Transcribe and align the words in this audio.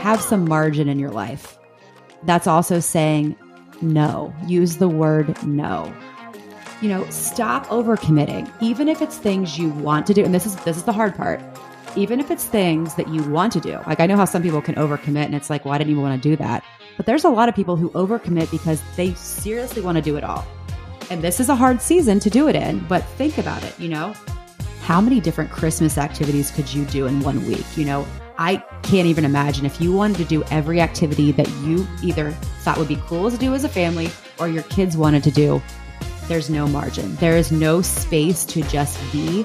have 0.00 0.20
some 0.20 0.48
margin 0.48 0.88
in 0.88 0.98
your 0.98 1.10
life. 1.10 1.58
That's 2.24 2.46
also 2.46 2.80
saying 2.80 3.36
no. 3.82 4.34
Use 4.46 4.76
the 4.76 4.88
word 4.88 5.40
no. 5.46 5.92
You 6.80 6.88
know, 6.88 7.08
stop 7.10 7.66
overcommitting. 7.66 8.50
Even 8.60 8.88
if 8.88 9.02
it's 9.02 9.18
things 9.18 9.58
you 9.58 9.68
want 9.70 10.06
to 10.06 10.14
do, 10.14 10.24
and 10.24 10.34
this 10.34 10.46
is 10.46 10.56
this 10.56 10.76
is 10.76 10.84
the 10.84 10.92
hard 10.92 11.14
part. 11.14 11.40
Even 11.96 12.20
if 12.20 12.30
it's 12.30 12.44
things 12.44 12.94
that 12.94 13.08
you 13.08 13.22
want 13.24 13.52
to 13.52 13.60
do. 13.60 13.78
Like 13.86 14.00
I 14.00 14.06
know 14.06 14.16
how 14.16 14.24
some 14.24 14.42
people 14.42 14.62
can 14.62 14.76
overcommit 14.76 15.24
and 15.24 15.34
it's 15.34 15.50
like, 15.50 15.66
I 15.66 15.76
didn't 15.76 15.90
even 15.90 16.02
want 16.02 16.22
to 16.22 16.28
do 16.28 16.36
that. 16.36 16.64
But 16.96 17.06
there's 17.06 17.24
a 17.24 17.28
lot 17.28 17.48
of 17.48 17.54
people 17.54 17.76
who 17.76 17.90
overcommit 17.90 18.50
because 18.50 18.82
they 18.96 19.14
seriously 19.14 19.82
want 19.82 19.96
to 19.96 20.02
do 20.02 20.16
it 20.16 20.24
all. 20.24 20.46
And 21.10 21.22
this 21.22 21.40
is 21.40 21.48
a 21.48 21.56
hard 21.56 21.82
season 21.82 22.20
to 22.20 22.30
do 22.30 22.48
it 22.48 22.54
in, 22.54 22.78
but 22.86 23.02
think 23.16 23.38
about 23.38 23.64
it, 23.64 23.78
you 23.80 23.88
know? 23.88 24.14
How 24.82 25.00
many 25.00 25.20
different 25.20 25.50
Christmas 25.50 25.98
activities 25.98 26.50
could 26.50 26.72
you 26.72 26.84
do 26.84 27.06
in 27.06 27.20
one 27.20 27.44
week? 27.46 27.64
You 27.76 27.84
know, 27.84 28.06
I 28.42 28.56
can't 28.80 29.06
even 29.06 29.26
imagine 29.26 29.66
if 29.66 29.82
you 29.82 29.92
wanted 29.92 30.16
to 30.16 30.24
do 30.24 30.42
every 30.44 30.80
activity 30.80 31.30
that 31.32 31.46
you 31.58 31.86
either 32.02 32.30
thought 32.62 32.78
would 32.78 32.88
be 32.88 32.96
cool 33.04 33.30
to 33.30 33.36
do 33.36 33.52
as 33.52 33.64
a 33.64 33.68
family 33.68 34.08
or 34.38 34.48
your 34.48 34.62
kids 34.62 34.96
wanted 34.96 35.22
to 35.24 35.30
do. 35.30 35.60
There's 36.26 36.48
no 36.48 36.66
margin. 36.66 37.14
There 37.16 37.36
is 37.36 37.52
no 37.52 37.82
space 37.82 38.46
to 38.46 38.62
just 38.62 38.98
be. 39.12 39.44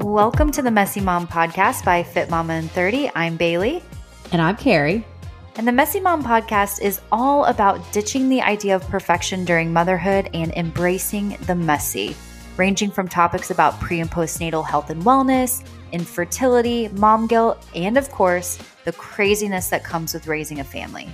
Welcome 0.00 0.50
to 0.52 0.62
the 0.62 0.70
Messy 0.70 1.02
Mom 1.02 1.28
podcast 1.28 1.84
by 1.84 2.04
Fit 2.04 2.30
Mama 2.30 2.54
in 2.54 2.68
30. 2.68 3.10
I'm 3.14 3.36
Bailey. 3.36 3.82
And 4.32 4.40
I'm 4.40 4.56
Carrie. 4.56 5.04
And 5.54 5.68
the 5.68 5.72
Messy 5.72 6.00
Mom 6.00 6.24
podcast 6.24 6.80
is 6.80 7.02
all 7.12 7.44
about 7.44 7.92
ditching 7.92 8.30
the 8.30 8.40
idea 8.40 8.74
of 8.74 8.88
perfection 8.88 9.44
during 9.44 9.70
motherhood 9.70 10.30
and 10.32 10.50
embracing 10.52 11.36
the 11.42 11.54
messy, 11.54 12.16
ranging 12.56 12.90
from 12.90 13.06
topics 13.06 13.50
about 13.50 13.78
pre 13.78 14.00
and 14.00 14.10
postnatal 14.10 14.64
health 14.64 14.88
and 14.88 15.02
wellness, 15.02 15.62
infertility, 15.92 16.88
mom 16.88 17.26
guilt, 17.26 17.62
and 17.74 17.98
of 17.98 18.10
course, 18.10 18.58
the 18.84 18.92
craziness 18.92 19.68
that 19.68 19.84
comes 19.84 20.14
with 20.14 20.26
raising 20.26 20.60
a 20.60 20.64
family. 20.64 21.10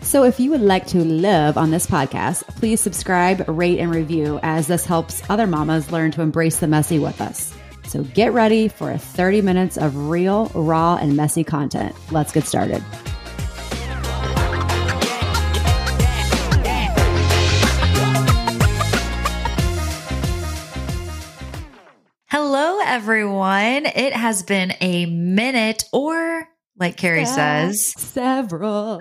So, 0.00 0.24
if 0.24 0.40
you 0.40 0.50
would 0.50 0.62
like 0.62 0.86
to 0.88 1.04
live 1.04 1.58
on 1.58 1.70
this 1.70 1.86
podcast, 1.86 2.46
please 2.56 2.80
subscribe, 2.80 3.46
rate, 3.46 3.80
and 3.80 3.94
review 3.94 4.40
as 4.42 4.66
this 4.66 4.86
helps 4.86 5.22
other 5.28 5.46
mamas 5.46 5.92
learn 5.92 6.10
to 6.12 6.22
embrace 6.22 6.58
the 6.58 6.68
messy 6.68 6.98
with 6.98 7.20
us. 7.20 7.54
So, 7.84 8.02
get 8.02 8.32
ready 8.32 8.68
for 8.68 8.96
30 8.96 9.42
minutes 9.42 9.76
of 9.76 10.08
real, 10.08 10.46
raw, 10.54 10.96
and 10.96 11.16
messy 11.16 11.44
content. 11.44 11.94
Let's 12.10 12.32
get 12.32 12.44
started. 12.44 12.82
Everyone. 23.02 23.86
It 23.86 24.12
has 24.12 24.42
been 24.42 24.72
a 24.80 25.06
minute, 25.06 25.84
or 25.92 26.48
like 26.76 26.96
Carrie 26.96 27.20
Yeah, 27.20 27.68
says, 27.70 27.92
several. 27.96 28.98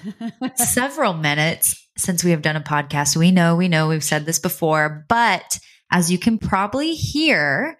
several 0.56 1.12
minutes 1.12 1.86
since 1.98 2.24
we 2.24 2.30
have 2.30 2.40
done 2.40 2.56
a 2.56 2.62
podcast. 2.62 3.14
We 3.14 3.32
know, 3.32 3.54
we 3.54 3.68
know, 3.68 3.88
we've 3.88 4.02
said 4.02 4.24
this 4.24 4.38
before, 4.38 5.04
but 5.10 5.58
as 5.92 6.10
you 6.10 6.18
can 6.18 6.38
probably 6.38 6.94
hear, 6.94 7.76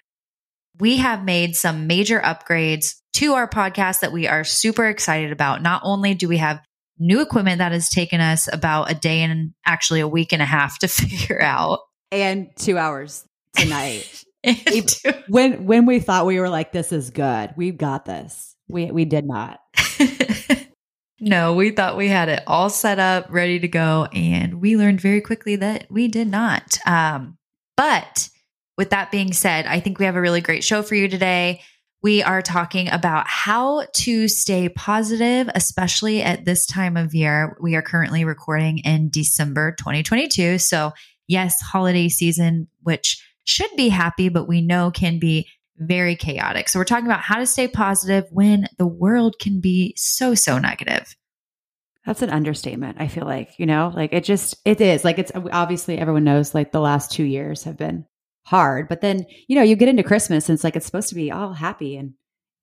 we 0.79 0.99
have 0.99 1.25
made 1.25 1.57
some 1.57 1.87
major 1.87 2.21
upgrades 2.21 2.95
to 3.15 3.33
our 3.33 3.49
podcast 3.49 4.01
that 4.01 4.13
we 4.13 4.29
are 4.29 4.45
super 4.45 4.85
excited 4.87 5.33
about. 5.33 5.63
Not 5.63 5.81
only 5.87 6.13
do 6.13 6.29
we 6.29 6.37
have 6.37 6.61
new 6.99 7.23
equipment 7.23 7.61
that 7.61 7.73
has 7.73 7.89
taken 7.89 8.21
us 8.21 8.47
about 8.53 8.91
a 8.91 8.95
day 8.95 9.23
and 9.23 9.55
actually 9.65 10.01
a 10.01 10.09
week 10.09 10.35
and 10.35 10.43
a 10.43 10.47
half 10.47 10.79
to 10.81 10.89
figure 10.89 11.41
out. 11.43 11.79
and 12.13 12.49
two 12.57 12.77
hours 12.77 13.25
tonight. 13.57 14.23
When 15.29 15.67
when 15.67 15.87
we 15.87 15.99
thought 15.99 16.27
we 16.27 16.39
were 16.39 16.49
like, 16.49 16.73
this 16.73 16.93
is 16.93 17.11
good, 17.11 17.53
we've 17.57 17.77
got 17.77 18.05
this. 18.05 18.55
We 18.69 18.91
we 18.91 19.05
did 19.05 19.27
not. 19.27 19.61
no, 21.21 21.55
we 21.55 21.71
thought 21.71 21.97
we 21.97 22.09
had 22.09 22.29
it 22.29 22.43
all 22.47 22.71
set 22.71 22.99
up, 22.99 23.27
ready 23.31 23.59
to 23.59 23.69
go. 23.69 24.07
And 24.13 24.61
we 24.61 24.77
learned 24.77 25.01
very 25.01 25.21
quickly 25.21 25.57
that 25.57 25.87
we 25.91 26.09
did 26.09 26.29
not. 26.29 26.79
Um, 26.87 27.39
but 27.77 28.29
with 28.79 28.91
that 28.91 29.11
being 29.11 29.33
said, 29.33 29.67
I 29.67 29.81
think 29.81 29.99
we 29.99 30.05
have 30.05 30.17
a 30.17 30.21
really 30.21 30.41
great 30.41 30.63
show 30.63 30.83
for 30.83 30.95
you 30.95 31.09
today. 31.09 31.63
We 32.03 32.23
are 32.23 32.43
talking 32.43 32.89
about 32.89 33.27
how 33.27 33.87
to 33.95 34.29
stay 34.29 34.69
positive, 34.69 35.51
especially 35.55 36.23
at 36.23 36.45
this 36.45 36.67
time 36.67 36.97
of 36.97 37.15
year. 37.15 37.57
We 37.61 37.75
are 37.75 37.83
currently 37.83 38.25
recording 38.25 38.79
in 38.79 39.11
December 39.11 39.73
2022. 39.73 40.59
So, 40.59 40.93
yes, 41.27 41.61
holiday 41.61 42.09
season, 42.09 42.69
which 42.83 43.26
should 43.47 43.71
be 43.77 43.89
happy, 43.89 44.29
but 44.29 44.49
we 44.49 44.61
know 44.61 44.91
can 44.91 45.19
be 45.19 45.49
very 45.79 46.17
chaotic. 46.17 46.69
So, 46.69 46.79
we're 46.79 46.85
talking 46.85 47.07
about 47.07 47.21
how 47.21 47.39
to 47.39 47.47
stay 47.47 47.69
positive 47.69 48.25
when 48.31 48.69
the 48.79 48.87
world 48.87 49.37
can 49.41 49.61
be 49.61 49.95
so, 49.97 50.35
so 50.35 50.59
negative. 50.59 51.17
That's 52.05 52.23
an 52.23 52.31
understatement. 52.31 52.99
I 53.01 53.09
feel 53.09 53.25
like 53.25 53.59
you 53.59 53.67
know, 53.67 53.93
like 53.95 54.13
it 54.13 54.25
just 54.25 54.57
it 54.65 54.81
is 54.81 55.05
like 55.05 55.19
it's 55.19 55.33
obviously 55.35 55.99
everyone 55.99 56.25
knows 56.25 56.55
like 56.55 56.73
the 56.73 56.81
last 56.81 57.11
two 57.11 57.25
years 57.25 57.65
have 57.65 57.77
been 57.77 58.07
hard, 58.45 58.89
but 58.89 59.01
then 59.01 59.27
you 59.49 59.57
know 59.57 59.63
you 59.63 59.75
get 59.77 59.89
into 59.89 60.03
Christmas 60.03 60.49
and 60.49 60.55
it's 60.55 60.65
like 60.65 60.77
it's 60.77 60.87
supposed 60.87 61.09
to 61.09 61.15
be 61.15 61.33
all 61.33 61.53
happy 61.53 61.97
and 61.97 62.15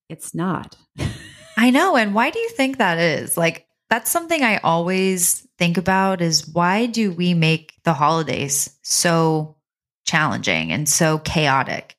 it's 0.10 0.34
not. 0.34 0.78
I 1.58 1.70
know. 1.70 1.96
And 1.96 2.14
why 2.14 2.30
do 2.30 2.40
you 2.40 2.50
think 2.50 2.78
that 2.78 2.98
is? 2.98 3.38
Like, 3.38 3.66
that's 3.90 4.12
something 4.12 4.42
I 4.42 4.58
always 4.58 5.48
think 5.58 5.78
about 5.78 6.22
is 6.22 6.48
why 6.48 6.88
do 6.88 7.12
we 7.12 7.34
make 7.34 7.74
the 7.84 7.94
holidays 7.94 8.76
so 8.82 9.58
challenging 10.06 10.72
and 10.72 10.88
so 10.88 11.20
chaotic? 11.20 11.96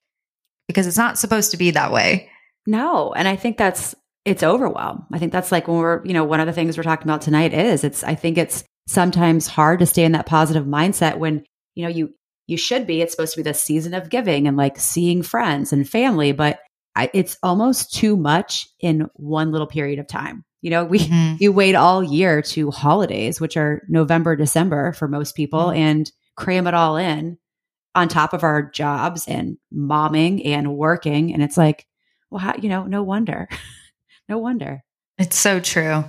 Because 0.68 0.86
it's 0.86 0.96
not 0.98 1.18
supposed 1.18 1.50
to 1.50 1.56
be 1.56 1.70
that 1.72 1.92
way. 1.92 2.30
No, 2.66 3.12
and 3.12 3.28
I 3.28 3.36
think 3.36 3.56
that's 3.58 3.94
it's 4.24 4.42
overwhelm. 4.42 5.04
I 5.12 5.18
think 5.18 5.32
that's 5.32 5.52
like 5.52 5.68
when 5.68 5.76
we're, 5.76 6.04
you 6.06 6.14
know, 6.14 6.24
one 6.24 6.40
of 6.40 6.46
the 6.46 6.52
things 6.54 6.76
we're 6.78 6.82
talking 6.82 7.06
about 7.06 7.20
tonight 7.20 7.52
is 7.52 7.84
it's 7.84 8.02
I 8.02 8.14
think 8.14 8.38
it's 8.38 8.64
sometimes 8.88 9.46
hard 9.46 9.80
to 9.80 9.86
stay 9.86 10.04
in 10.04 10.12
that 10.12 10.26
positive 10.26 10.64
mindset 10.64 11.18
when, 11.18 11.44
you 11.74 11.82
know, 11.82 11.90
you 11.90 12.14
you 12.46 12.56
should 12.56 12.86
be. 12.86 13.00
It's 13.02 13.12
supposed 13.12 13.34
to 13.34 13.38
be 13.40 13.50
the 13.50 13.54
season 13.54 13.94
of 13.94 14.10
giving 14.10 14.46
and 14.48 14.56
like 14.56 14.78
seeing 14.78 15.22
friends 15.22 15.72
and 15.72 15.88
family, 15.88 16.32
but 16.32 16.58
I, 16.96 17.10
it's 17.12 17.36
almost 17.42 17.92
too 17.94 18.16
much 18.16 18.68
in 18.80 19.08
one 19.14 19.50
little 19.52 19.66
period 19.66 19.98
of 19.98 20.06
time. 20.06 20.44
You 20.62 20.70
know, 20.70 20.84
we 20.84 21.00
Mhm. 21.00 21.40
you 21.40 21.52
wait 21.52 21.74
all 21.74 22.02
year 22.02 22.40
to 22.42 22.70
holidays, 22.70 23.40
which 23.40 23.56
are 23.58 23.82
November, 23.88 24.36
December 24.36 24.92
for 24.94 25.08
most 25.08 25.34
people, 25.34 25.66
Mhm. 25.66 25.76
and 25.76 26.12
cram 26.36 26.66
it 26.66 26.74
all 26.74 26.96
in 26.96 27.36
on 27.94 28.08
top 28.08 28.32
of 28.32 28.42
our 28.42 28.62
jobs 28.62 29.26
and 29.28 29.56
momming 29.72 30.44
and 30.46 30.76
working. 30.76 31.32
And 31.32 31.42
it's 31.42 31.56
like, 31.56 31.86
well, 32.30 32.40
how, 32.40 32.54
you 32.60 32.68
know, 32.68 32.84
no 32.84 33.02
wonder. 33.02 33.48
no 34.28 34.38
wonder. 34.38 34.82
It's 35.18 35.38
so 35.38 35.60
true. 35.60 36.04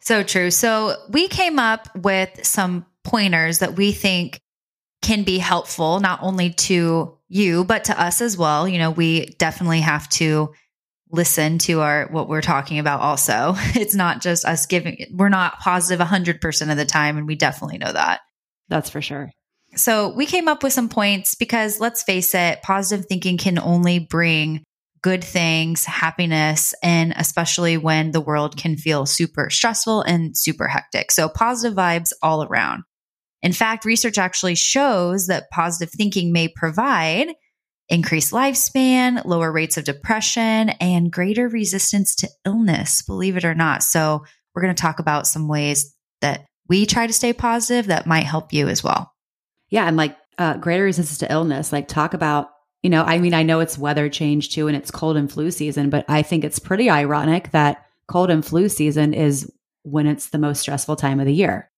So 0.00 0.22
true. 0.22 0.50
So 0.50 0.94
we 1.10 1.28
came 1.28 1.58
up 1.58 1.88
with 1.96 2.46
some 2.46 2.86
pointers 3.04 3.58
that 3.58 3.76
we 3.76 3.92
think 3.92 4.40
can 5.02 5.24
be 5.24 5.38
helpful, 5.38 6.00
not 6.00 6.20
only 6.22 6.50
to 6.50 7.16
you, 7.28 7.64
but 7.64 7.84
to 7.84 8.00
us 8.00 8.20
as 8.20 8.36
well. 8.36 8.68
You 8.68 8.78
know, 8.78 8.90
we 8.90 9.26
definitely 9.38 9.80
have 9.80 10.08
to 10.10 10.52
listen 11.10 11.58
to 11.58 11.80
our 11.80 12.06
what 12.10 12.28
we're 12.28 12.42
talking 12.42 12.78
about 12.78 13.00
also. 13.00 13.54
It's 13.74 13.94
not 13.94 14.20
just 14.20 14.44
us 14.44 14.66
giving 14.66 15.06
we're 15.12 15.28
not 15.28 15.58
positive 15.58 16.06
100% 16.06 16.70
of 16.70 16.76
the 16.76 16.84
time 16.84 17.16
and 17.16 17.26
we 17.26 17.34
definitely 17.34 17.78
know 17.78 17.92
that. 17.92 18.20
That's 18.68 18.90
for 18.90 19.00
sure. 19.00 19.30
So 19.76 20.08
we 20.08 20.26
came 20.26 20.48
up 20.48 20.62
with 20.62 20.72
some 20.72 20.88
points 20.88 21.34
because 21.34 21.78
let's 21.78 22.02
face 22.02 22.34
it, 22.34 22.62
positive 22.62 23.06
thinking 23.06 23.38
can 23.38 23.58
only 23.58 23.98
bring 23.98 24.64
good 25.02 25.22
things, 25.22 25.84
happiness, 25.84 26.74
and 26.82 27.12
especially 27.16 27.76
when 27.76 28.10
the 28.10 28.20
world 28.20 28.56
can 28.56 28.76
feel 28.76 29.06
super 29.06 29.50
stressful 29.50 30.02
and 30.02 30.36
super 30.36 30.66
hectic. 30.66 31.12
So 31.12 31.28
positive 31.28 31.76
vibes 31.76 32.12
all 32.22 32.42
around. 32.42 32.82
In 33.42 33.52
fact, 33.52 33.84
research 33.84 34.18
actually 34.18 34.56
shows 34.56 35.28
that 35.28 35.50
positive 35.50 35.92
thinking 35.92 36.32
may 36.32 36.48
provide 36.48 37.28
increased 37.88 38.32
lifespan, 38.32 39.24
lower 39.24 39.52
rates 39.52 39.76
of 39.76 39.84
depression, 39.84 40.70
and 40.80 41.12
greater 41.12 41.48
resistance 41.48 42.14
to 42.16 42.28
illness, 42.44 43.02
believe 43.02 43.36
it 43.36 43.44
or 43.44 43.54
not. 43.54 43.82
So 43.82 44.24
we're 44.54 44.62
going 44.62 44.74
to 44.74 44.82
talk 44.82 44.98
about 44.98 45.26
some 45.26 45.48
ways 45.48 45.94
that 46.20 46.44
we 46.68 46.84
try 46.84 47.06
to 47.06 47.12
stay 47.12 47.32
positive 47.32 47.86
that 47.86 48.06
might 48.06 48.24
help 48.24 48.52
you 48.52 48.68
as 48.68 48.82
well. 48.82 49.12
Yeah. 49.70 49.86
And 49.86 49.96
like 49.96 50.16
uh, 50.38 50.56
greater 50.56 50.84
resistance 50.84 51.18
to 51.18 51.32
illness, 51.32 51.72
like 51.72 51.88
talk 51.88 52.14
about, 52.14 52.48
you 52.82 52.90
know, 52.90 53.02
I 53.02 53.18
mean, 53.18 53.34
I 53.34 53.42
know 53.42 53.60
it's 53.60 53.76
weather 53.78 54.08
change 54.08 54.50
too 54.50 54.68
and 54.68 54.76
it's 54.76 54.90
cold 54.90 55.16
and 55.16 55.30
flu 55.30 55.50
season, 55.50 55.90
but 55.90 56.04
I 56.08 56.22
think 56.22 56.44
it's 56.44 56.58
pretty 56.58 56.88
ironic 56.90 57.50
that 57.50 57.84
cold 58.06 58.30
and 58.30 58.44
flu 58.44 58.68
season 58.68 59.14
is 59.14 59.50
when 59.82 60.06
it's 60.06 60.30
the 60.30 60.38
most 60.38 60.60
stressful 60.60 60.96
time 60.96 61.20
of 61.20 61.26
the 61.26 61.34
year. 61.34 61.70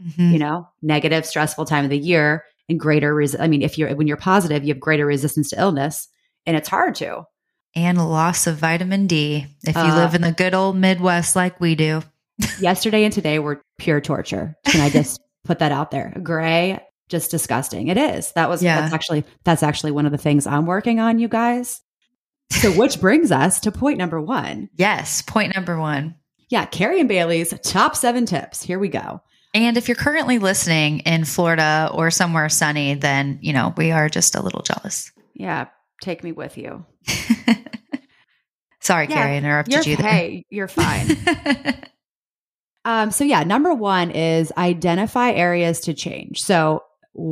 Mhm. 0.00 0.30
you 0.32 0.38
know, 0.38 0.68
negative, 0.80 1.26
stressful 1.26 1.64
time 1.64 1.82
of 1.82 1.90
the 1.90 1.98
year 1.98 2.44
and 2.68 2.78
greater. 2.78 3.12
Res- 3.12 3.34
I 3.38 3.48
mean, 3.48 3.62
if 3.62 3.76
you're, 3.78 3.92
when 3.96 4.06
you're 4.06 4.16
positive, 4.16 4.62
you 4.62 4.72
have 4.72 4.78
greater 4.78 5.04
resistance 5.04 5.50
to 5.50 5.60
illness 5.60 6.06
and 6.46 6.56
it's 6.56 6.68
hard 6.68 6.94
to. 6.96 7.24
and 7.74 7.98
loss 7.98 8.46
of 8.46 8.56
vitamin 8.58 9.08
D 9.08 9.46
if 9.66 9.74
you 9.74 9.82
Uh, 9.82 9.96
live 9.96 10.14
in 10.14 10.22
the 10.22 10.30
good 10.30 10.54
old 10.54 10.76
Midwest 10.76 11.34
like 11.34 11.60
we 11.60 11.74
do. 11.74 12.02
Yesterday 12.60 13.02
and 13.04 13.12
today 13.12 13.40
were 13.40 13.60
pure 13.78 14.00
torture. 14.00 14.56
Can 14.66 14.80
I 14.82 14.88
just 14.90 15.20
put 15.44 15.58
that 15.58 15.72
out 15.72 15.90
there? 15.90 16.12
Gray, 16.22 16.78
just 17.08 17.30
disgusting. 17.30 17.88
It 17.88 17.96
is. 17.96 18.32
That 18.32 18.48
was 18.48 18.62
Yeah. 18.62 18.80
that's 18.80 18.92
actually 18.94 19.24
that's 19.44 19.62
actually 19.62 19.92
one 19.92 20.06
of 20.06 20.12
the 20.12 20.18
things 20.18 20.46
I'm 20.46 20.66
working 20.66 21.00
on, 21.00 21.18
you 21.18 21.28
guys. 21.28 21.80
So 22.50 22.70
which 22.72 23.00
brings 23.00 23.30
us 23.32 23.60
to 23.60 23.72
point 23.72 23.98
number 23.98 24.20
1. 24.20 24.70
Yes. 24.76 25.22
Point 25.22 25.54
number 25.54 25.78
one. 25.78 26.14
Yeah, 26.50 26.64
Carrie 26.64 27.00
and 27.00 27.08
Bailey's 27.08 27.52
top 27.62 27.94
7 27.94 28.24
tips. 28.24 28.62
Here 28.62 28.78
we 28.78 28.88
go. 28.88 29.20
And 29.54 29.76
if 29.76 29.88
you're 29.88 29.94
currently 29.96 30.38
listening 30.38 31.00
in 31.00 31.24
Florida 31.24 31.90
or 31.92 32.10
somewhere 32.10 32.48
sunny, 32.48 32.94
then, 32.94 33.38
you 33.42 33.52
know, 33.52 33.74
we 33.76 33.90
are 33.90 34.08
just 34.08 34.34
a 34.34 34.42
little 34.42 34.62
jealous. 34.62 35.10
Yeah, 35.34 35.66
take 36.02 36.22
me 36.24 36.32
with 36.32 36.56
you. 36.56 36.84
Sorry, 38.80 39.06
Yeah, 39.08 39.14
Carrie, 39.14 39.32
I 39.32 39.36
interrupted 39.36 39.74
You're 39.74 39.82
you 39.84 39.96
there. 39.96 40.10
hey, 40.10 40.46
you're 40.50 40.68
fine. 40.68 41.16
Um, 42.84 43.10
so 43.10 43.22
yeah, 43.24 43.42
number 43.42 43.74
one 43.74 44.10
is 44.12 44.50
identify 44.56 45.32
areas 45.32 45.80
to 45.80 45.92
change. 45.92 46.42
So 46.42 46.82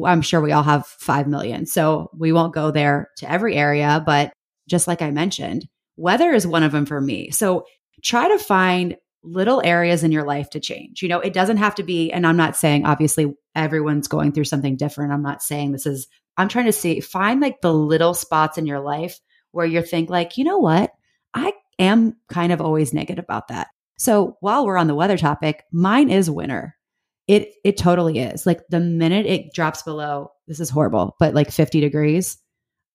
I'm 0.07 0.23
sure 0.23 0.41
we 0.41 0.53
all 0.53 0.63
have 0.63 0.87
5 0.87 1.29
million. 1.29 1.67
So 1.67 2.11
we 2.17 2.33
won't 2.33 2.55
go 2.55 2.71
there 2.71 3.11
to 3.19 3.31
every 3.31 3.57
area, 3.57 4.03
but 4.05 4.33
just 4.69 4.89
like 4.89 5.03
I 5.03 5.11
mentioned, 5.11 5.69
weather 5.97 6.33
is 6.33 6.47
one 6.47 6.63
of 6.63 6.73
them 6.73 6.87
for 6.87 7.01
me. 7.01 7.31
So 7.31 7.67
try 8.03 8.29
to 8.29 8.39
find 8.39 8.97
little 9.23 9.63
areas 9.65 10.05
in 10.05 10.13
your 10.13 10.25
life 10.25 10.51
to 10.51 10.61
change. 10.61 11.03
You 11.03 11.09
know, 11.09 11.21
it 11.21 11.33
doesn't 11.33 11.57
have 11.57 11.75
to 11.77 11.83
be, 11.83 12.13
and 12.13 12.27
I'm 12.27 12.37
not 12.37 12.57
saying 12.57 12.85
obviously 12.85 13.35
everyone's 13.55 14.09
going 14.09 14.33
through 14.33 14.45
something 14.45 14.77
different. 14.77 15.13
I'm 15.13 15.23
not 15.23 15.43
saying 15.43 15.73
this 15.73 15.87
is, 15.87 16.07
I'm 16.37 16.49
trying 16.49 16.67
to 16.67 16.73
see, 16.73 17.01
find 17.01 17.41
like 17.41 17.61
the 17.61 17.73
little 17.73 18.15
spots 18.15 18.59
in 18.59 18.67
your 18.67 18.81
life 18.81 19.19
where 19.53 19.67
you 19.67 19.83
think 19.83 20.11
like, 20.11 20.37
you 20.37 20.45
know 20.45 20.59
what? 20.59 20.93
I 21.35 21.55
am 21.79 22.17
kind 22.29 22.53
of 22.53 22.61
always 22.61 22.93
negative 22.93 23.25
about 23.25 23.49
that. 23.49 23.69
So 23.99 24.37
while 24.41 24.67
we're 24.67 24.77
on 24.77 24.87
the 24.87 24.95
weather 24.95 25.17
topic, 25.17 25.65
mine 25.73 26.11
is 26.11 26.31
winter. 26.31 26.76
It 27.29 27.53
it 27.65 27.77
totally 27.77 28.19
is. 28.19 28.47
Like 28.47 28.61
the 28.69 28.81
minute 28.81 29.27
it 29.27 29.53
drops 29.53 29.83
below, 29.83 30.31
this 30.47 30.61
is 30.61 30.71
horrible, 30.71 31.17
but 31.19 31.35
like 31.35 31.51
50 31.51 31.81
degrees, 31.81 32.39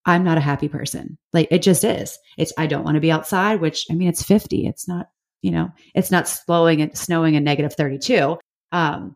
I'm 0.06 0.24
not 0.24 0.38
a 0.38 0.42
happy 0.42 0.70
person. 0.70 1.18
Like 1.34 1.48
it 1.52 1.62
just 1.62 1.84
is. 1.84 2.18
It's 2.38 2.54
I 2.58 2.68
don't 2.68 2.84
want 2.84 2.96
to 2.96 3.02
be 3.02 3.12
outside, 3.12 3.62
which 3.62 3.86
I 3.92 3.94
mean 3.94 4.08
it's 4.08 4.24
50. 4.24 4.68
It's 4.68 4.88
not, 4.88 5.08
you 5.42 5.52
know, 5.52 5.70
it's 5.94 6.12
not 6.12 6.28
slowing 6.28 6.82
and 6.82 6.98
snowing 6.98 7.36
and 7.36 7.46
negative 7.46 7.74
32. 7.76 8.38
Um, 8.72 9.16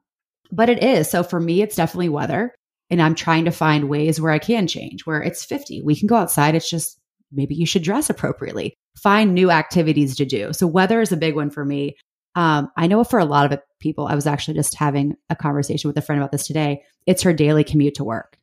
but 0.52 0.70
it 0.70 0.84
is. 0.84 1.10
So 1.10 1.24
for 1.24 1.40
me, 1.40 1.62
it's 1.62 1.76
definitely 1.76 2.10
weather. 2.10 2.54
And 2.90 3.02
I'm 3.02 3.16
trying 3.16 3.46
to 3.46 3.52
find 3.52 3.90
ways 3.90 4.22
where 4.22 4.32
I 4.32 4.40
can 4.40 4.68
change, 4.68 5.06
where 5.06 5.22
it's 5.22 5.44
50. 5.44 5.82
We 5.82 5.96
can 5.96 6.08
go 6.08 6.16
outside. 6.16 6.54
It's 6.54 6.70
just 6.70 7.00
maybe 7.32 7.56
you 7.56 7.66
should 7.66 7.82
dress 7.82 8.10
appropriately. 8.10 8.76
Find 9.02 9.34
new 9.34 9.50
activities 9.50 10.16
to 10.18 10.26
do. 10.26 10.54
So 10.54 10.68
weather 10.68 11.02
is 11.02 11.12
a 11.12 11.18
big 11.18 11.36
one 11.36 11.50
for 11.50 11.66
me. 11.66 11.96
Um, 12.36 12.70
I 12.76 12.88
know 12.88 13.04
for 13.04 13.20
a 13.20 13.26
lot 13.26 13.52
of 13.52 13.60
people, 13.80 14.08
I 14.08 14.16
was 14.16 14.28
actually 14.28 14.56
just 14.56 14.76
having 14.76 15.16
a 15.30 15.36
conversation 15.36 15.88
with 15.88 15.98
a 15.98 16.02
friend 16.02 16.22
about 16.22 16.32
this 16.32 16.48
today. 16.48 16.84
It's 17.06 17.24
her 17.24 17.34
daily 17.34 17.64
commute 17.64 17.96
to 17.96 18.04
work, 18.04 18.38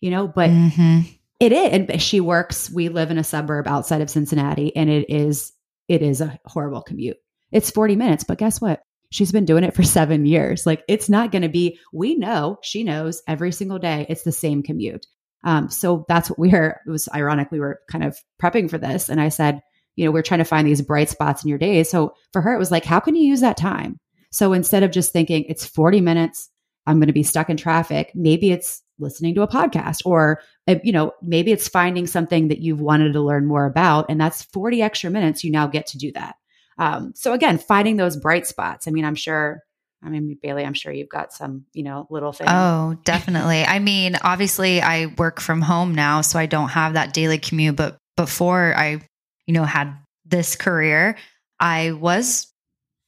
you 0.00 0.10
know, 0.10 0.26
but 0.26 0.50
Mhm. 0.50 1.04
it 1.38 1.52
is. 1.52 1.68
And 1.72 2.02
she 2.02 2.20
works, 2.20 2.70
we 2.70 2.88
live 2.88 3.10
in 3.10 3.18
a 3.18 3.24
suburb 3.24 3.68
outside 3.68 4.00
of 4.00 4.10
Cincinnati 4.10 4.74
and 4.74 4.90
it 4.90 5.08
is, 5.08 5.52
it 5.88 6.02
is 6.02 6.20
a 6.20 6.38
horrible 6.46 6.82
commute. 6.82 7.18
It's 7.52 7.70
40 7.70 7.96
minutes, 7.96 8.24
but 8.24 8.38
guess 8.38 8.60
what? 8.60 8.82
She's 9.10 9.30
been 9.30 9.44
doing 9.44 9.62
it 9.62 9.74
for 9.74 9.82
seven 9.82 10.24
years. 10.26 10.64
Like 10.66 10.82
it's 10.88 11.08
not 11.08 11.30
going 11.32 11.42
to 11.42 11.48
be, 11.48 11.78
we 11.92 12.16
know, 12.16 12.58
she 12.62 12.82
knows 12.82 13.22
every 13.28 13.52
single 13.52 13.78
day 13.78 14.06
it's 14.08 14.22
the 14.22 14.32
same 14.32 14.62
commute. 14.62 15.06
Um, 15.44 15.68
so 15.70 16.04
that's 16.08 16.30
what 16.30 16.38
we 16.38 16.48
were, 16.50 16.80
it 16.86 16.90
was 16.90 17.08
ironic. 17.14 17.50
We 17.52 17.60
were 17.60 17.80
kind 17.90 18.04
of 18.04 18.16
prepping 18.40 18.70
for 18.70 18.78
this. 18.78 19.08
And 19.08 19.20
I 19.20 19.28
said, 19.28 19.60
you 19.96 20.04
know, 20.04 20.10
we're 20.10 20.22
trying 20.22 20.38
to 20.38 20.44
find 20.44 20.66
these 20.66 20.82
bright 20.82 21.08
spots 21.08 21.42
in 21.42 21.48
your 21.48 21.58
day. 21.58 21.82
So 21.84 22.14
for 22.32 22.40
her, 22.40 22.54
it 22.54 22.58
was 22.58 22.70
like, 22.70 22.84
how 22.84 23.00
can 23.00 23.14
you 23.14 23.26
use 23.26 23.40
that 23.40 23.56
time? 23.56 23.98
So 24.30 24.52
instead 24.52 24.82
of 24.82 24.90
just 24.90 25.12
thinking 25.12 25.44
it's 25.44 25.66
40 25.66 26.00
minutes, 26.00 26.50
I'm 26.86 26.98
going 26.98 27.08
to 27.08 27.12
be 27.12 27.22
stuck 27.22 27.50
in 27.50 27.56
traffic, 27.56 28.10
maybe 28.14 28.50
it's 28.50 28.82
listening 28.98 29.34
to 29.34 29.42
a 29.42 29.48
podcast 29.48 30.00
or, 30.04 30.40
uh, 30.68 30.76
you 30.82 30.92
know, 30.92 31.12
maybe 31.22 31.52
it's 31.52 31.68
finding 31.68 32.06
something 32.06 32.48
that 32.48 32.60
you've 32.60 32.80
wanted 32.80 33.12
to 33.12 33.20
learn 33.20 33.46
more 33.46 33.66
about. 33.66 34.06
And 34.08 34.20
that's 34.20 34.42
40 34.44 34.82
extra 34.82 35.10
minutes. 35.10 35.44
You 35.44 35.50
now 35.50 35.66
get 35.66 35.86
to 35.88 35.98
do 35.98 36.12
that. 36.12 36.36
Um, 36.78 37.12
so 37.14 37.32
again, 37.32 37.58
finding 37.58 37.96
those 37.96 38.16
bright 38.16 38.46
spots. 38.46 38.88
I 38.88 38.90
mean, 38.90 39.04
I'm 39.04 39.14
sure, 39.14 39.62
I 40.02 40.08
mean, 40.08 40.36
Bailey, 40.42 40.64
I'm 40.64 40.74
sure 40.74 40.92
you've 40.92 41.08
got 41.08 41.32
some, 41.32 41.66
you 41.72 41.84
know, 41.84 42.06
little 42.10 42.32
things. 42.32 42.50
Oh, 42.52 42.96
definitely. 43.04 43.64
I 43.64 43.78
mean, 43.78 44.16
obviously, 44.22 44.80
I 44.80 45.06
work 45.06 45.40
from 45.40 45.60
home 45.60 45.94
now, 45.94 46.22
so 46.22 46.38
I 46.38 46.46
don't 46.46 46.70
have 46.70 46.94
that 46.94 47.12
daily 47.12 47.38
commute. 47.38 47.76
But 47.76 47.98
before 48.16 48.74
I, 48.76 49.02
you 49.52 49.58
know, 49.58 49.64
had 49.64 49.94
this 50.24 50.56
career, 50.56 51.18
I 51.60 51.92
was 51.92 52.50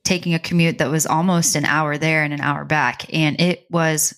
taking 0.04 0.34
a 0.34 0.38
commute 0.38 0.76
that 0.76 0.90
was 0.90 1.06
almost 1.06 1.56
an 1.56 1.64
hour 1.64 1.96
there 1.96 2.22
and 2.22 2.34
an 2.34 2.42
hour 2.42 2.66
back. 2.66 3.06
And 3.14 3.40
it 3.40 3.64
was, 3.70 4.14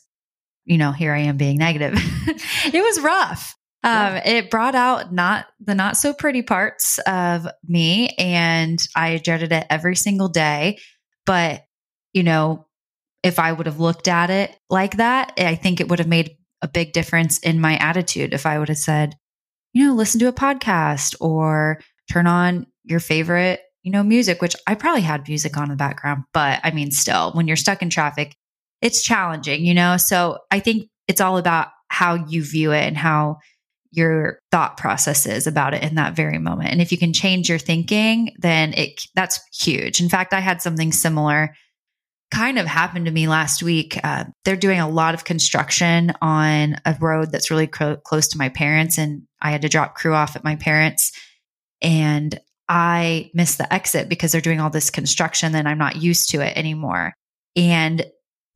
you 0.64 0.76
know, 0.76 0.90
here 0.90 1.14
I 1.14 1.20
am 1.20 1.37
being 1.37 1.56
negative. 1.56 1.93
it 1.94 2.82
was 2.82 3.00
rough. 3.00 3.55
Um, 3.84 4.17
it 4.25 4.50
brought 4.50 4.75
out 4.75 5.12
not 5.12 5.46
the 5.61 5.76
not 5.76 5.96
so 5.96 6.12
pretty 6.12 6.43
parts 6.43 6.99
of 7.06 7.46
me, 7.62 8.08
and 8.19 8.76
I 8.96 9.19
dreaded 9.19 9.52
it 9.52 9.64
every 9.70 9.94
single 9.94 10.28
day. 10.28 10.78
But, 11.26 11.62
you 12.12 12.25
know, 12.25 12.67
if 13.23 13.38
I 13.38 13.52
would 13.52 13.67
have 13.67 13.78
looked 13.78 14.08
at 14.08 14.31
it 14.31 14.58
like 14.69 14.96
that, 14.96 15.32
I 15.38 15.55
think 15.55 15.81
it 15.81 15.88
would 15.88 16.00
have 16.00 16.08
made 16.08 16.37
a 16.61 16.67
big 16.67 16.93
difference 16.93 17.38
in 17.38 17.61
my 17.61 17.76
attitude. 17.76 18.34
If 18.34 18.46
I 18.46 18.58
would 18.58 18.69
have 18.69 18.78
said, 18.78 19.14
you 19.73 19.87
know, 19.87 19.94
listen 19.94 20.19
to 20.19 20.26
a 20.26 20.32
podcast 20.32 21.14
or 21.20 21.81
turn 22.11 22.26
on 22.26 22.67
your 22.85 23.00
favorite, 23.00 23.61
you 23.82 23.93
know, 23.93 24.03
music, 24.03 24.41
which 24.41 24.56
I 24.67 24.75
probably 24.75 25.03
had 25.03 25.26
music 25.29 25.56
on 25.56 25.64
in 25.64 25.70
the 25.70 25.76
background, 25.76 26.25
but 26.32 26.61
I 26.64 26.70
mean, 26.70 26.91
still, 26.91 27.32
when 27.32 27.47
you're 27.47 27.56
stuck 27.56 27.82
in 27.82 27.91
traffic, 27.91 28.37
it's 28.82 29.03
challenging, 29.03 29.64
you 29.64 29.75
know? 29.75 29.97
So 29.97 30.38
I 30.50 30.61
think 30.61 30.88
it's 31.08 31.20
all 31.20 31.38
about 31.38 31.69
how 31.88 32.14
you 32.14 32.44
view 32.44 32.73
it 32.73 32.85
and 32.85 32.97
how 32.97 33.38
your 33.91 34.41
thought 34.50 34.76
process 34.76 35.25
is 35.25 35.47
about 35.47 35.73
it 35.73 35.82
in 35.82 35.94
that 35.94 36.14
very 36.14 36.38
moment. 36.38 36.70
And 36.70 36.82
if 36.82 36.93
you 36.93 36.99
can 36.99 37.12
change 37.12 37.49
your 37.49 37.58
thinking, 37.58 38.35
then 38.38 38.75
it 38.75 39.00
that's 39.14 39.41
huge. 39.56 40.00
In 40.00 40.09
fact, 40.09 40.35
I 40.35 40.41
had 40.41 40.61
something 40.61 40.93
similar 40.93 41.55
kind 42.31 42.59
of 42.59 42.67
happened 42.67 43.06
to 43.06 43.12
me 43.12 43.29
last 43.29 43.62
week. 43.62 43.99
Uh, 44.02 44.25
they're 44.44 44.56
doing 44.56 44.81
a 44.81 44.88
lot 44.88 45.14
of 45.14 45.25
construction 45.25 46.12
on 46.20 46.76
a 46.85 46.97
road 47.00 47.31
that's 47.31 47.50
really 47.50 47.69
clo- 47.69 47.97
close 47.97 48.29
to 48.29 48.38
my 48.38 48.49
parents, 48.49 48.99
and 48.99 49.23
I 49.41 49.50
had 49.50 49.62
to 49.62 49.69
drop 49.69 49.94
crew 49.94 50.12
off 50.12 50.37
at 50.37 50.44
my 50.44 50.56
parents. 50.56 51.12
And 51.82 52.38
I 52.69 53.31
missed 53.34 53.58
the 53.58 53.73
exit 53.73 54.08
because 54.08 54.32
they're 54.32 54.40
doing 54.40 54.61
all 54.61 54.70
this 54.70 54.90
construction 54.90 55.55
and 55.55 55.69
I'm 55.69 55.78
not 55.78 55.96
used 55.96 56.31
to 56.31 56.40
it 56.40 56.56
anymore. 56.56 57.12
And 57.55 58.05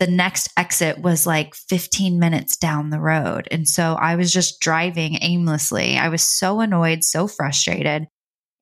the 0.01 0.07
next 0.07 0.49
exit 0.57 0.99
was 0.99 1.27
like 1.27 1.55
15 1.55 2.19
minutes 2.19 2.57
down 2.57 2.91
the 2.91 3.01
road. 3.01 3.47
And 3.51 3.69
so 3.69 3.95
I 4.01 4.17
was 4.17 4.33
just 4.33 4.61
driving 4.61 5.19
aimlessly. 5.21 5.99
I 5.99 6.09
was 6.09 6.23
so 6.23 6.61
annoyed, 6.61 7.05
so 7.05 7.29
frustrated. 7.29 8.07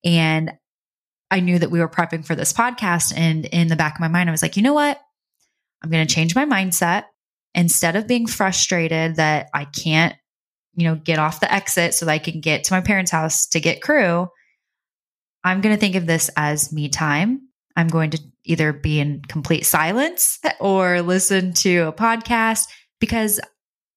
And 0.04 0.52
I 1.30 1.40
knew 1.40 1.58
that 1.58 1.70
we 1.70 1.78
were 1.78 1.88
prepping 1.88 2.26
for 2.26 2.34
this 2.34 2.52
podcast. 2.52 3.16
And 3.16 3.44
in 3.46 3.68
the 3.68 3.76
back 3.76 3.94
of 3.94 4.00
my 4.00 4.08
mind, 4.08 4.28
I 4.28 4.32
was 4.32 4.42
like, 4.42 4.56
you 4.56 4.62
know 4.62 4.74
what? 4.74 5.00
I'm 5.82 5.90
going 5.90 6.06
to 6.06 6.14
change 6.14 6.34
my 6.34 6.44
mindset. 6.44 7.04
Instead 7.54 7.96
of 7.96 8.06
being 8.06 8.26
frustrated 8.26 9.16
that 9.16 9.48
I 9.54 9.64
can't, 9.64 10.14
you 10.74 10.84
know, 10.84 10.96
get 10.96 11.18
off 11.18 11.40
the 11.40 11.52
exit 11.52 11.94
so 11.94 12.06
that 12.06 12.12
I 12.12 12.18
can 12.18 12.40
get 12.40 12.64
to 12.64 12.74
my 12.74 12.80
parents' 12.80 13.10
house 13.10 13.46
to 13.48 13.60
get 13.60 13.80
crew, 13.80 14.28
I'm 15.45 15.61
going 15.61 15.75
to 15.75 15.80
think 15.80 15.95
of 15.95 16.07
this 16.07 16.30
as 16.37 16.73
me 16.73 16.88
time. 16.88 17.49
I'm 17.76 17.88
going 17.88 18.11
to 18.11 18.21
either 18.45 18.73
be 18.73 18.99
in 18.99 19.23
complete 19.28 19.64
silence 19.64 20.40
or 20.59 21.02
listen 21.02 21.52
to 21.54 21.88
a 21.88 21.92
podcast 21.92 22.66
because 22.99 23.40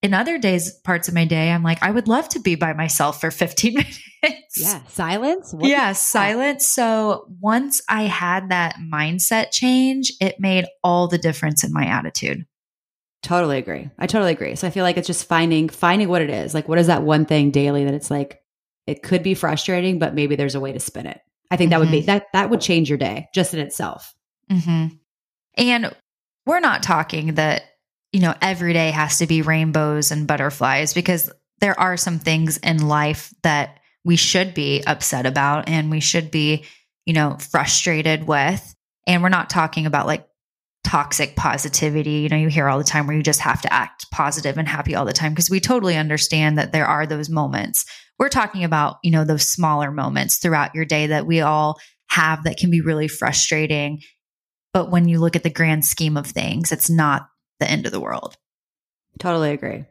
in 0.02 0.14
other 0.14 0.38
days, 0.40 0.72
parts 0.72 1.08
of 1.08 1.14
my 1.14 1.26
day, 1.26 1.52
I'm 1.52 1.64
like, 1.64 1.82
I 1.84 1.92
would 1.92 2.08
love 2.08 2.28
to 2.30 2.40
be 2.40 2.56
by 2.56 2.74
myself 2.74 3.22
for 3.22 3.30
15 3.30 3.74
minutes. 4.24 4.58
Yeah. 4.58 4.82
Silence. 4.88 5.54
What 5.54 5.70
yeah, 5.70 5.94
silence. 5.94 6.68
So 6.68 7.28
once 7.40 7.82
I 7.88 8.04
had 8.04 8.50
that 8.50 8.76
mindset 8.78 9.52
change, 9.52 10.14
it 10.20 10.40
made 10.40 10.66
all 10.84 11.08
the 11.08 11.20
difference 11.20 11.64
in 11.64 11.72
my 11.72 11.86
attitude. 11.86 12.46
Totally 13.22 13.60
agree. 13.60 13.90
I 14.00 14.08
totally 14.08 14.32
agree. 14.32 14.56
So 14.56 14.66
I 14.68 14.72
feel 14.72 14.84
like 14.84 14.98
it's 14.98 15.08
just 15.08 15.28
finding 15.28 15.70
finding 15.70 16.10
what 16.10 16.24
it 16.24 16.32
is. 16.32 16.56
Like 16.56 16.68
what 16.68 16.80
is 16.80 16.88
that 16.88 17.04
one 17.04 17.26
thing 17.26 17.52
daily 17.52 17.86
that 17.86 17.94
it's 17.94 18.10
like 18.10 18.42
it 18.88 19.04
could 19.04 19.22
be 19.22 19.36
frustrating, 19.36 20.00
but 20.00 20.16
maybe 20.16 20.36
there's 20.36 20.56
a 20.56 20.60
way 20.60 20.72
to 20.72 20.80
spin 20.80 21.06
it. 21.06 21.22
I 21.51 21.58
think 21.58 21.72
that 21.72 21.79
would 21.79 21.91
be 21.91 22.01
that 22.01 22.27
that 22.34 22.50
would 22.50 22.62
change 22.62 22.89
your 22.89 22.98
day 22.98 23.27
just 23.34 23.53
in 23.53 23.60
itself. 23.60 24.15
hmm 24.50 24.88
And 25.55 25.93
we're 26.46 26.62
not 26.62 26.81
talking 26.81 27.36
that, 27.36 27.63
you 28.12 28.22
know, 28.22 28.34
every 28.41 28.74
day 28.74 28.89
has 28.91 29.20
to 29.20 29.27
be 29.27 29.41
rainbows 29.41 30.12
and 30.12 30.27
butterflies 30.27 30.93
because 30.93 31.31
there 31.60 31.79
are 31.79 31.98
some 31.98 32.20
things 32.20 32.58
in 32.58 32.88
life 32.88 33.34
that 33.43 33.79
we 34.03 34.15
should 34.15 34.53
be 34.53 34.84
upset 34.88 35.25
about 35.25 35.70
and 35.70 35.91
we 35.91 36.00
should 36.00 36.31
be, 36.31 36.63
you 37.05 37.13
know, 37.13 37.38
frustrated 37.38 38.25
with. 38.25 38.75
And 39.05 39.22
we're 39.22 39.29
not 39.29 39.50
talking 39.50 39.86
about 39.86 40.08
like 40.08 40.27
toxic 40.84 41.36
positivity. 41.36 42.12
You 42.12 42.30
know, 42.30 42.38
you 42.38 42.48
hear 42.48 42.68
all 42.68 42.78
the 42.78 42.84
time 42.84 43.08
where 43.08 43.16
you 43.16 43.24
just 43.24 43.40
have 43.42 43.62
to 43.62 43.72
act 43.74 44.10
positive 44.12 44.58
and 44.58 44.68
happy 44.68 44.96
all 44.96 45.06
the 45.06 45.14
time 45.14 45.32
because 45.32 45.50
we 45.50 45.60
totally 45.60 45.96
understand 45.96 46.58
that 46.58 46.72
there 46.72 46.86
are 46.86 47.06
those 47.06 47.30
moments. 47.30 47.86
We're 48.20 48.30
talking 48.30 48.64
about, 48.64 48.98
you 49.04 49.12
know, 49.12 49.24
those 49.24 49.48
smaller 49.48 49.92
moments 49.92 50.38
throughout 50.38 50.76
your 50.76 50.86
day 50.86 51.08
that 51.08 51.26
we 51.26 51.42
all 51.42 51.80
have 52.10 52.44
that 52.44 52.58
can 52.58 52.70
be 52.70 52.82
really 52.82 53.08
frustrating. 53.08 54.02
But 54.74 54.92
when 54.92 55.08
you 55.08 55.20
look 55.20 55.36
at 55.36 55.44
the 55.44 55.50
grand 55.50 55.86
scheme 55.86 56.18
of 56.18 56.28
things, 56.28 56.72
it's 56.72 56.90
not 56.90 57.28
the 57.60 57.70
end 57.70 57.86
of 57.86 57.92
the 57.92 58.00
world. 58.00 58.36
Totally 59.20 59.52
agree. 59.52 59.86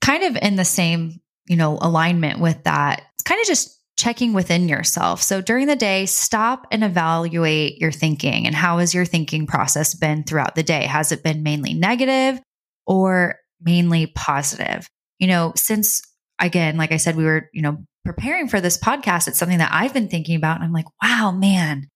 kind 0.00 0.24
of 0.24 0.42
in 0.42 0.56
the 0.56 0.64
same, 0.64 1.20
you 1.46 1.56
know, 1.56 1.78
alignment 1.80 2.40
with 2.40 2.64
that. 2.64 3.02
It's 3.14 3.22
kind 3.22 3.40
of 3.40 3.46
just 3.46 3.78
checking 3.96 4.32
within 4.32 4.68
yourself. 4.68 5.22
So 5.22 5.40
during 5.40 5.66
the 5.66 5.76
day, 5.76 6.06
stop 6.06 6.66
and 6.70 6.82
evaluate 6.82 7.78
your 7.78 7.92
thinking 7.92 8.46
and 8.46 8.54
how 8.54 8.78
has 8.78 8.94
your 8.94 9.04
thinking 9.04 9.46
process 9.46 9.94
been 9.94 10.24
throughout 10.24 10.54
the 10.54 10.62
day? 10.62 10.84
Has 10.84 11.12
it 11.12 11.22
been 11.22 11.42
mainly 11.42 11.74
negative 11.74 12.40
or 12.86 13.36
mainly 13.60 14.06
positive? 14.06 14.88
You 15.18 15.28
know, 15.28 15.52
since 15.56 16.02
again, 16.38 16.76
like 16.76 16.92
I 16.92 16.96
said, 16.96 17.16
we 17.16 17.24
were, 17.24 17.48
you 17.52 17.62
know, 17.62 17.78
preparing 18.04 18.48
for 18.48 18.60
this 18.60 18.78
podcast, 18.78 19.28
it's 19.28 19.38
something 19.38 19.58
that 19.58 19.72
I've 19.72 19.94
been 19.94 20.08
thinking 20.08 20.36
about. 20.36 20.56
And 20.56 20.64
I'm 20.64 20.72
like, 20.72 20.86
wow, 21.02 21.30
man, 21.30 21.88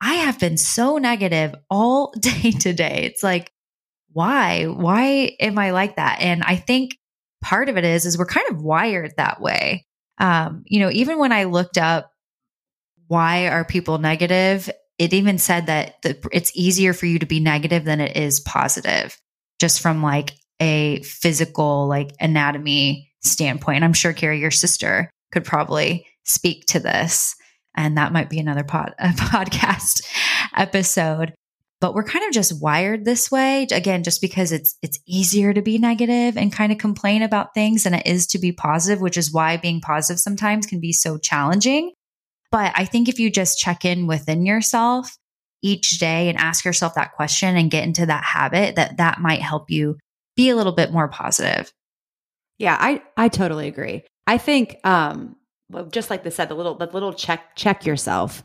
I 0.00 0.14
have 0.14 0.38
been 0.38 0.56
so 0.56 0.98
negative 0.98 1.54
all 1.68 2.12
day 2.20 2.52
today. 2.52 3.02
It's 3.04 3.22
like, 3.22 3.50
why? 4.12 4.64
Why 4.66 5.36
am 5.40 5.58
I 5.58 5.70
like 5.70 5.96
that? 5.96 6.20
And 6.20 6.42
I 6.42 6.56
think 6.56 6.96
part 7.42 7.68
of 7.68 7.76
it 7.76 7.84
is, 7.84 8.06
is 8.06 8.18
we're 8.18 8.26
kind 8.26 8.48
of 8.50 8.62
wired 8.62 9.12
that 9.16 9.40
way. 9.40 9.86
Um, 10.20 10.62
you 10.66 10.78
know, 10.78 10.90
even 10.92 11.18
when 11.18 11.32
I 11.32 11.44
looked 11.44 11.78
up 11.78 12.12
why 13.08 13.48
are 13.48 13.64
people 13.64 13.98
negative, 13.98 14.70
it 14.96 15.12
even 15.12 15.36
said 15.38 15.66
that 15.66 16.00
the, 16.02 16.16
it's 16.30 16.52
easier 16.54 16.92
for 16.92 17.06
you 17.06 17.18
to 17.18 17.26
be 17.26 17.40
negative 17.40 17.84
than 17.84 18.00
it 18.00 18.16
is 18.16 18.38
positive, 18.38 19.18
just 19.58 19.80
from 19.80 20.00
like 20.00 20.34
a 20.60 21.02
physical, 21.02 21.88
like 21.88 22.12
anatomy 22.20 23.10
standpoint. 23.20 23.82
I'm 23.82 23.94
sure 23.94 24.12
Carrie, 24.12 24.38
your 24.38 24.52
sister, 24.52 25.10
could 25.32 25.44
probably 25.44 26.06
speak 26.22 26.66
to 26.66 26.78
this, 26.78 27.34
and 27.76 27.98
that 27.98 28.12
might 28.12 28.30
be 28.30 28.38
another 28.38 28.62
pod, 28.62 28.94
podcast 29.00 30.02
episode 30.54 31.34
but 31.80 31.94
we're 31.94 32.04
kind 32.04 32.26
of 32.26 32.32
just 32.32 32.60
wired 32.60 33.04
this 33.04 33.30
way 33.30 33.66
again 33.72 34.02
just 34.02 34.20
because 34.20 34.52
it's 34.52 34.76
it's 34.82 34.98
easier 35.06 35.52
to 35.52 35.62
be 35.62 35.78
negative 35.78 36.36
and 36.36 36.52
kind 36.52 36.72
of 36.72 36.78
complain 36.78 37.22
about 37.22 37.54
things 37.54 37.84
than 37.84 37.94
it 37.94 38.06
is 38.06 38.26
to 38.28 38.38
be 38.38 38.52
positive 38.52 39.00
which 39.00 39.16
is 39.16 39.32
why 39.32 39.56
being 39.56 39.80
positive 39.80 40.20
sometimes 40.20 40.66
can 40.66 40.80
be 40.80 40.92
so 40.92 41.18
challenging. 41.18 41.92
But 42.50 42.72
i 42.76 42.84
think 42.84 43.08
if 43.08 43.18
you 43.18 43.30
just 43.30 43.58
check 43.58 43.84
in 43.84 44.06
within 44.06 44.44
yourself 44.44 45.16
each 45.62 45.98
day 45.98 46.28
and 46.28 46.38
ask 46.38 46.64
yourself 46.64 46.94
that 46.94 47.12
question 47.12 47.56
and 47.56 47.70
get 47.70 47.84
into 47.84 48.06
that 48.06 48.24
habit 48.24 48.76
that 48.76 48.96
that 48.96 49.20
might 49.20 49.42
help 49.42 49.70
you 49.70 49.98
be 50.36 50.48
a 50.48 50.56
little 50.56 50.72
bit 50.72 50.92
more 50.92 51.08
positive. 51.08 51.72
Yeah 52.58 52.76
i 52.78 53.02
i 53.16 53.28
totally 53.28 53.68
agree. 53.68 54.04
I 54.26 54.38
think 54.38 54.76
um 54.84 55.36
just 55.90 56.10
like 56.10 56.24
they 56.24 56.30
said 56.30 56.48
the 56.48 56.54
little 56.54 56.74
the 56.74 56.86
little 56.86 57.12
check 57.12 57.56
check 57.56 57.86
yourself 57.86 58.42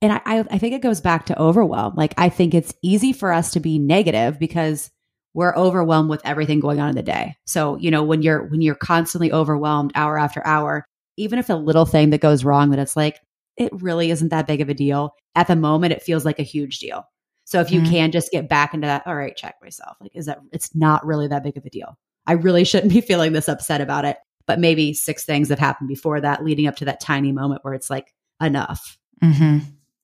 and 0.00 0.12
I, 0.12 0.20
I 0.50 0.58
think 0.58 0.74
it 0.74 0.82
goes 0.82 1.00
back 1.00 1.26
to 1.26 1.40
overwhelm. 1.40 1.94
Like 1.96 2.14
I 2.16 2.28
think 2.28 2.54
it's 2.54 2.74
easy 2.82 3.12
for 3.12 3.32
us 3.32 3.52
to 3.52 3.60
be 3.60 3.78
negative 3.78 4.38
because 4.38 4.90
we're 5.34 5.54
overwhelmed 5.56 6.08
with 6.10 6.24
everything 6.24 6.60
going 6.60 6.80
on 6.80 6.90
in 6.90 6.94
the 6.94 7.02
day. 7.02 7.36
So, 7.46 7.76
you 7.76 7.90
know, 7.90 8.02
when 8.02 8.22
you're 8.22 8.44
when 8.44 8.60
you're 8.60 8.74
constantly 8.74 9.32
overwhelmed 9.32 9.92
hour 9.94 10.18
after 10.18 10.44
hour, 10.46 10.86
even 11.16 11.38
if 11.38 11.50
a 11.50 11.54
little 11.54 11.84
thing 11.84 12.10
that 12.10 12.20
goes 12.20 12.44
wrong 12.44 12.70
that 12.70 12.78
it's 12.78 12.96
like 12.96 13.20
it 13.56 13.70
really 13.82 14.10
isn't 14.10 14.28
that 14.28 14.46
big 14.46 14.60
of 14.60 14.68
a 14.68 14.74
deal, 14.74 15.14
at 15.34 15.48
the 15.48 15.56
moment 15.56 15.92
it 15.92 16.02
feels 16.02 16.24
like 16.24 16.38
a 16.38 16.44
huge 16.44 16.78
deal. 16.78 17.04
So 17.44 17.60
if 17.60 17.70
you 17.70 17.80
mm-hmm. 17.80 17.90
can 17.90 18.12
just 18.12 18.30
get 18.30 18.48
back 18.48 18.74
into 18.74 18.86
that, 18.86 19.06
all 19.06 19.16
right, 19.16 19.36
check 19.36 19.56
myself. 19.62 19.96
Like 20.00 20.12
is 20.14 20.26
that 20.26 20.38
it's 20.52 20.74
not 20.74 21.04
really 21.04 21.28
that 21.28 21.42
big 21.42 21.56
of 21.56 21.64
a 21.64 21.70
deal. 21.70 21.98
I 22.26 22.32
really 22.32 22.64
shouldn't 22.64 22.92
be 22.94 23.00
feeling 23.00 23.32
this 23.32 23.48
upset 23.48 23.80
about 23.80 24.04
it, 24.04 24.18
but 24.46 24.60
maybe 24.60 24.94
six 24.94 25.24
things 25.24 25.48
have 25.48 25.58
happened 25.58 25.88
before 25.88 26.20
that 26.20 26.44
leading 26.44 26.66
up 26.66 26.76
to 26.76 26.84
that 26.84 27.00
tiny 27.00 27.32
moment 27.32 27.64
where 27.64 27.74
it's 27.74 27.90
like 27.90 28.14
enough. 28.40 28.96
hmm 29.20 29.58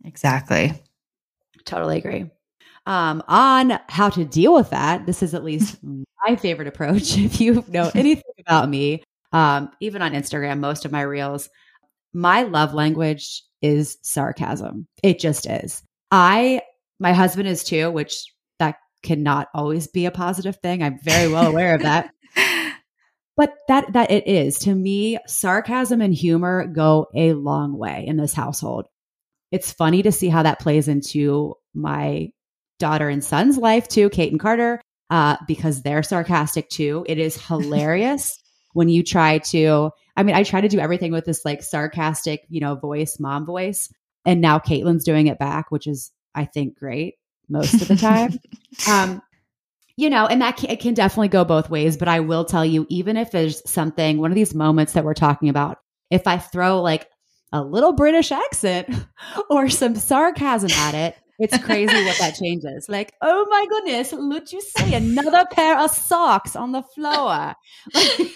Exactly. 0.04 0.73
Totally 1.64 1.99
agree. 1.99 2.30
Um, 2.87 3.23
on 3.28 3.78
how 3.88 4.11
to 4.11 4.25
deal 4.25 4.52
with 4.54 4.70
that, 4.70 5.06
this 5.06 5.23
is 5.23 5.34
at 5.34 5.44
least 5.44 5.78
my 5.82 6.37
favorite 6.37 6.68
approach. 6.68 7.16
If 7.18 7.40
you 7.40 7.64
know 7.68 7.90
anything 7.94 8.32
about 8.40 8.68
me, 8.68 9.02
um, 9.32 9.70
even 9.80 10.02
on 10.02 10.12
Instagram, 10.12 10.61
most 10.61 10.84
of 10.84 10.92
my 10.92 11.02
reels, 11.02 11.49
my 12.12 12.42
love 12.42 12.75
language 12.75 13.42
is 13.62 13.99
sarcasm. 14.02 14.87
It 15.02 15.18
just 15.18 15.46
is. 15.46 15.82
I, 16.11 16.61
my 17.00 17.12
husband 17.12 17.49
is 17.49 17.64
too, 17.64 17.90
which 17.90 18.32
that 18.58 18.76
cannot 19.02 19.49
always 19.54 19.88
be 19.88 20.06
a 20.06 20.11
positive 20.11 20.56
thing. 20.62 20.82
I'm 20.82 20.99
very 21.02 21.32
well 21.32 21.49
aware 21.49 21.75
of 21.75 21.82
that. 21.82 22.11
But 23.37 23.54
that 23.66 23.92
that 23.94 24.11
it 24.12 24.28
is 24.28 24.61
to 24.61 24.75
me, 24.75 25.18
sarcasm 25.26 26.00
and 26.00 26.14
humor 26.14 26.66
go 26.68 27.08
a 27.14 27.32
long 27.32 27.76
way 27.76 28.04
in 28.06 28.16
this 28.16 28.32
household 28.32 28.87
it's 29.54 29.73
funny 29.73 30.02
to 30.02 30.11
see 30.11 30.28
how 30.28 30.42
that 30.42 30.58
plays 30.58 30.88
into 30.88 31.54
my 31.75 32.28
daughter 32.80 33.08
and 33.08 33.23
son's 33.23 33.56
life 33.56 33.87
too, 33.87 34.11
Kate 34.11 34.32
and 34.32 34.40
Carter, 34.40 34.80
uh, 35.11 35.37
because 35.46 35.80
they're 35.80 36.02
sarcastic 36.02 36.68
too. 36.68 37.06
It 37.08 37.18
is 37.18 37.37
hilarious 37.46 38.37
when 38.73 38.88
you 38.88 39.04
try 39.04 39.38
to, 39.38 39.92
I 40.16 40.25
mean, 40.25 40.34
I 40.34 40.42
try 40.42 40.61
to 40.61 40.66
do 40.66 40.80
everything 40.80 41.12
with 41.12 41.25
this 41.25 41.44
like 41.44 41.62
sarcastic, 41.62 42.44
you 42.49 42.58
know, 42.58 42.75
voice, 42.75 43.20
mom 43.20 43.46
voice. 43.46 43.92
And 44.26 44.40
now 44.40 44.58
Caitlin's 44.58 45.04
doing 45.04 45.28
it 45.28 45.38
back, 45.38 45.70
which 45.70 45.87
is, 45.87 46.11
I 46.34 46.46
think, 46.46 46.76
great 46.76 47.14
most 47.49 47.75
of 47.75 47.87
the 47.87 47.94
time. 47.94 48.40
um, 48.90 49.23
you 49.96 50.11
know, 50.11 50.26
and 50.26 50.42
that 50.42 50.56
can, 50.56 50.70
it 50.70 50.80
can 50.80 50.94
definitely 50.94 51.28
go 51.28 51.44
both 51.44 51.70
ways. 51.70 51.96
But 51.96 52.08
I 52.08 52.18
will 52.18 52.44
tell 52.44 52.64
you, 52.64 52.87
even 52.88 53.16
if 53.16 53.30
there's 53.30 53.62
something, 53.70 54.18
one 54.18 54.32
of 54.32 54.34
these 54.34 54.52
moments 54.52 54.94
that 54.94 55.04
we're 55.04 55.14
talking 55.14 55.49
about, 55.49 55.78
if 56.11 56.26
I 56.26 56.38
throw 56.38 56.82
like 56.82 57.08
a 57.54 57.62
little 57.62 57.92
British 57.92 58.32
accent 58.32 58.88
or 59.49 59.70
some 59.70 59.94
sarcasm 59.94 60.70
at 60.73 60.94
it, 60.94 61.16
it's 61.38 61.56
crazy 61.58 61.94
what 62.04 62.18
that 62.18 62.34
changes. 62.42 62.88
Like, 62.88 63.12
oh 63.23 63.46
my 63.49 63.66
goodness, 63.68 64.12
look 64.12 64.52
you 64.52 64.61
see 64.61 64.94
another 64.94 65.46
pair 65.50 65.78
of 65.78 65.90
socks 65.90 66.56
on 66.56 66.73
the 66.73 66.82
floor. 66.82 67.54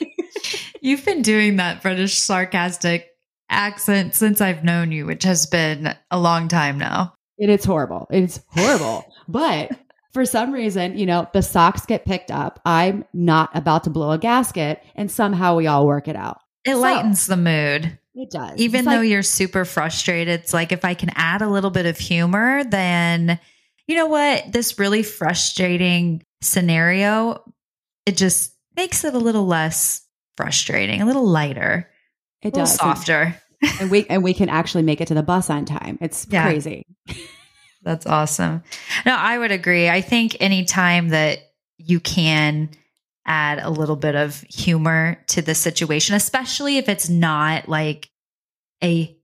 You've 0.80 1.04
been 1.04 1.22
doing 1.22 1.56
that 1.56 1.82
British 1.82 2.18
sarcastic 2.18 3.08
accent 3.50 4.14
since 4.14 4.40
I've 4.40 4.62
known 4.64 4.92
you, 4.92 5.06
which 5.06 5.24
has 5.24 5.46
been 5.46 5.94
a 6.10 6.18
long 6.18 6.48
time 6.48 6.78
now. 6.78 7.14
And 7.38 7.50
It 7.50 7.60
is 7.60 7.64
horrible. 7.64 8.06
It's 8.10 8.40
horrible. 8.48 9.04
but 9.26 9.72
for 10.12 10.24
some 10.24 10.52
reason, 10.52 10.96
you 10.96 11.06
know, 11.06 11.28
the 11.32 11.42
socks 11.42 11.86
get 11.86 12.04
picked 12.04 12.30
up. 12.30 12.60
I'm 12.64 13.04
not 13.12 13.50
about 13.54 13.84
to 13.84 13.90
blow 13.90 14.12
a 14.12 14.18
gasket, 14.18 14.82
and 14.94 15.10
somehow 15.10 15.56
we 15.56 15.66
all 15.66 15.86
work 15.86 16.08
it 16.08 16.16
out. 16.16 16.38
It 16.64 16.74
so, 16.74 16.80
lightens 16.80 17.26
the 17.26 17.36
mood. 17.36 17.98
It 18.18 18.30
does. 18.30 18.58
Even 18.58 18.80
it's 18.80 18.88
though 18.88 18.98
like, 18.98 19.08
you're 19.08 19.22
super 19.22 19.64
frustrated, 19.64 20.40
it's 20.40 20.52
like 20.52 20.72
if 20.72 20.84
I 20.84 20.94
can 20.94 21.10
add 21.14 21.40
a 21.40 21.48
little 21.48 21.70
bit 21.70 21.86
of 21.86 21.96
humor, 21.96 22.64
then 22.64 23.38
you 23.86 23.94
know 23.94 24.08
what? 24.08 24.52
This 24.52 24.76
really 24.76 25.04
frustrating 25.04 26.24
scenario, 26.42 27.44
it 28.06 28.16
just 28.16 28.52
makes 28.74 29.04
it 29.04 29.14
a 29.14 29.18
little 29.18 29.46
less 29.46 30.04
frustrating, 30.36 31.00
a 31.00 31.06
little 31.06 31.28
lighter. 31.28 31.88
It 32.42 32.54
does. 32.54 32.74
softer. 32.74 33.36
And, 33.62 33.72
and 33.80 33.90
we 33.90 34.04
and 34.08 34.24
we 34.24 34.34
can 34.34 34.48
actually 34.48 34.82
make 34.82 35.00
it 35.00 35.08
to 35.08 35.14
the 35.14 35.22
bus 35.22 35.48
on 35.48 35.64
time. 35.64 35.98
It's 36.00 36.26
yeah. 36.28 36.44
crazy. 36.44 36.86
That's 37.82 38.04
awesome. 38.04 38.64
No, 39.06 39.14
I 39.14 39.38
would 39.38 39.52
agree. 39.52 39.88
I 39.88 40.00
think 40.00 40.36
anytime 40.40 41.10
that 41.10 41.38
you 41.76 42.00
can 42.00 42.70
add 43.28 43.60
a 43.60 43.70
little 43.70 43.96
bit 43.96 44.16
of 44.16 44.44
humor 44.48 45.22
to 45.28 45.42
the 45.42 45.54
situation, 45.54 46.16
especially 46.16 46.78
if 46.78 46.88
it's 46.88 47.08
not 47.08 47.68
like 47.68 48.08
a 48.82 49.16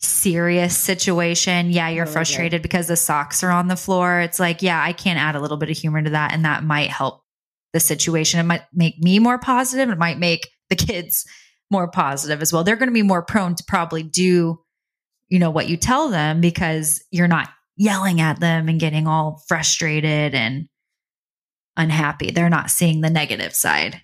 serious 0.00 0.76
situation. 0.76 1.70
Yeah, 1.70 1.88
you're 1.88 2.06
frustrated 2.06 2.62
because 2.62 2.88
the 2.88 2.96
socks 2.96 3.42
are 3.42 3.50
on 3.50 3.68
the 3.68 3.76
floor. 3.76 4.20
It's 4.20 4.40
like, 4.40 4.62
yeah, 4.62 4.82
I 4.82 4.92
can't 4.92 5.18
add 5.18 5.36
a 5.36 5.40
little 5.40 5.56
bit 5.56 5.70
of 5.70 5.76
humor 5.76 6.02
to 6.02 6.10
that, 6.10 6.32
and 6.32 6.44
that 6.44 6.64
might 6.64 6.90
help 6.90 7.22
the 7.72 7.80
situation. 7.80 8.40
It 8.40 8.44
might 8.44 8.62
make 8.72 8.98
me 8.98 9.18
more 9.18 9.38
positive. 9.38 9.88
It 9.88 9.98
might 9.98 10.18
make 10.18 10.48
the 10.68 10.76
kids 10.76 11.24
more 11.70 11.90
positive 11.90 12.42
as 12.42 12.52
well. 12.52 12.64
They're 12.64 12.76
going 12.76 12.88
to 12.88 12.94
be 12.94 13.02
more 13.02 13.22
prone 13.22 13.54
to 13.54 13.64
probably 13.66 14.02
do, 14.02 14.60
you 15.28 15.38
know, 15.38 15.50
what 15.50 15.68
you 15.68 15.76
tell 15.76 16.08
them 16.08 16.40
because 16.40 17.02
you're 17.10 17.28
not 17.28 17.48
yelling 17.76 18.20
at 18.20 18.40
them 18.40 18.68
and 18.68 18.78
getting 18.78 19.06
all 19.06 19.42
frustrated 19.48 20.34
and 20.34 20.68
unhappy. 21.76 22.30
They're 22.30 22.48
not 22.48 22.70
seeing 22.70 23.00
the 23.00 23.10
negative 23.10 23.54
side. 23.54 24.00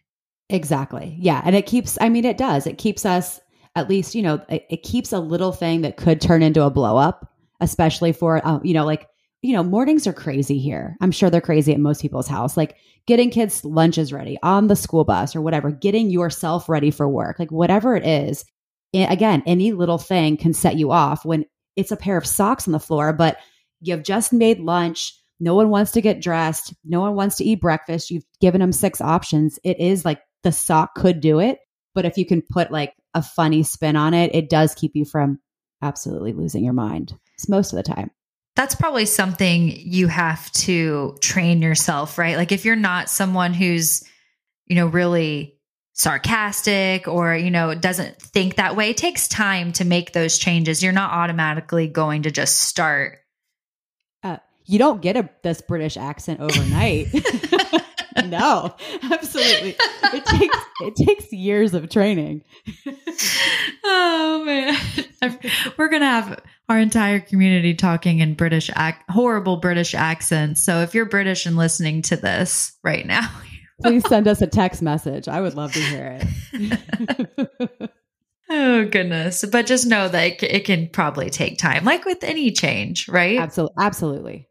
Exactly. 0.48 1.16
Yeah. 1.18 1.42
And 1.44 1.54
it 1.54 1.66
keeps, 1.66 1.96
I 2.00 2.08
mean, 2.08 2.24
it 2.24 2.38
does. 2.38 2.66
It 2.66 2.78
keeps 2.78 3.06
us, 3.06 3.40
at 3.76 3.88
least, 3.88 4.14
you 4.14 4.22
know, 4.22 4.42
it, 4.48 4.66
it 4.68 4.82
keeps 4.82 5.12
a 5.12 5.20
little 5.20 5.52
thing 5.52 5.82
that 5.82 5.96
could 5.96 6.20
turn 6.20 6.42
into 6.42 6.64
a 6.64 6.70
blow 6.70 6.96
up, 6.96 7.32
especially 7.60 8.12
for, 8.12 8.44
uh, 8.46 8.58
you 8.64 8.74
know, 8.74 8.84
like, 8.84 9.08
you 9.42 9.52
know, 9.52 9.62
mornings 9.62 10.06
are 10.06 10.12
crazy 10.12 10.58
here. 10.58 10.96
I'm 11.00 11.12
sure 11.12 11.30
they're 11.30 11.40
crazy 11.40 11.72
at 11.72 11.80
most 11.80 12.02
people's 12.02 12.26
house. 12.28 12.56
Like 12.56 12.76
getting 13.06 13.30
kids' 13.30 13.64
lunches 13.64 14.12
ready 14.12 14.38
on 14.42 14.66
the 14.66 14.76
school 14.76 15.04
bus 15.04 15.34
or 15.34 15.40
whatever, 15.40 15.70
getting 15.70 16.10
yourself 16.10 16.68
ready 16.68 16.90
for 16.90 17.08
work, 17.08 17.38
like 17.38 17.52
whatever 17.52 17.96
it 17.96 18.04
is. 18.04 18.44
again, 18.92 19.42
any 19.46 19.72
little 19.72 19.98
thing 19.98 20.36
can 20.36 20.52
set 20.52 20.76
you 20.76 20.90
off 20.90 21.24
when 21.24 21.46
it's 21.76 21.92
a 21.92 21.96
pair 21.96 22.16
of 22.16 22.26
socks 22.26 22.66
on 22.66 22.72
the 22.72 22.80
floor, 22.80 23.12
but 23.12 23.38
you've 23.80 24.02
just 24.02 24.32
made 24.32 24.58
lunch 24.58 25.14
no 25.40 25.54
one 25.54 25.70
wants 25.70 25.92
to 25.92 26.02
get 26.02 26.20
dressed. 26.20 26.74
No 26.84 27.00
one 27.00 27.14
wants 27.14 27.36
to 27.36 27.44
eat 27.44 27.60
breakfast. 27.60 28.10
You've 28.10 28.26
given 28.40 28.60
them 28.60 28.72
six 28.72 29.00
options. 29.00 29.58
It 29.64 29.80
is 29.80 30.04
like 30.04 30.20
the 30.42 30.52
sock 30.52 30.94
could 30.94 31.20
do 31.20 31.40
it. 31.40 31.58
But 31.94 32.04
if 32.04 32.18
you 32.18 32.26
can 32.26 32.42
put 32.42 32.70
like 32.70 32.94
a 33.14 33.22
funny 33.22 33.62
spin 33.62 33.96
on 33.96 34.14
it, 34.14 34.34
it 34.34 34.50
does 34.50 34.74
keep 34.74 34.92
you 34.94 35.04
from 35.04 35.40
absolutely 35.82 36.34
losing 36.34 36.62
your 36.62 36.74
mind. 36.74 37.18
It's 37.34 37.48
most 37.48 37.72
of 37.72 37.78
the 37.78 37.82
time. 37.82 38.10
That's 38.54 38.74
probably 38.74 39.06
something 39.06 39.70
you 39.70 40.08
have 40.08 40.50
to 40.52 41.16
train 41.20 41.62
yourself, 41.62 42.18
right? 42.18 42.36
Like 42.36 42.52
if 42.52 42.64
you're 42.64 42.76
not 42.76 43.08
someone 43.08 43.54
who's, 43.54 44.04
you 44.66 44.76
know, 44.76 44.86
really 44.86 45.56
sarcastic 45.94 47.08
or, 47.08 47.34
you 47.34 47.50
know, 47.50 47.74
doesn't 47.74 48.20
think 48.20 48.56
that 48.56 48.76
way. 48.76 48.90
It 48.90 48.96
takes 48.96 49.28
time 49.28 49.72
to 49.72 49.84
make 49.84 50.12
those 50.12 50.38
changes. 50.38 50.82
You're 50.82 50.92
not 50.92 51.12
automatically 51.12 51.86
going 51.86 52.22
to 52.22 52.30
just 52.30 52.60
start. 52.60 53.19
You 54.70 54.78
don't 54.78 55.02
get 55.02 55.16
a 55.16 55.28
this 55.42 55.60
British 55.62 55.96
accent 55.96 56.38
overnight. 56.38 57.08
no, 58.26 58.72
absolutely. 59.10 59.74
It 60.14 60.24
takes 60.24 60.58
it 60.80 60.94
takes 60.94 61.32
years 61.32 61.74
of 61.74 61.90
training. 61.90 62.44
oh 63.82 64.44
man, 64.46 64.76
we're 65.76 65.88
gonna 65.88 66.06
have 66.06 66.40
our 66.68 66.78
entire 66.78 67.18
community 67.18 67.74
talking 67.74 68.20
in 68.20 68.34
British 68.34 68.70
ac- 68.78 68.98
horrible 69.08 69.56
British 69.56 69.92
accents. 69.92 70.62
So 70.62 70.82
if 70.82 70.94
you're 70.94 71.04
British 71.04 71.46
and 71.46 71.56
listening 71.56 72.02
to 72.02 72.14
this 72.14 72.78
right 72.84 73.04
now, 73.04 73.28
please 73.82 74.08
send 74.08 74.28
us 74.28 74.40
a 74.40 74.46
text 74.46 74.82
message. 74.82 75.26
I 75.26 75.40
would 75.40 75.54
love 75.54 75.72
to 75.72 75.80
hear 75.80 76.20
it. 76.52 77.90
oh 78.50 78.84
goodness! 78.84 79.44
But 79.50 79.66
just 79.66 79.88
know 79.88 80.06
that 80.06 80.24
it, 80.24 80.42
it 80.44 80.64
can 80.64 80.90
probably 80.90 81.28
take 81.28 81.58
time, 81.58 81.84
like 81.84 82.04
with 82.04 82.22
any 82.22 82.52
change, 82.52 83.08
right? 83.08 83.40
Absolutely, 83.40 83.74
absolutely. 83.80 84.46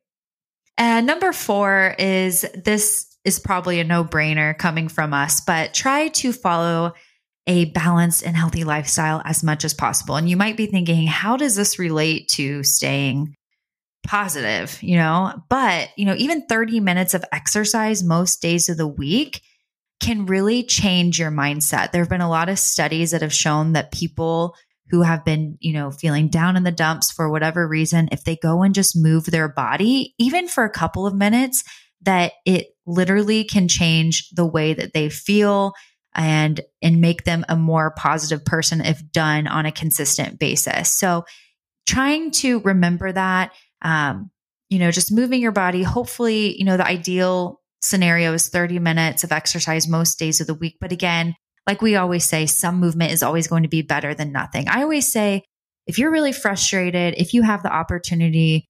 And 0.79 1.05
number 1.05 1.33
four 1.33 1.93
is 2.00 2.45
this 2.55 3.05
is 3.25 3.38
probably 3.38 3.81
a 3.81 3.83
no 3.83 4.05
brainer 4.05 4.57
coming 4.57 4.88
from 4.88 5.13
us, 5.13 5.41
but 5.41 5.74
try 5.74 6.07
to 6.07 6.31
follow 6.31 6.93
a 7.45 7.65
balanced 7.65 8.24
and 8.24 8.36
healthy 8.36 8.63
lifestyle 8.63 9.21
as 9.25 9.43
much 9.43 9.65
as 9.65 9.74
possible. 9.74 10.15
And 10.15 10.29
you 10.29 10.38
might 10.38 10.55
be 10.55 10.67
thinking, 10.67 11.05
how 11.05 11.36
does 11.36 11.55
this 11.55 11.79
relate 11.79 12.29
to 12.29 12.63
staying 12.63 13.36
positive? 14.07 14.81
You 14.81 14.95
know, 14.98 15.33
but, 15.50 15.89
you 15.98 16.05
know, 16.05 16.15
even 16.17 16.45
30 16.45 16.79
minutes 16.79 17.13
of 17.13 17.25
exercise 17.33 18.01
most 18.01 18.41
days 18.41 18.69
of 18.69 18.77
the 18.77 18.88
week 18.88 19.41
can 20.00 20.27
really 20.27 20.63
change 20.63 21.19
your 21.19 21.31
mindset. 21.31 21.91
There 21.91 22.01
have 22.01 22.09
been 22.09 22.21
a 22.21 22.29
lot 22.29 22.48
of 22.48 22.57
studies 22.57 23.12
that 23.12 23.21
have 23.21 23.33
shown 23.33 23.74
that 23.74 23.91
people 23.91 24.55
who 24.89 25.01
have 25.01 25.24
been, 25.24 25.58
you 25.60 25.74
know, 25.74 25.91
feeling 25.91 26.29
down 26.29 26.55
in 26.55 26.63
the 26.63 26.72
dumps 26.72 27.12
for 27.12 27.29
whatever 27.29 27.67
reason, 27.67 28.10
if 28.12 28.24
they 28.24 28.36
go 28.36 28.63
and 28.63 28.74
just 28.74 28.96
move 28.98 29.25
their 29.25 29.48
body, 29.48 30.15
even 30.17 30.48
for 30.48 30.63
a 30.63 30.69
couple 30.69 31.05
of 31.05 31.15
minutes, 31.15 31.63
that 32.01 32.34
it 32.46 32.67
literally 32.86 33.43
can 33.43 33.67
change 33.67 34.29
the 34.31 34.46
way 34.46 34.74
that 34.74 34.93
they 34.93 35.10
feel 35.10 35.74
and 36.15 36.62
and 36.81 37.01
make 37.01 37.24
them 37.24 37.46
a 37.50 37.55
more 37.55 37.91
positive 37.91 38.43
person 38.43 38.81
if 38.81 39.00
done 39.12 39.48
on 39.48 39.65
a 39.65 39.72
consistent 39.72 40.39
basis. 40.39 40.91
So 40.91 41.25
trying 41.89 42.29
to 42.29 42.60
remember 42.60 43.12
that 43.12 43.51
um 43.81 44.29
you 44.69 44.77
know 44.77 44.91
just 44.91 45.12
moving 45.12 45.41
your 45.41 45.51
body 45.51 45.81
hopefully 45.81 46.55
you 46.58 46.63
know 46.63 46.77
the 46.77 46.86
ideal 46.86 47.60
scenario 47.81 48.31
is 48.34 48.50
30 48.50 48.77
minutes 48.77 49.24
of 49.24 49.31
exercise 49.31 49.88
most 49.88 50.19
days 50.19 50.39
of 50.39 50.46
the 50.46 50.53
week 50.53 50.77
but 50.79 50.91
again 50.91 51.36
like 51.70 51.82
we 51.84 51.96
always 51.96 52.26
say 52.26 52.48
some 52.48 52.80
movement 52.80 53.12
is 53.12 53.22
always 53.22 53.48
going 53.48 53.64
to 53.64 53.70
be 53.70 53.84
better 53.84 54.16
than 54.16 54.32
nothing. 54.32 54.68
I 54.68 54.82
always 54.82 55.12
say 55.12 55.44
if 55.86 56.00
you're 56.00 56.12
really 56.12 56.32
frustrated, 56.32 57.14
if 57.18 57.34
you 57.34 57.44
have 57.44 57.62
the 57.62 57.72
opportunity 57.72 58.68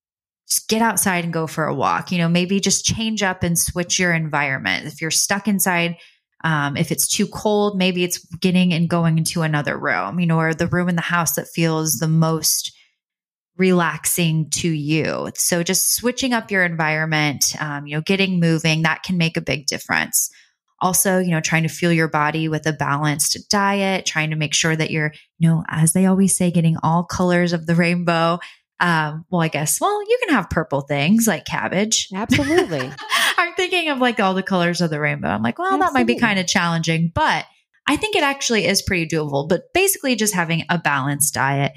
just 0.50 0.68
get 0.68 0.82
outside 0.82 1.24
and 1.24 1.32
go 1.32 1.48
for 1.48 1.66
a 1.66 1.76
walk. 1.76 2.12
You 2.12 2.18
know, 2.18 2.28
maybe 2.28 2.60
just 2.60 2.84
change 2.84 3.22
up 3.24 3.44
and 3.44 3.58
switch 3.58 4.00
your 4.00 4.14
environment. 4.14 4.88
If 4.88 5.00
you're 5.02 5.12
stuck 5.12 5.48
inside, 5.48 5.98
um, 6.44 6.76
if 6.76 6.92
it's 6.92 7.08
too 7.08 7.28
cold, 7.28 7.78
maybe 7.78 8.04
it's 8.04 8.18
getting 8.38 8.74
and 8.74 8.90
going 8.90 9.18
into 9.18 9.44
another 9.44 9.78
room, 9.78 10.20
you 10.20 10.26
know, 10.26 10.40
or 10.40 10.54
the 10.54 10.68
room 10.68 10.90
in 10.90 10.96
the 10.96 11.02
house 11.02 11.36
that 11.36 11.48
feels 11.48 12.00
the 12.00 12.08
most 12.08 12.76
relaxing 13.58 14.50
to 14.50 14.70
you. 14.70 15.30
So 15.36 15.64
just 15.64 15.96
switching 15.96 16.34
up 16.34 16.50
your 16.50 16.64
environment, 16.64 17.46
um, 17.60 17.86
you 17.86 17.96
know, 17.96 18.02
getting 18.02 18.40
moving, 18.40 18.84
that 18.84 19.04
can 19.04 19.18
make 19.18 19.38
a 19.38 19.42
big 19.42 19.68
difference. 19.68 20.32
Also, 20.82 21.20
you 21.20 21.32
know, 21.32 21.42
trying 21.42 21.64
to 21.64 21.70
fuel 21.70 21.92
your 21.92 22.08
body 22.08 22.48
with 22.48 22.66
a 22.66 22.74
balanced 22.74 23.50
diet, 23.50 24.06
trying 24.06 24.30
to 24.30 24.36
make 24.36 24.54
sure 24.54 24.76
that 24.76 24.92
you're, 24.92 25.14
you 25.38 25.50
know, 25.50 25.64
as 25.70 25.94
they 25.94 26.06
always 26.06 26.36
say, 26.36 26.52
getting 26.52 26.78
all 26.84 27.04
colors 27.04 27.54
of 27.54 27.66
the 27.66 27.76
rainbow. 27.76 28.40
Um, 28.80 29.26
well, 29.30 29.42
I 29.42 29.50
guess, 29.50 29.82
well, 29.82 30.02
you 30.02 30.18
can 30.24 30.34
have 30.36 30.50
purple 30.50 30.82
things 30.82 31.28
like 31.28 31.44
cabbage. 31.44 32.08
Absolutely. 32.16 32.90
I'm 33.38 33.54
thinking 33.56 33.90
of 33.90 34.00
like 34.00 34.20
all 34.22 34.34
the 34.34 34.44
colors 34.44 34.80
of 34.80 34.90
the 34.90 35.00
rainbow. 35.00 35.28
I'm 35.28 35.44
like, 35.44 35.60
well, 35.60 35.68
Absolutely. 35.68 35.86
that 35.86 35.94
might 35.94 36.08
be 36.08 36.20
kind 36.20 36.40
of 36.40 36.48
challenging, 36.48 37.12
but 37.14 37.46
I 37.88 37.98
think 37.98 38.16
it 38.16 38.24
actually 38.24 38.66
is 38.66 38.82
pretty 38.82 39.08
doable. 39.08 39.50
But 39.50 39.64
basically, 39.74 40.16
just 40.16 40.34
having 40.34 40.64
a 40.70 40.78
balanced 40.78 41.34
diet 41.34 41.74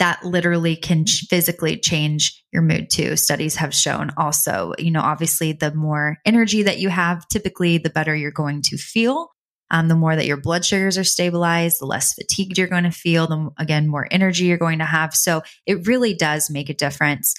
that 0.00 0.24
literally 0.24 0.76
can 0.76 1.06
physically 1.06 1.78
change 1.78 2.42
your 2.52 2.62
mood 2.62 2.90
too. 2.90 3.16
Studies 3.16 3.56
have 3.56 3.74
shown 3.74 4.10
also, 4.16 4.72
you 4.78 4.90
know, 4.90 5.00
obviously, 5.02 5.52
the 5.52 5.72
more 5.72 6.16
energy 6.24 6.62
that 6.64 6.78
you 6.78 6.88
have, 6.88 7.28
typically, 7.28 7.78
the 7.78 7.90
better 7.90 8.16
you're 8.16 8.30
going 8.32 8.62
to 8.62 8.76
feel. 8.76 9.28
Um, 9.70 9.86
the 9.86 9.94
more 9.94 10.16
that 10.16 10.26
your 10.26 10.40
blood 10.40 10.64
sugars 10.64 10.98
are 10.98 11.04
stabilized, 11.04 11.80
the 11.80 11.86
less 11.86 12.14
fatigued 12.14 12.58
you're 12.58 12.66
going 12.66 12.84
to 12.84 12.90
feel, 12.90 13.28
the 13.28 13.50
again, 13.56 13.86
more 13.86 14.08
energy 14.10 14.46
you're 14.46 14.58
going 14.58 14.80
to 14.80 14.84
have. 14.84 15.14
So 15.14 15.42
it 15.64 15.86
really 15.86 16.14
does 16.14 16.50
make 16.50 16.68
a 16.68 16.74
difference. 16.74 17.34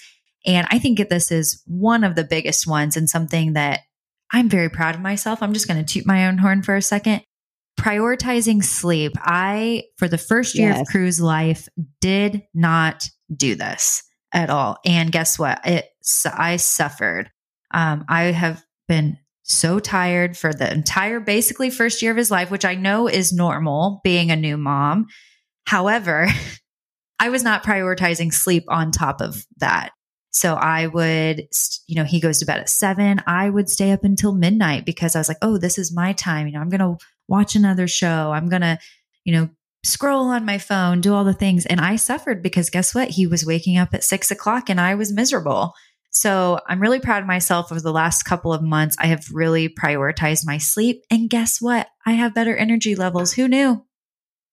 And 0.46 0.66
I 0.70 0.78
think 0.78 0.96
that 0.98 1.10
this 1.10 1.30
is 1.30 1.62
one 1.66 2.04
of 2.04 2.14
the 2.14 2.24
biggest 2.24 2.66
ones 2.66 2.96
and 2.96 3.10
something 3.10 3.52
that 3.52 3.80
I'm 4.32 4.48
very 4.48 4.70
proud 4.70 4.94
of 4.94 5.02
myself. 5.02 5.42
I'm 5.42 5.52
just 5.52 5.68
going 5.68 5.84
to 5.84 5.92
toot 5.92 6.06
my 6.06 6.26
own 6.26 6.38
horn 6.38 6.62
for 6.62 6.74
a 6.74 6.80
second. 6.80 7.22
Prioritizing 7.82 8.62
sleep. 8.62 9.12
I, 9.16 9.84
for 9.98 10.08
the 10.08 10.18
first 10.18 10.54
year 10.54 10.70
yes. 10.70 10.80
of 10.80 10.86
Crew's 10.86 11.20
life, 11.20 11.68
did 12.00 12.42
not 12.54 13.08
do 13.34 13.54
this 13.54 14.02
at 14.32 14.50
all. 14.50 14.78
And 14.84 15.10
guess 15.12 15.38
what? 15.38 15.60
It, 15.66 15.86
I 16.24 16.56
suffered. 16.56 17.30
Um, 17.72 18.04
I 18.08 18.24
have 18.24 18.64
been 18.88 19.18
so 19.42 19.78
tired 19.78 20.36
for 20.36 20.52
the 20.52 20.72
entire 20.72 21.20
basically 21.20 21.70
first 21.70 22.02
year 22.02 22.10
of 22.10 22.16
his 22.16 22.30
life, 22.30 22.50
which 22.50 22.64
I 22.64 22.74
know 22.74 23.08
is 23.08 23.32
normal 23.32 24.00
being 24.04 24.30
a 24.30 24.36
new 24.36 24.56
mom. 24.56 25.06
However, 25.66 26.28
I 27.20 27.28
was 27.28 27.42
not 27.42 27.64
prioritizing 27.64 28.32
sleep 28.32 28.64
on 28.68 28.90
top 28.90 29.20
of 29.20 29.44
that. 29.58 29.90
So 30.30 30.54
I 30.54 30.86
would, 30.86 31.46
you 31.86 31.94
know, 31.94 32.04
he 32.04 32.20
goes 32.20 32.38
to 32.38 32.46
bed 32.46 32.58
at 32.58 32.68
seven. 32.68 33.20
I 33.26 33.50
would 33.50 33.68
stay 33.68 33.92
up 33.92 34.02
until 34.02 34.34
midnight 34.34 34.86
because 34.86 35.14
I 35.14 35.20
was 35.20 35.28
like, 35.28 35.36
oh, 35.42 35.58
this 35.58 35.78
is 35.78 35.94
my 35.94 36.14
time. 36.14 36.46
You 36.46 36.54
know, 36.54 36.60
I'm 36.60 36.70
going 36.70 36.80
to 36.80 37.04
watch 37.32 37.56
another 37.56 37.88
show. 37.88 38.30
I'm 38.30 38.48
going 38.48 38.62
to, 38.62 38.78
you 39.24 39.32
know, 39.32 39.48
scroll 39.84 40.26
on 40.26 40.44
my 40.44 40.58
phone, 40.58 41.00
do 41.00 41.14
all 41.14 41.24
the 41.24 41.32
things. 41.32 41.66
And 41.66 41.80
I 41.80 41.96
suffered 41.96 42.42
because 42.42 42.70
guess 42.70 42.94
what? 42.94 43.08
He 43.08 43.26
was 43.26 43.44
waking 43.44 43.78
up 43.78 43.94
at 43.94 44.04
six 44.04 44.30
o'clock 44.30 44.70
and 44.70 44.80
I 44.80 44.94
was 44.94 45.12
miserable. 45.12 45.72
So 46.10 46.60
I'm 46.68 46.80
really 46.80 47.00
proud 47.00 47.22
of 47.22 47.26
myself 47.26 47.72
over 47.72 47.80
the 47.80 47.90
last 47.90 48.24
couple 48.24 48.52
of 48.52 48.62
months. 48.62 48.96
I 48.98 49.06
have 49.06 49.24
really 49.32 49.70
prioritized 49.70 50.46
my 50.46 50.58
sleep. 50.58 51.02
And 51.10 51.30
guess 51.30 51.56
what? 51.58 51.88
I 52.04 52.12
have 52.12 52.34
better 52.34 52.54
energy 52.54 52.94
levels. 52.94 53.32
Who 53.32 53.48
knew? 53.48 53.84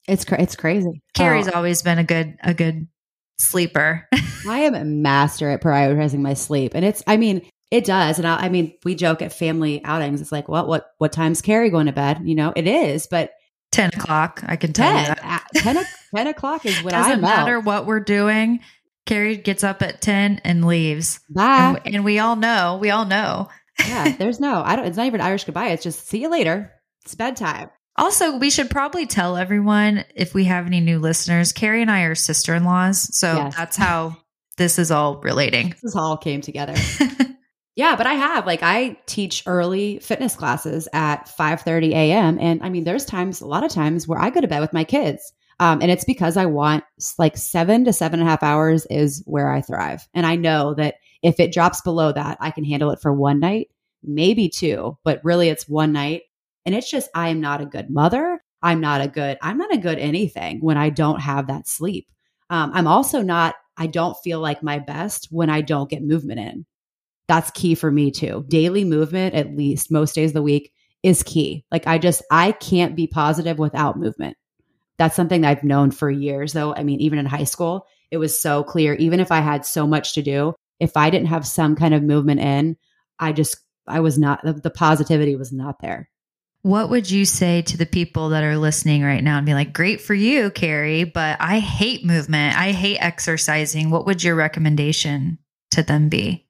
It's 0.07 0.23
cra- 0.23 0.41
it's 0.41 0.55
crazy. 0.55 1.03
Carrie's 1.13 1.49
oh. 1.49 1.51
always 1.55 1.83
been 1.83 1.99
a 1.99 2.03
good 2.03 2.37
a 2.41 2.53
good 2.53 2.87
sleeper. 3.37 4.07
I 4.47 4.59
am 4.59 4.73
a 4.73 4.85
master 4.85 5.49
at 5.49 5.61
prioritizing 5.61 6.19
my 6.19 6.33
sleep. 6.33 6.71
And 6.75 6.85
it's 6.85 7.03
I 7.05 7.17
mean, 7.17 7.41
it 7.71 7.85
does. 7.85 8.17
And 8.17 8.27
I, 8.27 8.45
I 8.45 8.49
mean, 8.49 8.73
we 8.83 8.95
joke 8.95 9.21
at 9.21 9.33
family 9.33 9.83
outings. 9.83 10.21
It's 10.21 10.31
like, 10.31 10.47
well, 10.47 10.67
what 10.67 10.91
what 10.97 11.11
time's 11.11 11.41
Carrie 11.41 11.69
going 11.69 11.85
to 11.85 11.91
bed? 11.91 12.21
You 12.23 12.35
know, 12.35 12.53
it 12.55 12.67
is, 12.67 13.07
but 13.07 13.31
10 13.71 13.91
o'clock. 13.93 14.43
I 14.47 14.55
can 14.55 14.73
tell 14.73 14.91
10, 14.91 15.09
you 15.09 15.15
that. 15.15 15.47
10, 15.55 15.85
10 16.15 16.27
o'clock 16.27 16.65
is 16.65 16.81
when 16.83 16.91
Doesn't 16.91 17.11
I'm 17.11 17.21
matter 17.21 17.57
out. 17.57 17.65
what 17.65 17.85
we're 17.85 17.99
doing. 17.99 18.61
Carrie 19.05 19.37
gets 19.37 19.63
up 19.63 19.81
at 19.81 20.01
10 20.01 20.41
and 20.43 20.65
leaves. 20.65 21.19
Bye. 21.29 21.81
And, 21.85 21.95
and 21.95 22.05
we 22.05 22.19
all 22.19 22.35
know, 22.35 22.77
we 22.81 22.89
all 22.89 23.05
know. 23.05 23.49
yeah, 23.79 24.15
there's 24.17 24.39
no, 24.39 24.61
I 24.63 24.75
don't, 24.75 24.85
it's 24.85 24.97
not 24.97 25.07
even 25.07 25.21
Irish 25.21 25.45
goodbye. 25.45 25.69
It's 25.69 25.83
just 25.83 26.07
see 26.07 26.21
you 26.21 26.29
later. 26.29 26.71
It's 27.05 27.15
bedtime. 27.15 27.69
Also, 27.95 28.37
we 28.37 28.49
should 28.49 28.69
probably 28.69 29.05
tell 29.05 29.35
everyone 29.35 30.05
if 30.15 30.33
we 30.33 30.45
have 30.45 30.65
any 30.65 30.79
new 30.79 30.99
listeners, 30.99 31.51
Carrie 31.51 31.81
and 31.81 31.91
I 31.91 32.03
are 32.03 32.15
sister 32.15 32.55
in 32.55 32.63
laws. 32.63 33.15
So 33.17 33.33
yes. 33.33 33.55
that's 33.55 33.75
how 33.75 34.15
this 34.57 34.79
is 34.79 34.89
all 34.89 35.19
relating. 35.21 35.75
This 35.81 35.95
all 35.95 36.17
came 36.17 36.41
together. 36.41 36.75
yeah, 37.79 37.95
but 37.95 38.05
I 38.05 38.13
have 38.13 38.45
like 38.45 38.61
I 38.61 38.97
teach 39.05 39.43
early 39.45 39.99
fitness 39.99 40.35
classes 40.35 40.89
at 40.91 41.29
5 41.29 41.61
30 41.61 41.93
a.m. 41.93 42.37
And 42.39 42.61
I 42.61 42.67
mean, 42.67 42.83
there's 42.83 43.05
times, 43.05 43.39
a 43.39 43.47
lot 43.47 43.63
of 43.63 43.71
times 43.71 44.05
where 44.05 44.19
I 44.19 44.29
go 44.29 44.41
to 44.41 44.47
bed 44.49 44.59
with 44.59 44.73
my 44.73 44.83
kids 44.83 45.31
um, 45.59 45.81
and 45.81 45.91
it's 45.91 46.05
because 46.05 46.37
I 46.37 46.45
want 46.45 46.83
like 47.17 47.35
seven 47.35 47.83
to 47.85 47.93
seven 47.93 48.19
and 48.19 48.27
a 48.27 48.31
half 48.31 48.43
hours 48.43 48.85
is 48.89 49.23
where 49.25 49.51
I 49.51 49.61
thrive. 49.61 50.07
And 50.13 50.25
I 50.25 50.35
know 50.35 50.73
that 50.75 50.95
if 51.21 51.39
it 51.39 51.53
drops 51.53 51.81
below 51.81 52.11
that, 52.13 52.37
I 52.39 52.51
can 52.51 52.63
handle 52.63 52.91
it 52.91 53.01
for 53.01 53.13
one 53.13 53.39
night, 53.39 53.69
maybe 54.01 54.47
two, 54.47 54.97
but 55.03 55.19
really 55.23 55.49
it's 55.49 55.67
one 55.67 55.91
night. 55.91 56.23
And 56.65 56.73
it's 56.75 56.89
just, 56.89 57.09
I 57.13 57.29
am 57.29 57.41
not 57.41 57.61
a 57.61 57.65
good 57.65 57.89
mother. 57.89 58.41
I'm 58.61 58.79
not 58.79 59.01
a 59.01 59.07
good, 59.07 59.37
I'm 59.41 59.57
not 59.57 59.73
a 59.73 59.77
good 59.77 59.99
anything 59.99 60.59
when 60.59 60.77
I 60.77 60.89
don't 60.89 61.21
have 61.21 61.47
that 61.47 61.67
sleep. 61.67 62.07
Um, 62.49 62.71
I'm 62.73 62.87
also 62.87 63.21
not, 63.21 63.55
I 63.77 63.87
don't 63.87 64.17
feel 64.23 64.39
like 64.39 64.63
my 64.63 64.79
best 64.79 65.27
when 65.29 65.49
I 65.49 65.61
don't 65.61 65.89
get 65.89 66.03
movement 66.03 66.39
in. 66.39 66.65
That's 67.29 67.51
key 67.51 67.75
for 67.75 67.89
me 67.89 68.11
too. 68.11 68.43
Daily 68.49 68.83
movement, 68.83 69.35
at 69.35 69.55
least 69.55 69.91
most 69.91 70.15
days 70.15 70.31
of 70.31 70.33
the 70.33 70.41
week, 70.41 70.73
is 71.03 71.23
key. 71.23 71.63
Like 71.71 71.87
I 71.87 71.97
just, 71.97 72.21
I 72.29 72.51
can't 72.51 72.97
be 72.97 73.07
positive 73.07 73.57
without 73.57 73.97
movement 73.97 74.35
that's 74.99 75.15
something 75.15 75.41
that 75.41 75.49
I've 75.49 75.63
known 75.63 75.89
for 75.91 76.11
years, 76.11 76.53
though. 76.53 76.75
I 76.75 76.83
mean, 76.83 76.99
even 76.99 77.17
in 77.17 77.25
high 77.25 77.45
school, 77.45 77.87
it 78.11 78.17
was 78.17 78.39
so 78.39 78.63
clear. 78.63 78.93
Even 78.95 79.21
if 79.21 79.31
I 79.31 79.39
had 79.39 79.65
so 79.65 79.87
much 79.87 80.13
to 80.15 80.21
do, 80.21 80.53
if 80.79 80.97
I 80.97 81.09
didn't 81.09 81.29
have 81.29 81.47
some 81.47 81.75
kind 81.75 81.93
of 81.93 82.03
movement 82.03 82.41
in, 82.41 82.77
I 83.17 83.31
just, 83.31 83.57
I 83.87 84.01
was 84.01 84.19
not, 84.19 84.43
the, 84.43 84.53
the 84.53 84.69
positivity 84.69 85.37
was 85.37 85.53
not 85.53 85.79
there. 85.79 86.09
What 86.63 86.89
would 86.89 87.09
you 87.09 87.23
say 87.23 87.61
to 87.63 87.77
the 87.77 87.85
people 87.85 88.29
that 88.29 88.43
are 88.43 88.57
listening 88.57 89.01
right 89.01 89.23
now 89.23 89.37
and 89.37 89.45
be 89.45 89.53
like, 89.53 89.71
great 89.71 90.01
for 90.01 90.13
you, 90.13 90.51
Carrie, 90.51 91.05
but 91.05 91.37
I 91.39 91.59
hate 91.59 92.05
movement. 92.05 92.57
I 92.57 92.73
hate 92.73 92.97
exercising. 92.97 93.91
What 93.91 94.05
would 94.05 94.21
your 94.21 94.35
recommendation 94.35 95.37
to 95.71 95.81
them 95.81 96.09
be? 96.09 96.48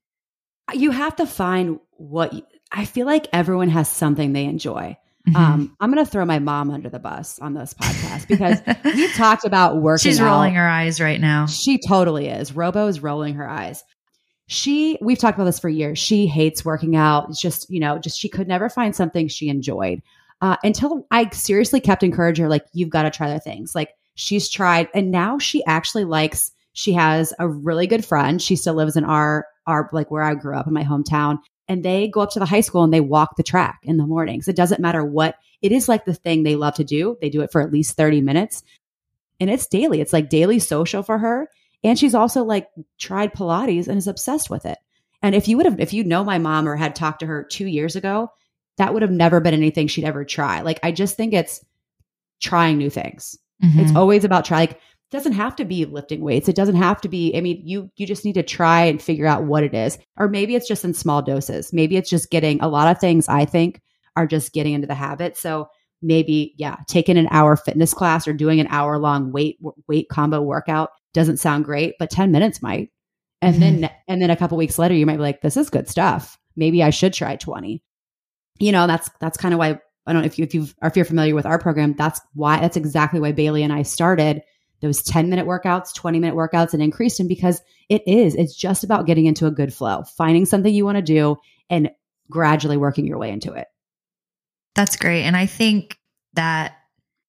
You 0.74 0.92
have 0.92 1.16
to 1.18 1.26
find 1.26 1.80
what 1.98 2.34
you, 2.34 2.44
I 2.72 2.86
feel 2.86 3.06
like 3.06 3.28
everyone 3.34 3.70
has 3.70 3.90
something 3.90 4.34
they 4.34 4.46
enjoy. 4.46 4.98
Mm-hmm. 5.28 5.36
Um, 5.36 5.78
I'm 5.80 5.92
going 5.92 6.04
to 6.04 6.10
throw 6.10 6.26
my 6.26 6.40
mom 6.40 6.72
under 6.72 6.90
the 6.90 7.00
bus 7.00 7.40
on 7.40 7.54
this 7.54 7.74
podcast 7.74 8.28
because 8.28 8.62
we 8.84 9.12
talked 9.14 9.46
about 9.46 9.82
working. 9.82 10.12
She's 10.12 10.22
rolling 10.22 10.56
out. 10.56 10.62
her 10.62 10.68
eyes 10.68 11.02
right 11.02 11.20
now. 11.20 11.46
She 11.46 11.80
totally 11.80 12.28
is. 12.28 12.54
Robo 12.54 12.88
is 12.88 13.02
rolling 13.02 13.36
her 13.36 13.48
eyes 13.48 13.84
she 14.50 14.98
we've 15.00 15.20
talked 15.20 15.38
about 15.38 15.46
this 15.46 15.60
for 15.60 15.70
years 15.70 16.00
she 16.00 16.26
hates 16.26 16.66
working 16.66 16.96
out 16.96 17.30
it's 17.30 17.40
just 17.40 17.70
you 17.70 17.80
know 17.80 18.00
just 18.00 18.20
she 18.20 18.28
could 18.28 18.48
never 18.48 18.68
find 18.68 18.96
something 18.96 19.28
she 19.28 19.48
enjoyed 19.48 20.02
uh, 20.42 20.58
until 20.64 21.06
i 21.12 21.30
seriously 21.30 21.80
kept 21.80 22.02
encouraging 22.02 22.44
her 22.44 22.50
like 22.50 22.66
you've 22.74 22.90
got 22.90 23.04
to 23.04 23.12
try 23.12 23.30
other 23.30 23.40
things 23.40 23.76
like 23.76 23.94
she's 24.16 24.50
tried 24.50 24.90
and 24.96 25.12
now 25.12 25.38
she 25.38 25.64
actually 25.66 26.04
likes 26.04 26.52
she 26.80 26.94
has 26.94 27.34
a 27.40 27.48
really 27.48 27.88
good 27.88 28.06
friend 28.06 28.42
she 28.42 28.56
still 28.56 28.74
lives 28.74 28.96
in 28.96 29.04
our 29.04 29.46
our 29.68 29.90
like 29.94 30.10
where 30.12 30.24
i 30.24 30.34
grew 30.34 30.56
up 30.56 30.68
in 30.68 30.74
my 30.74 30.84
hometown 30.84 31.38
and 31.68 31.84
they 31.84 32.08
go 32.08 32.22
up 32.22 32.32
to 32.32 32.40
the 32.40 32.46
high 32.46 32.62
school 32.62 32.84
and 32.84 32.94
they 32.94 33.02
walk 33.02 33.36
the 33.36 33.44
track 33.44 33.80
in 33.84 33.98
the 33.98 34.06
mornings 34.06 34.48
it 34.48 34.56
doesn't 34.56 34.82
matter 34.82 35.04
what 35.04 35.36
it 35.62 35.72
is 35.72 35.90
like 35.90 36.06
the 36.06 36.14
thing 36.14 36.44
they 36.44 36.56
love 36.56 36.76
to 36.76 36.84
do 36.84 37.18
they 37.22 37.30
do 37.30 37.42
it 37.42 37.52
for 37.52 37.62
at 37.62 37.72
least 37.72 37.98
30 37.98 38.22
minutes 38.22 38.64
and 39.40 39.50
it's 39.50 39.68
daily 39.68 40.02
it's 40.02 40.14
like 40.14 40.30
daily 40.30 40.60
social 40.60 41.04
for 41.04 41.18
her 41.18 41.48
and 41.84 41.98
she's 41.98 42.16
also 42.16 42.44
like 42.44 42.68
tried 42.98 43.34
Pilates 43.34 43.88
and 43.88 43.98
is 43.98 44.08
obsessed 44.08 44.50
with 44.50 44.66
it. 44.66 44.78
And 45.22 45.36
if 45.36 45.48
you 45.48 45.58
would 45.58 45.66
have, 45.66 45.80
if 45.80 45.94
you 45.94 46.04
know 46.04 46.24
my 46.24 46.38
mom 46.38 46.68
or 46.68 46.76
had 46.76 46.96
talked 46.96 47.22
to 47.22 47.26
her 47.26 47.44
two 47.44 47.66
years 47.66 47.96
ago, 47.96 48.32
that 48.78 48.94
would 48.94 49.02
have 49.02 49.12
never 49.12 49.40
been 49.40 49.54
anything 49.54 49.88
she'd 49.88 50.06
ever 50.06 50.24
try. 50.24 50.62
Like, 50.62 50.80
I 50.84 50.92
just 50.92 51.18
think 51.18 51.34
it's 51.34 51.64
trying 52.42 52.78
new 52.78 52.90
things. 52.90 53.38
Mm-hmm. 53.64 53.80
It's 53.82 53.96
always 53.96 54.24
about 54.24 54.46
try. 54.46 54.60
Like, 54.60 54.80
doesn't 55.12 55.34
have 55.34 55.56
to 55.56 55.66
be 55.66 55.86
lifting 55.86 56.22
weights. 56.22 56.48
It 56.48 56.56
doesn't 56.56 56.76
have 56.76 57.02
to 57.02 57.10
be, 57.10 57.36
I 57.36 57.42
mean, 57.42 57.62
you, 57.66 57.90
you 57.96 58.06
just 58.06 58.26
need 58.26 58.34
to 58.34 58.44
try 58.44 58.84
and 58.84 59.02
figure 59.02 59.26
out 59.26 59.44
what 59.44 59.64
it 59.64 59.74
is. 59.74 59.98
Or 60.18 60.28
maybe 60.28 60.56
it's 60.56 60.68
just 60.68 60.86
in 60.86 60.94
small 60.94 61.22
doses. 61.22 61.74
Maybe 61.74 61.98
it's 61.98 62.10
just 62.10 62.30
getting 62.30 62.62
a 62.62 62.68
lot 62.68 62.90
of 62.90 63.00
things 63.00 63.28
I 63.28 63.46
think 63.46 63.82
are 64.16 64.28
just 64.28 64.54
getting 64.54 64.74
into 64.74 64.88
the 64.88 64.96
habit. 64.96 65.36
So 65.36 65.70
maybe, 66.02 66.54
yeah, 66.58 66.78
taking 66.88 67.18
an 67.18 67.28
hour 67.32 67.56
fitness 67.56 67.94
class 67.94 68.28
or 68.28 68.34
doing 68.34 68.60
an 68.60 68.68
hour 68.70 69.00
long 69.00 69.32
weight, 69.32 69.58
weight 69.88 70.10
combo 70.10 70.42
workout 70.42 70.92
doesn't 71.14 71.38
sound 71.38 71.66
great, 71.66 71.96
but 71.98 72.12
10 72.12 72.32
minutes 72.32 72.62
might. 72.62 72.92
And 73.42 73.56
mm-hmm. 73.56 73.82
then 73.82 73.92
and 74.08 74.22
then 74.22 74.30
a 74.30 74.36
couple 74.36 74.58
weeks 74.58 74.78
later 74.78 74.94
you 74.94 75.06
might 75.06 75.18
be 75.18 75.24
like 75.24 75.42
this 75.42 75.58
is 75.58 75.70
good 75.70 75.88
stuff. 75.88 76.38
Maybe 76.56 76.84
I 76.84 76.90
should 76.90 77.14
try 77.14 77.36
20. 77.36 77.82
You 78.60 78.72
know, 78.72 78.86
that's 78.86 79.10
that's 79.22 79.38
kind 79.38 79.54
of 79.54 79.60
why 79.60 79.80
I 80.06 80.14
don't 80.14 80.22
know 80.22 80.26
if 80.26 80.38
you 80.38 80.44
if 80.44 80.54
you 80.54 80.68
are 80.82 80.90
if 80.90 80.96
you're 80.98 81.06
familiar 81.06 81.36
with 81.36 81.46
our 81.46 81.58
program, 81.58 81.96
that's 81.98 82.20
why 82.34 82.60
that's 82.60 82.76
exactly 82.76 83.20
why 83.20 83.32
Bailey 83.32 83.64
and 83.64 83.72
I 83.72 83.84
started 83.84 84.42
those 84.82 85.02
10 85.04 85.30
minute 85.30 85.46
workouts, 85.46 85.94
20 85.94 86.20
minute 86.20 86.36
workouts 86.36 86.74
and 86.74 86.82
increase 86.82 87.18
them 87.18 87.28
because 87.28 87.62
it 87.90 88.04
is 88.08 88.36
it's 88.36 88.56
just 88.56 88.84
about 88.84 89.06
getting 89.06 89.26
into 89.26 89.46
a 89.46 89.52
good 89.52 89.74
flow, 89.74 90.04
finding 90.04 90.46
something 90.46 90.74
you 90.74 90.86
want 90.86 90.98
to 90.98 91.02
do 91.02 91.38
and 91.70 91.92
gradually 92.30 92.78
working 92.78 93.06
your 93.06 93.18
way 93.18 93.32
into 93.32 93.54
it. 93.54 93.68
That's 94.76 94.96
great. 94.96 95.24
And 95.24 95.36
I 95.36 95.46
think 95.46 95.98
that 96.34 96.76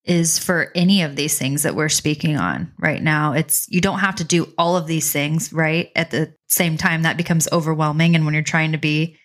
is 0.04 0.38
for 0.38 0.70
any 0.74 1.02
of 1.02 1.14
these 1.14 1.38
things 1.38 1.64
that 1.64 1.74
we're 1.74 1.88
speaking 1.88 2.36
on 2.36 2.72
right 2.78 3.02
now. 3.02 3.32
It's 3.32 3.68
you 3.68 3.80
don't 3.80 3.98
have 3.98 4.16
to 4.16 4.24
do 4.24 4.52
all 4.56 4.76
of 4.76 4.86
these 4.86 5.12
things, 5.12 5.52
right? 5.52 5.90
At 5.94 6.10
the 6.10 6.34
same 6.48 6.76
time 6.76 7.02
that 7.02 7.16
becomes 7.16 7.48
overwhelming 7.52 8.14
and 8.16 8.24
when 8.24 8.34
you're 8.34 8.42
trying 8.42 8.72
to 8.72 8.78
be 8.78 9.16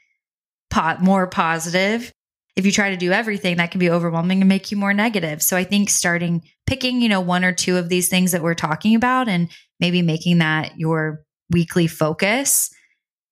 more 1.01 1.27
positive, 1.27 2.11
if 2.55 2.65
you 2.65 2.71
try 2.71 2.91
to 2.91 2.97
do 2.97 3.11
everything, 3.11 3.57
that 3.57 3.71
can 3.71 3.79
be 3.79 3.89
overwhelming 3.89 4.41
and 4.41 4.49
make 4.49 4.71
you 4.71 4.77
more 4.77 4.93
negative. 4.93 5.41
So 5.41 5.57
I 5.57 5.63
think 5.63 5.89
starting 5.89 6.43
picking, 6.65 7.01
you 7.01 7.09
know, 7.09 7.21
one 7.21 7.43
or 7.43 7.51
two 7.51 7.77
of 7.77 7.89
these 7.89 8.07
things 8.07 8.31
that 8.31 8.41
we're 8.41 8.55
talking 8.55 8.95
about 8.95 9.27
and 9.27 9.49
maybe 9.79 10.01
making 10.01 10.37
that 10.37 10.77
your 10.77 11.25
weekly 11.49 11.87
focus 11.87 12.73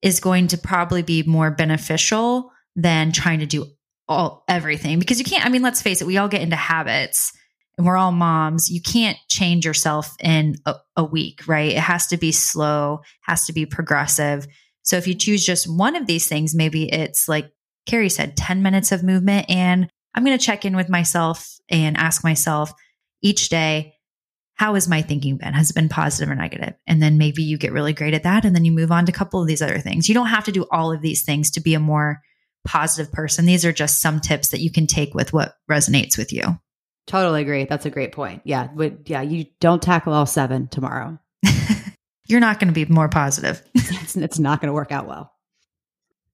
is 0.01 0.19
going 0.19 0.47
to 0.47 0.57
probably 0.57 1.01
be 1.01 1.23
more 1.23 1.51
beneficial 1.51 2.51
than 2.75 3.11
trying 3.11 3.39
to 3.39 3.45
do 3.45 3.65
all 4.07 4.43
everything. 4.47 4.99
Because 4.99 5.19
you 5.19 5.25
can't 5.25 5.45
i 5.45 5.49
mean 5.49 5.61
let's 5.61 5.81
face 5.81 6.01
it 6.01 6.07
we 6.07 6.17
all 6.17 6.27
get 6.27 6.41
into 6.41 6.55
habits 6.55 7.31
and 7.77 7.87
we're 7.87 7.97
all 7.97 8.11
moms. 8.11 8.69
You 8.69 8.81
can't 8.81 9.17
change 9.29 9.65
yourself 9.65 10.13
in 10.19 10.57
a, 10.65 10.75
a, 10.95 11.03
week 11.03 11.47
right? 11.47 11.71
It 11.71 11.79
has 11.79 12.07
to 12.07 12.17
be 12.17 12.31
slow 12.31 13.01
has 13.21 13.45
to 13.45 13.53
be 13.53 13.65
progressive. 13.65 14.45
So 14.83 14.97
if 14.97 15.07
you 15.07 15.15
choose 15.15 15.45
just 15.45 15.65
one 15.65 15.95
of 15.95 16.07
these 16.07 16.27
things 16.27 16.53
maybe 16.53 16.91
it's 16.91 17.29
like 17.29 17.52
carrie 17.85 18.09
said 18.09 18.37
10 18.37 18.61
minutes 18.61 18.91
of 18.91 19.03
movement 19.03 19.45
and 19.49 19.89
i'm 20.15 20.23
going 20.23 20.37
to 20.37 20.45
check 20.45 20.65
in 20.65 20.75
with 20.75 20.89
myself 20.89 21.57
and 21.69 21.97
ask 21.97 22.23
myself 22.23 22.73
each 23.21 23.49
day 23.49 23.93
how 24.55 24.75
has 24.75 24.87
my 24.87 25.01
thinking 25.01 25.37
been 25.37 25.53
has 25.53 25.69
it 25.69 25.75
been 25.75 25.89
positive 25.89 26.29
or 26.29 26.35
negative? 26.35 26.73
and 26.87 27.01
then 27.01 27.17
maybe 27.17 27.43
you 27.43 27.57
get 27.57 27.73
really 27.73 27.93
great 27.93 28.13
at 28.13 28.23
that 28.23 28.45
and 28.45 28.55
then 28.55 28.65
you 28.65 28.71
move 28.71 28.91
on 28.91 29.05
to 29.05 29.11
a 29.11 29.15
couple 29.15 29.41
of 29.41 29.47
these 29.47 29.61
other 29.61 29.79
things 29.79 30.07
you 30.07 30.15
don't 30.15 30.27
have 30.27 30.45
to 30.45 30.51
do 30.51 30.65
all 30.71 30.91
of 30.91 31.01
these 31.01 31.23
things 31.23 31.51
to 31.51 31.61
be 31.61 31.73
a 31.73 31.79
more 31.79 32.21
positive 32.65 33.11
person. 33.11 33.45
These 33.45 33.65
are 33.65 33.73
just 33.73 34.01
some 34.01 34.19
tips 34.19 34.49
that 34.49 34.61
you 34.61 34.71
can 34.71 34.87
take 34.87 35.13
with 35.13 35.33
what 35.33 35.55
resonates 35.69 36.17
with 36.17 36.31
you. 36.31 36.43
Totally 37.05 37.41
agree. 37.41 37.65
That's 37.65 37.85
a 37.85 37.89
great 37.89 38.13
point. 38.13 38.41
Yeah. 38.45 38.69
But 38.73 39.09
yeah, 39.09 39.21
you 39.21 39.45
don't 39.59 39.81
tackle 39.81 40.13
all 40.13 40.25
seven 40.25 40.67
tomorrow. 40.67 41.19
You're 42.27 42.39
not 42.39 42.59
going 42.59 42.73
to 42.73 42.73
be 42.73 42.85
more 42.91 43.09
positive. 43.09 43.61
it's, 43.75 44.15
it's 44.15 44.39
not 44.39 44.61
going 44.61 44.69
to 44.69 44.73
work 44.73 44.91
out 44.91 45.07
well. 45.07 45.33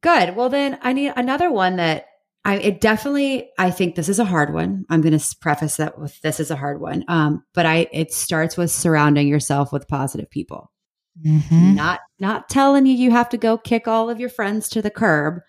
Good. 0.01 0.35
Well, 0.35 0.49
then 0.49 0.79
I 0.81 0.93
need 0.93 1.13
another 1.15 1.51
one 1.51 1.75
that 1.75 2.05
I 2.45 2.55
it 2.57 2.81
definitely 2.81 3.49
I 3.57 3.69
think 3.71 3.95
this 3.95 4.09
is 4.09 4.19
a 4.19 4.25
hard 4.25 4.53
one. 4.53 4.85
I'm 4.89 5.01
going 5.01 5.17
to 5.17 5.35
preface 5.41 5.77
that 5.77 5.99
with 5.99 6.19
this 6.21 6.39
is 6.39 6.51
a 6.51 6.55
hard 6.55 6.79
one. 6.79 7.03
Um, 7.07 7.43
but 7.53 7.65
I 7.65 7.87
it 7.91 8.13
starts 8.13 8.55
with 8.55 8.71
surrounding 8.71 9.27
yourself 9.27 9.73
with 9.73 9.87
positive 9.87 10.29
people. 10.29 10.71
Mm-hmm. 11.25 11.75
Not 11.75 11.99
not 12.19 12.49
telling 12.49 12.85
you 12.85 12.93
you 12.93 13.11
have 13.11 13.29
to 13.29 13.37
go 13.37 13.57
kick 13.57 13.87
all 13.87 14.09
of 14.09 14.19
your 14.19 14.29
friends 14.29 14.69
to 14.69 14.81
the 14.81 14.89
curb, 14.89 15.41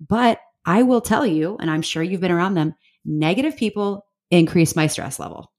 but 0.00 0.40
I 0.64 0.82
will 0.82 1.00
tell 1.00 1.26
you, 1.26 1.56
and 1.60 1.70
I'm 1.70 1.82
sure 1.82 2.02
you've 2.02 2.20
been 2.20 2.32
around 2.32 2.54
them, 2.54 2.74
negative 3.04 3.56
people 3.56 4.06
increase 4.30 4.74
my 4.74 4.86
stress 4.86 5.18
level. 5.18 5.52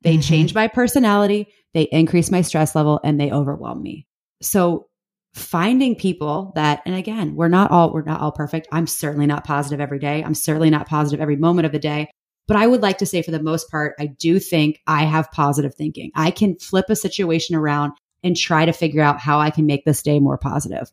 They 0.00 0.14
mm-hmm. 0.14 0.20
change 0.22 0.54
my 0.54 0.68
personality, 0.68 1.48
they 1.74 1.82
increase 1.82 2.30
my 2.30 2.40
stress 2.40 2.74
level, 2.74 2.98
and 3.04 3.20
they 3.20 3.30
overwhelm 3.30 3.82
me. 3.82 4.06
So 4.40 4.88
finding 5.34 5.94
people 5.96 6.52
that 6.54 6.82
and 6.84 6.94
again 6.94 7.34
we're 7.34 7.48
not 7.48 7.70
all 7.70 7.92
we're 7.92 8.02
not 8.02 8.20
all 8.20 8.32
perfect. 8.32 8.68
I'm 8.70 8.86
certainly 8.86 9.26
not 9.26 9.44
positive 9.44 9.80
every 9.80 9.98
day. 9.98 10.22
I'm 10.22 10.34
certainly 10.34 10.70
not 10.70 10.88
positive 10.88 11.20
every 11.20 11.36
moment 11.36 11.66
of 11.66 11.72
the 11.72 11.78
day. 11.78 12.10
But 12.48 12.56
i 12.56 12.66
would 12.66 12.82
like 12.82 12.98
to 12.98 13.06
say 13.06 13.22
for 13.22 13.30
the 13.30 13.42
most 13.42 13.70
part 13.70 13.94
i 13.98 14.06
do 14.06 14.38
think 14.38 14.80
i 14.86 15.04
have 15.04 15.30
positive 15.32 15.74
thinking. 15.74 16.10
I 16.14 16.30
can 16.30 16.56
flip 16.56 16.86
a 16.88 16.96
situation 16.96 17.56
around 17.56 17.92
and 18.22 18.36
try 18.36 18.66
to 18.66 18.72
figure 18.72 19.02
out 19.02 19.20
how 19.20 19.40
i 19.40 19.50
can 19.50 19.66
make 19.66 19.84
this 19.84 20.02
day 20.02 20.20
more 20.20 20.38
positive. 20.38 20.90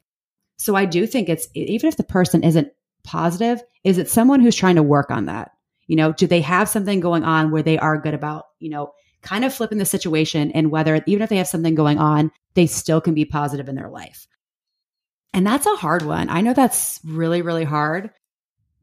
So 0.57 0.75
I 0.75 0.85
do 0.85 1.07
think 1.07 1.29
it's 1.29 1.47
even 1.55 1.87
if 1.87 1.97
the 1.97 2.03
person 2.03 2.43
isn't 2.43 2.69
positive, 3.03 3.63
is 3.83 3.97
it 3.97 4.09
someone 4.09 4.41
who's 4.41 4.55
trying 4.55 4.75
to 4.75 4.83
work 4.83 5.09
on 5.09 5.25
that? 5.25 5.51
You 5.87 5.95
know, 5.95 6.11
do 6.11 6.27
they 6.27 6.41
have 6.41 6.69
something 6.69 6.99
going 6.99 7.23
on 7.23 7.49
where 7.49 7.63
they 7.63 7.79
are 7.79 7.97
good 7.97 8.13
about, 8.13 8.45
you 8.59 8.69
know, 8.69 8.91
kind 9.21 9.43
of 9.43 9.53
flipping 9.53 9.79
the 9.79 9.85
situation 9.85 10.51
and 10.51 10.69
whether 10.69 11.01
even 11.07 11.23
if 11.23 11.29
they 11.29 11.37
have 11.37 11.47
something 11.47 11.75
going 11.75 11.97
on, 11.97 12.31
they 12.53 12.67
still 12.67 13.01
can 13.01 13.13
be 13.13 13.25
positive 13.25 13.67
in 13.67 13.75
their 13.75 13.89
life. 13.89 14.27
And 15.33 15.45
that's 15.45 15.65
a 15.65 15.75
hard 15.75 16.03
one. 16.03 16.29
I 16.29 16.41
know 16.41 16.53
that's 16.53 16.99
really, 17.03 17.41
really 17.41 17.63
hard, 17.63 18.09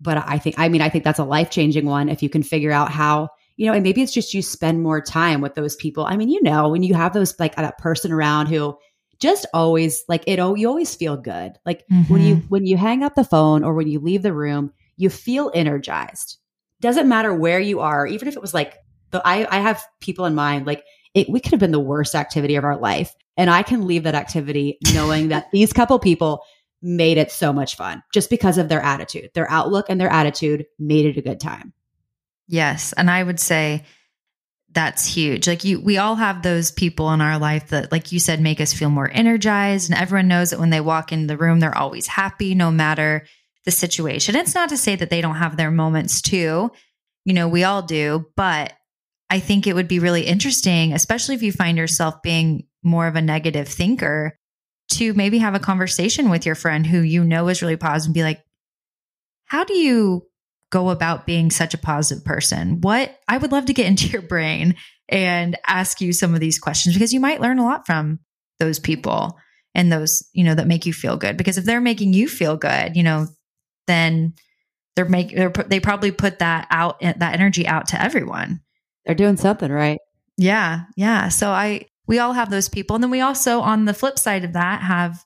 but 0.00 0.22
I 0.26 0.38
think, 0.38 0.59
I 0.59 0.68
mean, 0.68 0.80
I 0.80 0.88
think 0.88 1.04
that's 1.04 1.18
a 1.18 1.24
life 1.24 1.50
changing 1.50 1.87
one 1.87 2.09
if 2.09 2.22
you 2.22 2.28
can 2.28 2.42
figure 2.42 2.72
out 2.72 2.90
how, 2.90 3.30
you 3.56 3.66
know, 3.66 3.72
and 3.72 3.82
maybe 3.82 4.02
it's 4.02 4.12
just 4.12 4.35
you 4.35 4.42
spend 4.42 4.82
more 4.82 5.00
time 5.00 5.40
with 5.40 5.54
those 5.54 5.76
people. 5.76 6.04
I 6.04 6.16
mean, 6.16 6.28
you 6.28 6.42
know, 6.42 6.68
when 6.68 6.82
you 6.82 6.94
have 6.94 7.12
those 7.12 7.38
like 7.40 7.56
that 7.56 7.78
person 7.78 8.12
around 8.12 8.46
who 8.46 8.76
just 9.18 9.46
always 9.54 10.04
like 10.09 10.24
it 10.26 10.38
oh 10.38 10.54
you 10.54 10.68
always 10.68 10.94
feel 10.94 11.16
good 11.16 11.52
like 11.64 11.87
mm-hmm. 11.88 12.12
when 12.12 12.22
you 12.22 12.37
mm-hmm. 12.37 12.46
when 12.48 12.66
you 12.66 12.76
hang 12.76 13.02
up 13.02 13.14
the 13.14 13.24
phone 13.24 13.64
or 13.64 13.74
when 13.74 13.88
you 13.88 13.98
leave 13.98 14.22
the 14.22 14.32
room 14.32 14.72
you 14.96 15.09
feel 15.09 15.50
energized 15.54 16.38
doesn't 16.80 17.09
matter 17.09 17.32
where 17.32 17.61
you 17.61 17.80
are 17.80 18.06
even 18.06 18.28
if 18.28 18.37
it 18.37 18.42
was 18.42 18.54
like 18.54 18.76
the 19.11 19.22
i 19.26 19.46
i 19.54 19.61
have 19.61 19.82
people 20.00 20.26
in 20.26 20.35
mind 20.35 20.66
like 20.66 20.85
it 21.16 21.29
we 21.29 21.40
could 21.40 21.50
have 21.50 21.61
been 21.61 21.72
the 21.72 21.81
worst 21.81 22.14
activity 22.14 22.55
of 22.55 22.64
our 22.64 22.76
life 22.76 23.14
and 23.37 23.50
i 23.50 23.62
can 23.62 23.87
leave 23.87 24.05
that 24.05 24.14
activity 24.14 24.79
knowing 24.94 25.29
that 25.29 25.50
these 25.52 25.72
couple 25.72 25.98
people 25.98 26.44
made 26.83 27.18
it 27.18 27.33
so 27.33 27.52
much 27.52 27.74
fun 27.74 28.02
just 28.12 28.31
because 28.31 28.59
of 28.59 28.68
their 28.68 28.83
attitude 28.83 29.31
their 29.35 29.50
outlook 29.50 29.87
and 29.88 30.00
their 30.00 30.12
attitude 30.12 30.66
made 30.79 31.07
it 31.07 31.16
a 31.16 31.22
good 31.22 31.40
time 31.40 31.72
yes 32.46 32.92
and 32.92 33.11
i 33.11 33.22
would 33.22 33.40
say 33.40 33.85
that's 34.76 35.07
huge. 35.07 35.48
Like 35.48 35.64
you, 35.64 35.81
we 35.81 35.96
all 35.96 36.16
have 36.16 36.42
those 36.42 36.70
people 36.70 37.11
in 37.12 37.22
our 37.22 37.38
life 37.38 37.68
that, 37.68 37.90
like 37.90 38.12
you 38.12 38.20
said, 38.20 38.42
make 38.42 38.61
us 38.61 38.74
feel 38.74 38.90
more 38.90 39.11
energized. 39.11 39.88
And 39.88 39.98
everyone 39.98 40.29
knows 40.29 40.50
that 40.50 40.61
when 40.61 40.68
they 40.68 40.83
walk 40.83 41.12
in 41.12 41.29
the 41.29 41.38
room, 41.38 41.61
they're 41.61 41.76
always 41.76 42.07
happy, 42.07 42.55
no 42.55 42.70
matter 42.70 43.26
the 43.64 43.70
situation. 43.70 44.37
It's 44.37 44.55
not 44.55 44.68
to 44.68 44.76
say 44.76 44.94
that 44.94 45.09
they 45.09 45.22
don't 45.22 45.37
have 45.37 45.57
their 45.57 45.70
moments 45.70 46.20
too. 46.20 46.70
You 47.24 47.33
know, 47.33 47.48
we 47.48 47.64
all 47.64 47.81
do. 47.81 48.26
But 48.37 48.74
I 49.29 49.41
think 49.41 49.67
it 49.67 49.75
would 49.75 49.89
be 49.89 49.99
really 49.99 50.23
interesting, 50.23 50.93
especially 50.93 51.35
if 51.35 51.43
you 51.43 51.53
find 51.53 51.77
yourself 51.77 52.23
being 52.23 52.67
more 52.83 53.07
of 53.07 53.17
a 53.17 53.23
negative 53.23 53.69
thinker, 53.69 54.39
to 54.89 55.12
maybe 55.15 55.39
have 55.39 55.55
a 55.55 55.61
conversation 55.61 56.31
with 56.31 56.47
your 56.47 56.55
friend 56.55 56.87
who 56.87 57.01
you 57.01 57.25
know 57.25 57.49
is 57.49 57.61
really 57.61 57.77
positive 57.77 58.09
and 58.09 58.15
be 58.15 58.23
like, 58.23 58.41
how 59.47 59.65
do 59.65 59.75
you 59.75 60.23
go 60.71 60.91
about 60.91 61.27
being 61.27 61.51
such 61.51 61.75
a 61.75 61.79
positive 61.79 62.25
person? 62.25 62.81
What 62.81 63.17
I 63.27 63.39
would 63.39 63.53
love 63.53 63.67
to 63.67 63.75
get 63.75 63.87
into 63.87 64.09
your 64.09 64.23
brain 64.23 64.77
and 65.09 65.57
ask 65.67 66.01
you 66.01 66.12
some 66.12 66.35
of 66.35 66.41
these 66.41 66.59
questions 66.59 66.95
because 66.95 67.12
you 67.12 67.21
might 67.21 67.41
learn 67.41 67.59
a 67.59 67.65
lot 67.65 67.87
from 67.87 68.21
those 68.59 68.79
people 68.79 69.39
and 69.75 69.93
those, 69.93 70.23
you 70.33 70.45
know, 70.45 70.55
that 70.55 70.67
make 70.67 70.87
you 70.87 70.93
feel 70.93 71.17
good. 71.17 71.37
Because 71.37 71.59
if 71.59 71.65
they're 71.65 71.81
making 71.81 72.12
you 72.12 72.29
feel 72.29 72.57
good, 72.57 72.97
you 72.97 73.03
know, 73.03 73.27
then 73.87 74.35
they're 74.95 75.05
make 75.05 75.35
they're, 75.35 75.51
they 75.51 75.81
probably 75.81 76.11
put 76.11 76.39
that 76.39 76.67
out 76.71 77.01
that 77.01 77.35
energy 77.35 77.67
out 77.67 77.89
to 77.89 78.03
everyone. 78.03 78.61
They're 79.07 79.14
doing 79.14 79.37
something 79.37 79.71
right. 79.71 80.01
Yeah, 80.37 80.83
yeah. 80.97 81.29
So 81.29 81.51
I 81.51 81.87
we 82.07 82.19
all 82.19 82.33
have 82.33 82.51
those 82.51 82.69
people, 82.69 82.97
and 82.97 83.03
then 83.03 83.11
we 83.11 83.21
also 83.21 83.61
on 83.61 83.85
the 83.85 83.95
flip 83.95 84.19
side 84.19 84.45
of 84.45 84.53
that 84.55 84.83
have 84.83 85.25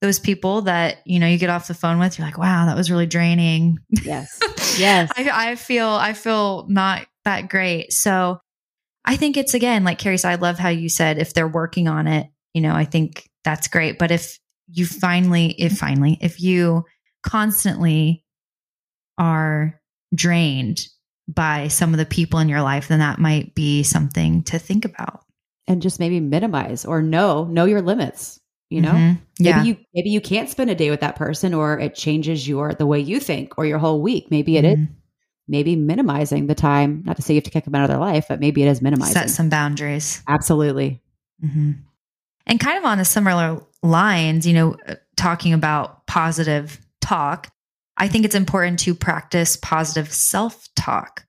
those 0.00 0.18
people 0.18 0.62
that 0.62 0.98
you 1.04 1.20
know 1.20 1.26
you 1.26 1.38
get 1.38 1.50
off 1.50 1.68
the 1.68 1.74
phone 1.74 1.98
with. 1.98 2.18
You're 2.18 2.26
like, 2.26 2.38
wow, 2.38 2.66
that 2.66 2.76
was 2.76 2.90
really 2.90 3.06
draining. 3.06 3.78
Yes, 3.90 4.40
yes. 4.78 5.12
I, 5.16 5.50
I 5.50 5.54
feel 5.56 5.88
I 5.88 6.14
feel 6.14 6.66
not 6.68 7.06
that 7.24 7.48
great. 7.48 7.92
So 7.92 8.40
I 9.04 9.16
think 9.16 9.36
it's 9.36 9.54
again 9.54 9.84
like 9.84 9.98
Carrie 9.98 10.18
said. 10.18 10.32
I 10.32 10.36
love 10.36 10.58
how 10.58 10.70
you 10.70 10.88
said 10.88 11.18
if 11.18 11.34
they're 11.34 11.46
working 11.46 11.88
on 11.88 12.08
it. 12.08 12.26
You 12.54 12.62
know, 12.62 12.74
I 12.74 12.84
think 12.84 13.28
that's 13.44 13.68
great. 13.68 13.98
But 13.98 14.10
if 14.10 14.38
you 14.66 14.86
finally, 14.86 15.54
if 15.58 15.76
finally, 15.78 16.18
if 16.20 16.40
you 16.40 16.84
constantly 17.22 18.24
are 19.18 19.78
drained 20.14 20.86
by 21.34 21.68
some 21.68 21.92
of 21.92 21.98
the 21.98 22.06
people 22.06 22.38
in 22.40 22.48
your 22.48 22.62
life, 22.62 22.88
then 22.88 22.98
that 22.98 23.18
might 23.18 23.54
be 23.54 23.82
something 23.82 24.42
to 24.44 24.58
think 24.58 24.84
about. 24.84 25.24
And 25.66 25.82
just 25.82 26.00
maybe 26.00 26.18
minimize 26.18 26.84
or 26.84 27.00
know, 27.00 27.44
know 27.44 27.64
your 27.64 27.82
limits. 27.82 28.40
You 28.70 28.80
know, 28.80 28.92
mm-hmm. 28.92 29.22
yeah. 29.40 29.56
maybe 29.56 29.68
you 29.68 29.76
maybe 29.94 30.10
you 30.10 30.20
can't 30.20 30.48
spend 30.48 30.70
a 30.70 30.76
day 30.76 30.90
with 30.90 31.00
that 31.00 31.16
person, 31.16 31.54
or 31.54 31.78
it 31.80 31.96
changes 31.96 32.46
your 32.46 32.72
the 32.72 32.86
way 32.86 33.00
you 33.00 33.18
think 33.18 33.58
or 33.58 33.66
your 33.66 33.78
whole 33.78 34.00
week. 34.00 34.30
Maybe 34.30 34.56
it 34.56 34.64
mm-hmm. 34.64 34.82
is 34.84 34.88
maybe 35.48 35.74
minimizing 35.74 36.46
the 36.46 36.54
time. 36.54 37.02
Not 37.04 37.16
to 37.16 37.22
say 37.22 37.34
you 37.34 37.38
have 37.38 37.44
to 37.44 37.50
kick 37.50 37.64
them 37.64 37.74
out 37.74 37.82
of 37.82 37.88
their 37.88 37.98
life, 37.98 38.26
but 38.28 38.38
maybe 38.38 38.62
it 38.62 38.68
is 38.68 38.80
minimizing. 38.80 39.14
Set 39.14 39.30
some 39.30 39.48
boundaries. 39.48 40.22
Absolutely. 40.28 41.02
Mm-hmm. 41.44 41.72
And 42.46 42.60
kind 42.60 42.78
of 42.78 42.84
on 42.84 43.00
a 43.00 43.04
similar 43.04 43.60
lines, 43.82 44.46
you 44.46 44.54
know, 44.54 44.76
uh, 44.86 44.94
talking 45.16 45.52
about 45.52 46.06
positive 46.06 46.80
talk, 47.00 47.52
I 47.96 48.06
think 48.06 48.24
it's 48.24 48.36
important 48.36 48.78
to 48.80 48.94
practice 48.94 49.56
positive 49.56 50.12
self 50.12 50.69
talk. 50.80 51.24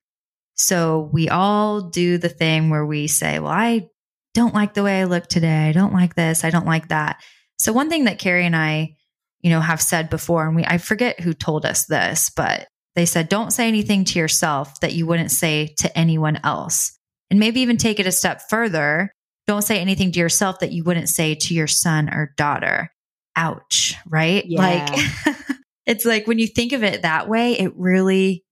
So 0.56 1.10
we 1.12 1.30
all 1.30 1.90
do 1.90 2.18
the 2.18 2.30
thing 2.30 2.70
where 2.70 2.86
we 2.86 3.08
say, 3.08 3.40
Well, 3.40 3.52
I 3.52 3.88
don't 4.34 4.54
like 4.54 4.74
the 4.74 4.84
way 4.84 5.02
I 5.02 5.06
look 5.06 5.28
today. 5.28 5.68
I 5.68 5.72
don't 5.72 5.94
like 5.94 6.16
this. 6.16 6.44
I 6.44 6.50
don't 6.50 6.66
like 6.66 6.90
that. 6.90 7.22
So 7.58 7.74
one 7.74 7.90
thing 7.90 8.06
that 8.06 8.20
Carrie 8.20 8.46
and 8.46 8.56
I, 8.56 8.96
you 9.42 9.50
know, 9.50 9.60
have 9.60 9.82
said 9.82 10.10
before, 10.10 10.48
and 10.48 10.56
we, 10.56 10.64
I 10.66 10.78
forget 10.78 11.20
who 11.20 11.34
told 11.34 11.66
us 11.66 11.86
this, 11.86 12.32
but 12.36 12.68
they 12.96 13.06
said, 13.06 13.30
don't 13.30 13.52
say 13.52 13.68
anything 13.68 14.06
to 14.06 14.20
yourself 14.20 14.80
that 14.82 14.94
you 14.94 15.06
wouldn't 15.06 15.32
say 15.32 15.74
to 15.80 15.98
anyone 15.98 16.40
else. 16.44 16.98
And 17.30 17.40
maybe 17.40 17.62
even 17.62 17.78
take 17.78 18.00
it 18.00 18.08
a 18.08 18.12
step 18.12 18.42
further. 18.50 19.14
Don't 19.48 19.62
say 19.62 19.80
anything 19.80 20.12
to 20.12 20.20
yourself 20.20 20.60
that 20.60 20.72
you 20.72 20.84
wouldn't 20.84 21.10
say 21.10 21.36
to 21.36 21.54
your 21.54 21.68
son 21.68 22.10
or 22.10 22.34
daughter. 22.36 22.90
Ouch. 23.36 23.96
Right. 24.08 24.44
Yeah. 24.46 24.60
Like, 24.60 25.36
it's 25.86 26.06
like 26.06 26.28
when 26.28 26.40
you 26.40 26.48
think 26.48 26.74
of 26.74 26.84
it 26.84 27.04
that 27.04 27.30
way, 27.30 27.54
it 27.54 27.72
really 27.76 28.44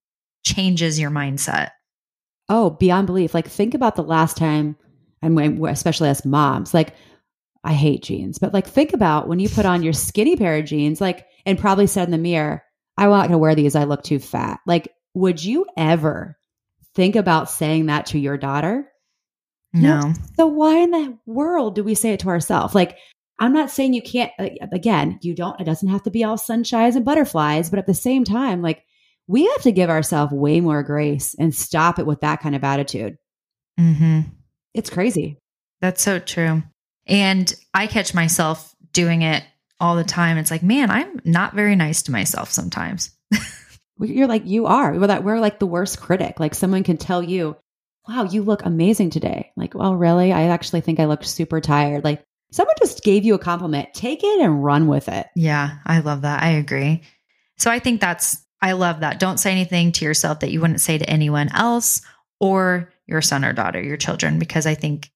changes 0.44 1.00
your 1.00 1.12
mindset. 1.12 1.70
Oh, 2.48 2.72
beyond 2.72 3.08
belief. 3.08 3.34
Like, 3.34 3.48
think 3.48 3.74
about 3.74 3.96
the 3.96 4.04
last 4.04 4.38
time, 4.38 4.76
and 5.22 5.66
especially 5.68 6.10
as 6.10 6.26
moms, 6.26 6.74
like, 6.74 6.96
I 7.64 7.74
hate 7.74 8.04
jeans, 8.04 8.40
but 8.40 8.54
like, 8.54 8.68
think 8.68 8.94
about 8.94 9.28
when 9.28 9.40
you 9.40 9.50
put 9.50 9.66
on 9.66 9.84
your 9.84 9.94
skinny 9.94 10.38
pair 10.38 10.58
of 10.58 10.66
jeans, 10.66 11.02
like, 11.02 11.26
and 11.46 11.60
probably 11.60 11.88
said 11.88 12.08
in 12.08 12.12
the 12.12 12.18
mirror, 12.18 12.64
I'm 12.98 13.10
not 13.10 13.24
going 13.24 13.32
to 13.32 13.38
wear 13.38 13.54
these. 13.54 13.76
I 13.76 13.84
look 13.84 14.02
too 14.02 14.20
fat. 14.20 14.60
Like, 14.66 14.90
would 15.14 15.44
you 15.44 15.66
ever 15.78 16.38
think 16.96 17.16
about 17.16 17.50
saying 17.50 17.88
that 17.88 18.08
to 18.08 18.20
your 18.20 18.38
daughter? 18.38 18.90
No. 19.74 20.14
So 20.36 20.48
why 20.48 20.78
in 20.78 20.92
the 20.92 21.18
world 21.26 21.76
do 21.76 21.84
we 21.84 21.96
say 21.96 22.14
it 22.14 22.22
to 22.22 22.30
ourselves? 22.30 22.74
Like, 22.74 22.98
I'm 23.40 23.54
not 23.54 23.70
saying 23.70 23.94
you 23.94 24.02
can't, 24.02 24.32
again, 24.72 25.20
you 25.22 25.36
don't, 25.36 25.60
it 25.62 25.66
doesn't 25.66 25.90
have 25.90 26.04
to 26.04 26.12
be 26.12 26.24
all 26.24 26.38
sunshines 26.38 26.96
and 26.96 27.06
butterflies, 27.06 27.70
but 27.70 27.80
at 27.80 27.88
the 27.88 27.94
same 27.94 28.24
time, 28.24 28.62
like 28.62 28.84
we 29.30 29.46
have 29.46 29.62
to 29.62 29.72
give 29.72 29.92
ourselves 29.92 30.34
way 30.34 30.60
more 30.60 30.82
grace 30.82 31.36
and 31.38 31.54
stop 31.54 32.00
it 32.00 32.08
with 32.08 32.22
that 32.22 32.42
kind 32.42 32.56
of 32.56 32.64
attitude. 32.64 33.16
Mm-hmm. 33.80 34.22
It's 34.74 34.90
crazy. 34.90 35.38
That's 35.82 36.02
so 36.02 36.18
true. 36.18 36.64
And 37.06 37.54
I 37.72 37.86
catch 37.86 38.16
myself 38.16 38.74
doing 38.92 39.22
it 39.22 39.44
all 39.80 39.96
the 39.96 40.04
time. 40.04 40.40
It's 40.40 40.50
like, 40.50 40.64
man, 40.64 40.90
I'm 40.90 41.22
not 41.24 41.54
very 41.54 41.76
nice 41.76 42.02
to 42.04 42.12
myself 42.12 42.50
sometimes. 42.50 43.12
You're 44.00 44.28
like, 44.28 44.48
you 44.48 44.66
are. 44.66 44.94
We're, 44.94 45.08
that, 45.08 45.24
we're 45.24 45.40
like 45.40 45.60
the 45.60 45.68
worst 45.68 46.02
critic. 46.02 46.40
Like 46.40 46.56
someone 46.56 46.84
can 46.84 46.98
tell 46.98 47.22
you, 47.22 47.56
wow, 48.08 48.24
you 48.24 48.42
look 48.42 48.66
amazing 48.66 49.12
today. 49.12 49.52
Like, 49.56 49.76
well, 49.76 49.96
really? 49.96 50.34
I 50.34 50.46
actually 50.46 50.82
think 50.82 51.00
I 51.00 51.06
look 51.06 51.24
super 51.24 51.62
tired. 51.62 52.04
Like 52.04 52.24
someone 52.52 52.76
just 52.80 53.04
gave 53.04 53.26
you 53.26 53.36
a 53.36 53.40
compliment. 53.40 53.94
Take 53.94 54.24
it 54.24 54.42
and 54.42 54.64
run 54.64 54.88
with 54.88 55.08
it. 55.08 55.28
Yeah, 55.36 55.78
I 55.86 56.00
love 56.00 56.24
that. 56.24 56.42
I 56.42 56.54
agree. 56.54 57.04
So 57.60 57.70
I 57.70 57.78
think 57.78 58.02
that's, 58.02 58.44
I 58.62 58.74
love 58.74 59.02
that. 59.02 59.20
Don't 59.20 59.40
say 59.40 59.52
anything 59.52 59.92
to 59.94 60.06
yourself 60.06 60.42
that 60.42 60.52
you 60.52 60.62
wouldn't 60.62 60.82
say 60.82 60.98
to 60.98 61.10
anyone 61.10 61.50
else 61.54 62.02
or 62.40 62.92
your 63.08 63.22
son 63.22 63.46
or 63.46 63.54
daughter, 63.54 63.82
your 63.82 63.98
children, 63.98 64.40
because 64.40 64.66
I 64.66 64.76
think 64.76 65.10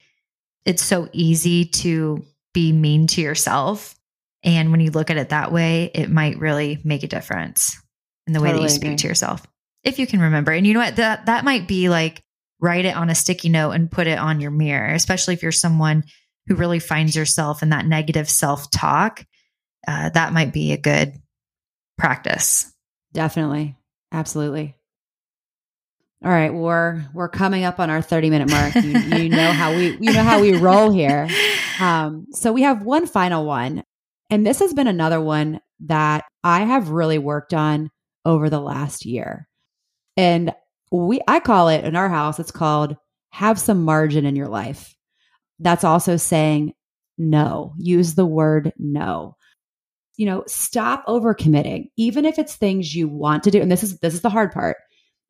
it's 0.66 0.84
so 0.84 1.10
easy 1.12 1.66
to 1.66 2.26
be 2.54 2.72
mean 2.72 3.08
to 3.08 3.22
yourself. 3.22 3.96
And 4.44 4.72
when 4.72 4.80
you 4.80 4.92
look 4.92 5.10
at 5.10 5.18
it 5.18 5.30
that 5.30 5.52
way, 5.52 5.92
it 5.94 6.10
might 6.10 6.40
really 6.40 6.80
make 6.84 7.04
a 7.04 7.08
difference 7.08 7.78
in 8.28 8.34
the 8.34 8.42
way 8.42 8.50
totally 8.50 8.68
that 8.68 8.72
you 8.72 8.76
speak 8.76 8.88
agree. 8.88 8.98
to 8.98 9.08
yourself. 9.08 9.46
If 9.84 10.00
you 10.00 10.08
can 10.08 10.22
remember. 10.22 10.52
And 10.52 10.66
you 10.66 10.74
know 10.74 10.80
what? 10.80 10.96
That 10.96 11.26
that 11.26 11.44
might 11.44 11.68
be 11.68 11.90
like 11.90 12.24
write 12.62 12.86
it 12.86 12.96
on 12.96 13.10
a 13.10 13.16
sticky 13.16 13.50
note 13.50 13.72
and 13.72 13.92
put 13.92 14.08
it 14.08 14.18
on 14.18 14.40
your 14.40 14.52
mirror, 14.52 14.94
especially 14.94 15.34
if 15.34 15.44
you're 15.44 15.52
someone 15.52 16.04
who 16.48 16.56
really 16.56 16.80
finds 16.80 17.16
yourself 17.16 17.62
in 17.62 17.70
that 17.70 17.86
negative 17.86 18.30
self 18.30 18.72
talk, 18.72 19.26
uh, 19.88 20.10
that 20.10 20.34
might 20.34 20.54
be 20.54 20.72
a 20.72 20.78
good 20.78 21.14
practice. 21.98 22.73
Definitely. 23.14 23.76
Absolutely. 24.12 24.76
All 26.24 26.32
right, 26.32 26.54
we're 26.54 27.04
we're 27.14 27.28
coming 27.30 27.66
up 27.66 27.80
on 27.80 27.90
our 27.90 28.02
30 28.02 28.30
minute 28.30 28.50
mark. 28.50 28.76
You, 28.76 28.98
you 28.98 29.30
know 29.30 29.52
how 29.52 29.76
we 29.76 29.98
you 30.00 30.14
know 30.14 30.24
how 30.24 30.42
we 30.42 30.56
roll 30.58 30.92
here. 30.92 31.28
Um, 31.80 32.28
so 32.32 32.54
we 32.54 32.62
have 32.62 32.84
one 32.84 33.08
final 33.08 33.48
one, 33.48 33.84
and 34.30 34.46
this 34.46 34.60
has 34.60 34.76
been 34.76 34.86
another 34.86 35.20
one 35.20 35.60
that 35.88 36.24
I 36.44 36.62
have 36.62 36.90
really 36.90 37.18
worked 37.18 37.52
on 37.52 37.90
over 38.26 38.48
the 38.48 38.60
last 38.60 39.08
year. 39.08 39.50
And 40.16 40.54
we 40.92 41.20
I 41.28 41.40
call 41.40 41.70
it 41.70 41.84
in 41.84 41.96
our 41.96 42.10
house, 42.10 42.40
it's 42.40 42.52
called 42.52 42.96
have 43.32 43.60
some 43.60 43.84
margin 43.84 44.28
in 44.28 44.36
your 44.36 44.48
life 44.48 44.96
that's 45.60 45.84
also 45.84 46.18
saying 46.18 46.74
no. 47.18 47.74
Use 47.78 48.16
the 48.16 48.26
word 48.26 48.74
no. 48.78 49.36
You 50.18 50.28
know, 50.28 50.44
stop 50.48 51.06
overcommitting, 51.08 51.90
even 51.98 52.26
if 52.26 52.38
it's 52.38 52.56
things 52.56 52.96
you 52.96 53.08
want 53.08 53.44
to 53.44 53.52
do. 53.52 53.62
And 53.62 53.72
this 53.72 53.84
is 53.84 54.00
this 54.00 54.14
is 54.14 54.22
the 54.22 54.30
hard 54.30 54.52
part. 54.52 54.78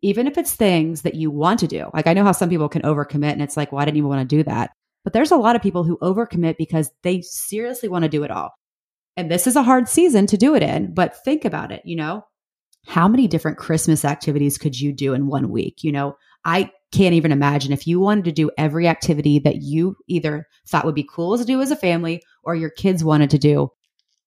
Even 0.02 0.28
if 0.28 0.38
it's 0.38 0.54
things 0.54 1.04
that 1.04 1.16
you 1.16 1.32
want 1.32 1.62
to 1.62 1.68
do. 1.68 1.90
Like 1.94 2.08
I 2.08 2.14
know 2.14 2.26
how 2.26 2.34
some 2.34 2.50
people 2.50 2.68
can 2.68 2.82
overcommit 2.82 3.32
and 3.32 3.42
it's 3.42 3.56
like, 3.56 3.72
why 3.72 3.86
didn't 3.86 3.98
you 3.98 4.08
want 4.08 4.28
to 4.28 4.36
do 4.36 4.44
that? 4.44 4.72
But 5.04 5.14
there's 5.14 5.32
a 5.32 5.38
lot 5.38 5.56
of 5.56 5.62
people 5.62 5.84
who 5.84 5.98
overcommit 6.00 6.58
because 6.58 6.92
they 7.04 7.22
seriously 7.22 7.88
want 7.88 8.04
to 8.04 8.10
do 8.10 8.24
it 8.24 8.32
all. 8.32 8.52
And 9.16 9.30
this 9.30 9.48
is 9.48 9.56
a 9.56 9.64
hard 9.64 9.88
season 9.88 10.28
to 10.28 10.38
do 10.38 10.56
it 10.56 10.64
in, 10.64 10.94
but 10.94 11.24
think 11.24 11.46
about 11.46 11.72
it, 11.72 11.84
you 11.86 11.96
know? 11.96 12.26
How 12.86 13.08
many 13.08 13.28
different 13.28 13.58
Christmas 13.58 14.04
activities 14.04 14.58
could 14.58 14.78
you 14.78 14.92
do 14.92 15.14
in 15.14 15.28
one 15.28 15.50
week? 15.50 15.84
You 15.84 15.94
know, 15.94 16.18
I 16.44 16.72
can't 16.92 17.14
even 17.14 17.32
imagine 17.32 17.72
if 17.72 17.88
you 17.88 18.00
wanted 18.00 18.26
to 18.26 18.32
do 18.32 18.52
every 18.58 18.88
activity 18.88 19.40
that 19.40 19.62
you 19.62 19.96
either 20.08 20.48
thought 20.68 20.86
would 20.86 20.96
be 20.96 21.08
cool 21.10 21.38
to 21.38 21.46
do 21.46 21.62
as 21.62 21.72
a 21.72 21.78
family 21.78 22.22
or 22.44 22.56
your 22.56 22.70
kids 22.70 23.04
wanted 23.04 23.30
to 23.30 23.38
do. 23.38 23.70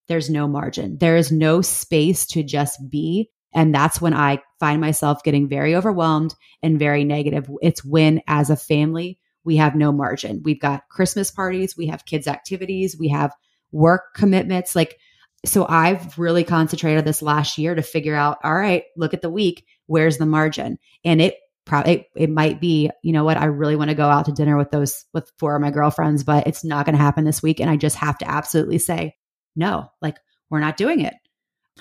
There's 0.08 0.30
no 0.30 0.46
margin. 0.46 0.98
There 0.98 1.16
is 1.16 1.32
no 1.32 1.60
space 1.60 2.26
to 2.26 2.42
just 2.42 2.78
be. 2.90 3.30
And 3.52 3.74
that's 3.74 4.00
when 4.00 4.14
I 4.14 4.42
find 4.60 4.80
myself 4.80 5.22
getting 5.22 5.48
very 5.48 5.74
overwhelmed 5.74 6.34
and 6.62 6.78
very 6.78 7.04
negative. 7.04 7.48
It's 7.62 7.84
when, 7.84 8.20
as 8.26 8.50
a 8.50 8.56
family, 8.56 9.18
we 9.44 9.56
have 9.56 9.74
no 9.74 9.92
margin. 9.92 10.42
We've 10.44 10.60
got 10.60 10.88
Christmas 10.90 11.30
parties, 11.30 11.76
we 11.76 11.86
have 11.86 12.04
kids' 12.04 12.26
activities, 12.26 12.96
we 12.98 13.08
have 13.08 13.32
work 13.72 14.14
commitments. 14.14 14.76
Like, 14.76 14.98
so 15.44 15.64
I've 15.68 16.18
really 16.18 16.44
concentrated 16.44 17.04
this 17.04 17.22
last 17.22 17.56
year 17.56 17.74
to 17.74 17.82
figure 17.82 18.14
out 18.14 18.38
all 18.44 18.54
right, 18.54 18.84
look 18.96 19.14
at 19.14 19.22
the 19.22 19.30
week, 19.30 19.64
where's 19.86 20.18
the 20.18 20.26
margin? 20.26 20.78
And 21.04 21.22
it 21.22 21.36
probably 21.64 21.92
it, 21.92 22.06
it, 22.14 22.30
might 22.30 22.60
be 22.60 22.90
you 23.02 23.12
know 23.12 23.24
what 23.24 23.36
i 23.36 23.44
really 23.44 23.74
want 23.74 23.90
to 23.90 23.96
go 23.96 24.08
out 24.08 24.24
to 24.24 24.32
dinner 24.32 24.56
with 24.56 24.70
those 24.70 25.04
with 25.12 25.30
four 25.36 25.56
of 25.56 25.60
my 25.60 25.70
girlfriends 25.70 26.22
but 26.22 26.46
it's 26.46 26.64
not 26.64 26.86
going 26.86 26.96
to 26.96 27.02
happen 27.02 27.24
this 27.24 27.42
week 27.42 27.60
and 27.60 27.68
i 27.68 27.76
just 27.76 27.96
have 27.96 28.16
to 28.16 28.30
absolutely 28.30 28.78
say 28.78 29.12
no 29.56 29.90
like 30.00 30.18
we're 30.50 30.60
not 30.60 30.76
doing 30.76 31.00
it 31.00 31.14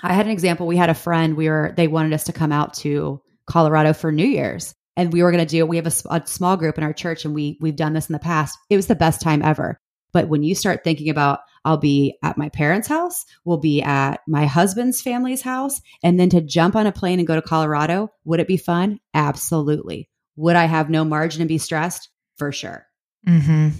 i 0.02 0.12
had 0.12 0.26
an 0.26 0.32
example 0.32 0.66
we 0.66 0.76
had 0.76 0.90
a 0.90 0.94
friend 0.94 1.36
we 1.36 1.48
were 1.48 1.72
they 1.76 1.86
wanted 1.86 2.12
us 2.12 2.24
to 2.24 2.32
come 2.32 2.52
out 2.52 2.74
to 2.74 3.20
colorado 3.46 3.92
for 3.92 4.10
new 4.10 4.26
year's 4.26 4.74
and 4.96 5.12
we 5.12 5.22
were 5.22 5.30
going 5.30 5.46
to 5.46 5.50
do 5.50 5.64
we 5.66 5.76
have 5.76 5.86
a, 5.86 6.14
a 6.14 6.26
small 6.26 6.56
group 6.56 6.78
in 6.78 6.84
our 6.84 6.92
church 6.92 7.24
and 7.24 7.34
we 7.34 7.58
we've 7.60 7.76
done 7.76 7.92
this 7.92 8.08
in 8.08 8.12
the 8.12 8.18
past 8.18 8.58
it 8.70 8.76
was 8.76 8.86
the 8.86 8.94
best 8.94 9.20
time 9.20 9.42
ever 9.42 9.78
But 10.12 10.28
when 10.28 10.42
you 10.42 10.54
start 10.54 10.82
thinking 10.82 11.10
about, 11.10 11.40
I'll 11.64 11.76
be 11.76 12.16
at 12.22 12.38
my 12.38 12.48
parents' 12.48 12.88
house, 12.88 13.26
we'll 13.44 13.58
be 13.58 13.82
at 13.82 14.20
my 14.26 14.46
husband's 14.46 15.02
family's 15.02 15.42
house, 15.42 15.82
and 16.02 16.18
then 16.18 16.30
to 16.30 16.40
jump 16.40 16.74
on 16.76 16.86
a 16.86 16.92
plane 16.92 17.18
and 17.18 17.26
go 17.26 17.34
to 17.34 17.42
Colorado, 17.42 18.10
would 18.24 18.40
it 18.40 18.48
be 18.48 18.56
fun? 18.56 18.98
Absolutely. 19.12 20.08
Would 20.36 20.56
I 20.56 20.64
have 20.64 20.88
no 20.88 21.04
margin 21.04 21.42
and 21.42 21.48
be 21.48 21.58
stressed? 21.58 22.08
For 22.38 22.52
sure. 22.52 22.86
Mm-hmm. 23.26 23.70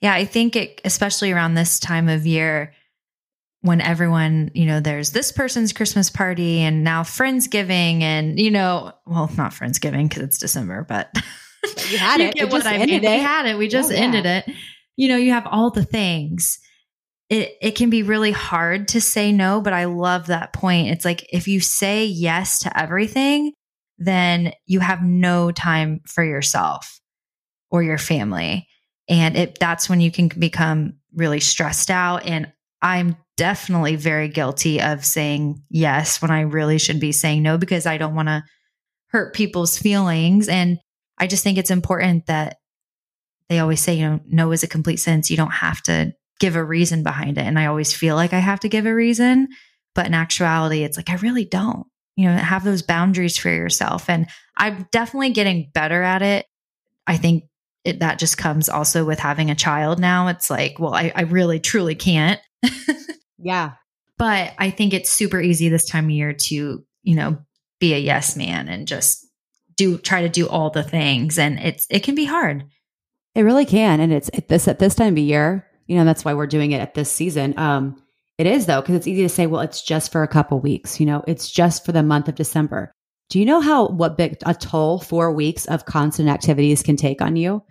Yeah, 0.00 0.12
I 0.12 0.24
think 0.26 0.56
it, 0.56 0.80
especially 0.84 1.32
around 1.32 1.54
this 1.54 1.78
time 1.78 2.08
of 2.08 2.26
year, 2.26 2.74
when 3.66 3.80
everyone, 3.80 4.50
you 4.54 4.66
know, 4.66 4.80
there's 4.80 5.10
this 5.10 5.32
person's 5.32 5.72
Christmas 5.72 6.08
party 6.10 6.60
and 6.60 6.84
now 6.84 7.02
Friendsgiving 7.02 8.02
and, 8.02 8.38
you 8.38 8.50
know, 8.50 8.92
well, 9.06 9.30
not 9.36 9.52
Friendsgiving 9.52 10.08
because 10.08 10.22
it's 10.22 10.38
December, 10.38 10.84
but 10.88 11.10
you 11.90 11.98
had 11.98 12.20
you 12.20 12.26
it. 12.28 12.34
get 12.34 12.44
It 12.44 12.50
just 12.50 12.66
I 12.66 12.74
ended 12.76 13.02
mean. 13.02 13.10
We 13.12 13.18
had 13.18 13.46
it. 13.46 13.58
We 13.58 13.68
just 13.68 13.90
Oh, 13.90 13.94
yeah. 13.94 14.00
ended 14.00 14.26
it. 14.26 14.44
You 14.96 15.08
know, 15.08 15.16
you 15.16 15.32
have 15.32 15.46
all 15.46 15.70
the 15.70 15.84
things. 15.84 16.58
It 17.28 17.56
it 17.60 17.70
can 17.72 17.90
be 17.90 18.02
really 18.04 18.30
hard 18.30 18.88
to 18.88 19.00
say 19.00 19.32
no, 19.32 19.60
but 19.60 19.72
I 19.72 19.86
love 19.86 20.26
that 20.28 20.52
point. 20.52 20.88
It's 20.88 21.04
like 21.04 21.26
if 21.32 21.48
you 21.48 21.60
say 21.60 22.06
yes 22.06 22.60
to 22.60 22.78
everything, 22.80 23.52
then 23.98 24.52
you 24.66 24.80
have 24.80 25.02
no 25.02 25.50
time 25.50 26.00
for 26.06 26.24
yourself 26.24 27.00
or 27.70 27.82
your 27.82 27.98
family. 27.98 28.68
And 29.08 29.36
it 29.36 29.58
that's 29.58 29.88
when 29.88 30.00
you 30.00 30.10
can 30.12 30.28
become 30.28 30.98
really 31.14 31.40
stressed 31.40 31.90
out 31.90 32.26
and 32.26 32.52
I'm 32.80 33.16
definitely 33.36 33.96
very 33.96 34.28
guilty 34.28 34.80
of 34.80 35.04
saying 35.04 35.62
yes 35.68 36.22
when 36.22 36.30
I 36.30 36.42
really 36.42 36.78
should 36.78 37.00
be 37.00 37.12
saying 37.12 37.42
no 37.42 37.58
because 37.58 37.86
I 37.86 37.98
don't 37.98 38.14
want 38.14 38.28
to 38.28 38.42
hurt 39.08 39.34
people's 39.34 39.78
feelings 39.78 40.48
and 40.48 40.78
I 41.18 41.26
just 41.26 41.42
think 41.42 41.58
it's 41.58 41.70
important 41.70 42.26
that 42.26 42.56
they 43.48 43.58
always 43.58 43.80
say, 43.80 43.94
you 43.94 44.06
know, 44.06 44.20
no 44.26 44.52
is 44.52 44.62
a 44.62 44.68
complete 44.68 44.98
sense. 44.98 45.30
You 45.30 45.36
don't 45.36 45.52
have 45.52 45.82
to 45.82 46.12
give 46.40 46.56
a 46.56 46.64
reason 46.64 47.02
behind 47.02 47.38
it. 47.38 47.42
And 47.42 47.58
I 47.58 47.66
always 47.66 47.92
feel 47.94 48.16
like 48.16 48.32
I 48.32 48.38
have 48.38 48.60
to 48.60 48.68
give 48.68 48.86
a 48.86 48.94
reason. 48.94 49.48
But 49.94 50.06
in 50.06 50.14
actuality, 50.14 50.82
it's 50.82 50.96
like, 50.96 51.10
I 51.10 51.14
really 51.16 51.44
don't. 51.44 51.86
You 52.16 52.28
know, 52.28 52.36
have 52.36 52.64
those 52.64 52.82
boundaries 52.82 53.36
for 53.36 53.50
yourself. 53.50 54.08
And 54.08 54.26
I'm 54.56 54.88
definitely 54.90 55.30
getting 55.30 55.70
better 55.72 56.02
at 56.02 56.22
it. 56.22 56.46
I 57.06 57.16
think 57.18 57.44
it, 57.84 58.00
that 58.00 58.18
just 58.18 58.36
comes 58.38 58.68
also 58.68 59.04
with 59.04 59.18
having 59.18 59.50
a 59.50 59.54
child 59.54 60.00
now. 60.00 60.28
It's 60.28 60.50
like, 60.50 60.78
well, 60.78 60.94
I, 60.94 61.12
I 61.14 61.22
really 61.22 61.60
truly 61.60 61.94
can't. 61.94 62.40
Yeah. 63.38 63.72
But 64.18 64.54
I 64.58 64.70
think 64.70 64.94
it's 64.94 65.10
super 65.10 65.40
easy 65.40 65.68
this 65.68 65.86
time 65.86 66.06
of 66.06 66.10
year 66.10 66.32
to, 66.32 66.84
you 67.02 67.14
know, 67.14 67.38
be 67.78 67.94
a 67.94 67.98
yes 67.98 68.36
man 68.36 68.68
and 68.68 68.88
just 68.88 69.26
do 69.76 69.98
try 69.98 70.22
to 70.22 70.28
do 70.28 70.48
all 70.48 70.70
the 70.70 70.82
things. 70.82 71.38
And 71.38 71.58
it's 71.58 71.86
it 71.90 72.00
can 72.00 72.14
be 72.14 72.24
hard. 72.24 72.64
It 73.34 73.42
really 73.42 73.66
can. 73.66 74.00
And 74.00 74.12
it's 74.12 74.30
at 74.32 74.48
this 74.48 74.68
at 74.68 74.78
this 74.78 74.94
time 74.94 75.14
of 75.14 75.18
year, 75.18 75.66
you 75.86 75.96
know, 75.96 76.04
that's 76.04 76.24
why 76.24 76.34
we're 76.34 76.46
doing 76.46 76.72
it 76.72 76.80
at 76.80 76.94
this 76.94 77.10
season. 77.10 77.58
Um, 77.58 78.02
it 78.38 78.46
is 78.46 78.66
though, 78.66 78.80
because 78.80 78.96
it's 78.96 79.06
easy 79.06 79.22
to 79.22 79.28
say, 79.28 79.46
well, 79.46 79.60
it's 79.60 79.82
just 79.82 80.12
for 80.12 80.22
a 80.22 80.28
couple 80.28 80.60
weeks, 80.60 81.00
you 81.00 81.06
know, 81.06 81.22
it's 81.26 81.50
just 81.50 81.84
for 81.84 81.92
the 81.92 82.02
month 82.02 82.28
of 82.28 82.34
December. 82.34 82.92
Do 83.28 83.38
you 83.38 83.44
know 83.44 83.60
how 83.60 83.88
what 83.88 84.16
big 84.16 84.36
a 84.46 84.54
toll 84.54 85.00
four 85.00 85.32
weeks 85.32 85.66
of 85.66 85.84
constant 85.84 86.28
activities 86.28 86.82
can 86.82 86.96
take 86.96 87.20
on 87.20 87.36
you? 87.36 87.62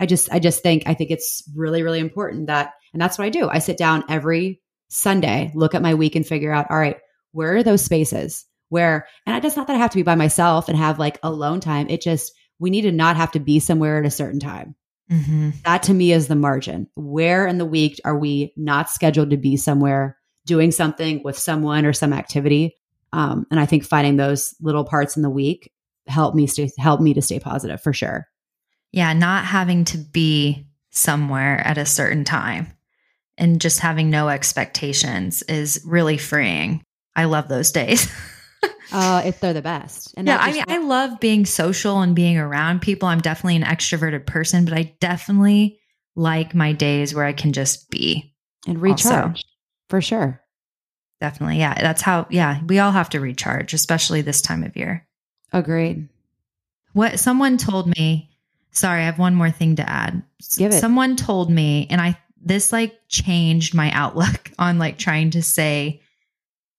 I 0.00 0.06
just 0.06 0.32
I 0.32 0.38
just 0.38 0.62
think 0.62 0.84
I 0.86 0.94
think 0.94 1.10
it's 1.10 1.42
really, 1.54 1.82
really 1.82 2.00
important 2.00 2.48
that 2.48 2.72
and 2.92 3.00
that's 3.00 3.18
what 3.18 3.24
I 3.24 3.30
do. 3.30 3.48
I 3.48 3.58
sit 3.58 3.78
down 3.78 4.04
every 4.08 4.61
Sunday, 4.92 5.50
look 5.54 5.74
at 5.74 5.80
my 5.80 5.94
week 5.94 6.16
and 6.16 6.26
figure 6.26 6.52
out, 6.52 6.70
all 6.70 6.78
right, 6.78 6.98
where 7.32 7.56
are 7.56 7.62
those 7.62 7.82
spaces? 7.82 8.44
Where 8.68 9.06
and 9.24 9.42
it's 9.42 9.56
not 9.56 9.66
that 9.66 9.76
I 9.76 9.78
have 9.78 9.90
to 9.92 9.96
be 9.96 10.02
by 10.02 10.16
myself 10.16 10.68
and 10.68 10.76
have 10.76 10.98
like 10.98 11.18
alone 11.22 11.60
time. 11.60 11.88
It 11.88 12.02
just 12.02 12.32
we 12.58 12.68
need 12.68 12.82
to 12.82 12.92
not 12.92 13.16
have 13.16 13.32
to 13.32 13.40
be 13.40 13.58
somewhere 13.58 13.98
at 13.98 14.06
a 14.06 14.10
certain 14.10 14.38
time. 14.38 14.74
Mm-hmm. 15.10 15.50
That 15.64 15.84
to 15.84 15.94
me 15.94 16.12
is 16.12 16.28
the 16.28 16.36
margin. 16.36 16.88
Where 16.94 17.46
in 17.46 17.56
the 17.56 17.64
week 17.64 18.00
are 18.04 18.16
we 18.16 18.52
not 18.54 18.90
scheduled 18.90 19.30
to 19.30 19.38
be 19.38 19.56
somewhere 19.56 20.18
doing 20.44 20.70
something 20.70 21.22
with 21.22 21.38
someone 21.38 21.86
or 21.86 21.94
some 21.94 22.12
activity? 22.12 22.76
Um, 23.14 23.46
and 23.50 23.58
I 23.58 23.64
think 23.64 23.84
finding 23.84 24.16
those 24.16 24.54
little 24.60 24.84
parts 24.84 25.16
in 25.16 25.22
the 25.22 25.30
week 25.30 25.72
help 26.06 26.34
me 26.34 26.46
stay 26.46 26.70
help 26.76 27.00
me 27.00 27.14
to 27.14 27.22
stay 27.22 27.40
positive 27.40 27.80
for 27.80 27.94
sure. 27.94 28.28
Yeah, 28.90 29.14
not 29.14 29.46
having 29.46 29.86
to 29.86 29.98
be 29.98 30.66
somewhere 30.90 31.58
at 31.66 31.78
a 31.78 31.86
certain 31.86 32.24
time 32.24 32.74
and 33.38 33.60
just 33.60 33.80
having 33.80 34.10
no 34.10 34.28
expectations 34.28 35.42
is 35.42 35.82
really 35.84 36.18
freeing. 36.18 36.82
I 37.14 37.24
love 37.24 37.48
those 37.48 37.72
days. 37.72 38.10
Uh, 38.94 39.22
if 39.24 39.40
they're 39.40 39.54
the 39.54 39.62
best. 39.62 40.12
And 40.18 40.28
yeah, 40.28 40.36
I 40.38 40.52
mean, 40.52 40.64
I 40.68 40.76
love 40.76 41.18
being 41.18 41.46
social 41.46 42.02
and 42.02 42.14
being 42.14 42.36
around 42.36 42.82
people. 42.82 43.08
I'm 43.08 43.20
definitely 43.20 43.56
an 43.56 43.62
extroverted 43.62 44.26
person, 44.26 44.66
but 44.66 44.74
I 44.74 44.94
definitely 45.00 45.80
like 46.14 46.54
my 46.54 46.72
days 46.72 47.14
where 47.14 47.24
I 47.24 47.32
can 47.32 47.54
just 47.54 47.88
be. 47.90 48.34
and 48.66 48.80
recharge 48.80 49.44
for 49.88 50.02
sure. 50.02 50.40
Definitely. 51.20 51.58
Yeah. 51.58 51.74
That's 51.74 52.02
how, 52.02 52.26
yeah, 52.28 52.60
we 52.66 52.80
all 52.80 52.92
have 52.92 53.08
to 53.10 53.20
recharge, 53.20 53.72
especially 53.72 54.20
this 54.20 54.42
time 54.42 54.62
of 54.62 54.76
year. 54.76 55.06
Agreed. 55.52 56.08
What 56.92 57.18
someone 57.18 57.56
told 57.56 57.86
me, 57.86 58.30
sorry, 58.72 59.00
I 59.00 59.06
have 59.06 59.18
one 59.18 59.34
more 59.34 59.50
thing 59.50 59.76
to 59.76 59.88
add. 59.88 60.22
Give 60.58 60.70
it. 60.72 60.80
Someone 60.80 61.16
told 61.16 61.50
me, 61.50 61.86
and 61.88 62.00
I, 62.00 62.18
this 62.42 62.72
like 62.72 62.98
changed 63.08 63.74
my 63.74 63.90
outlook 63.92 64.50
on 64.58 64.78
like 64.78 64.98
trying 64.98 65.30
to 65.30 65.42
say 65.42 66.00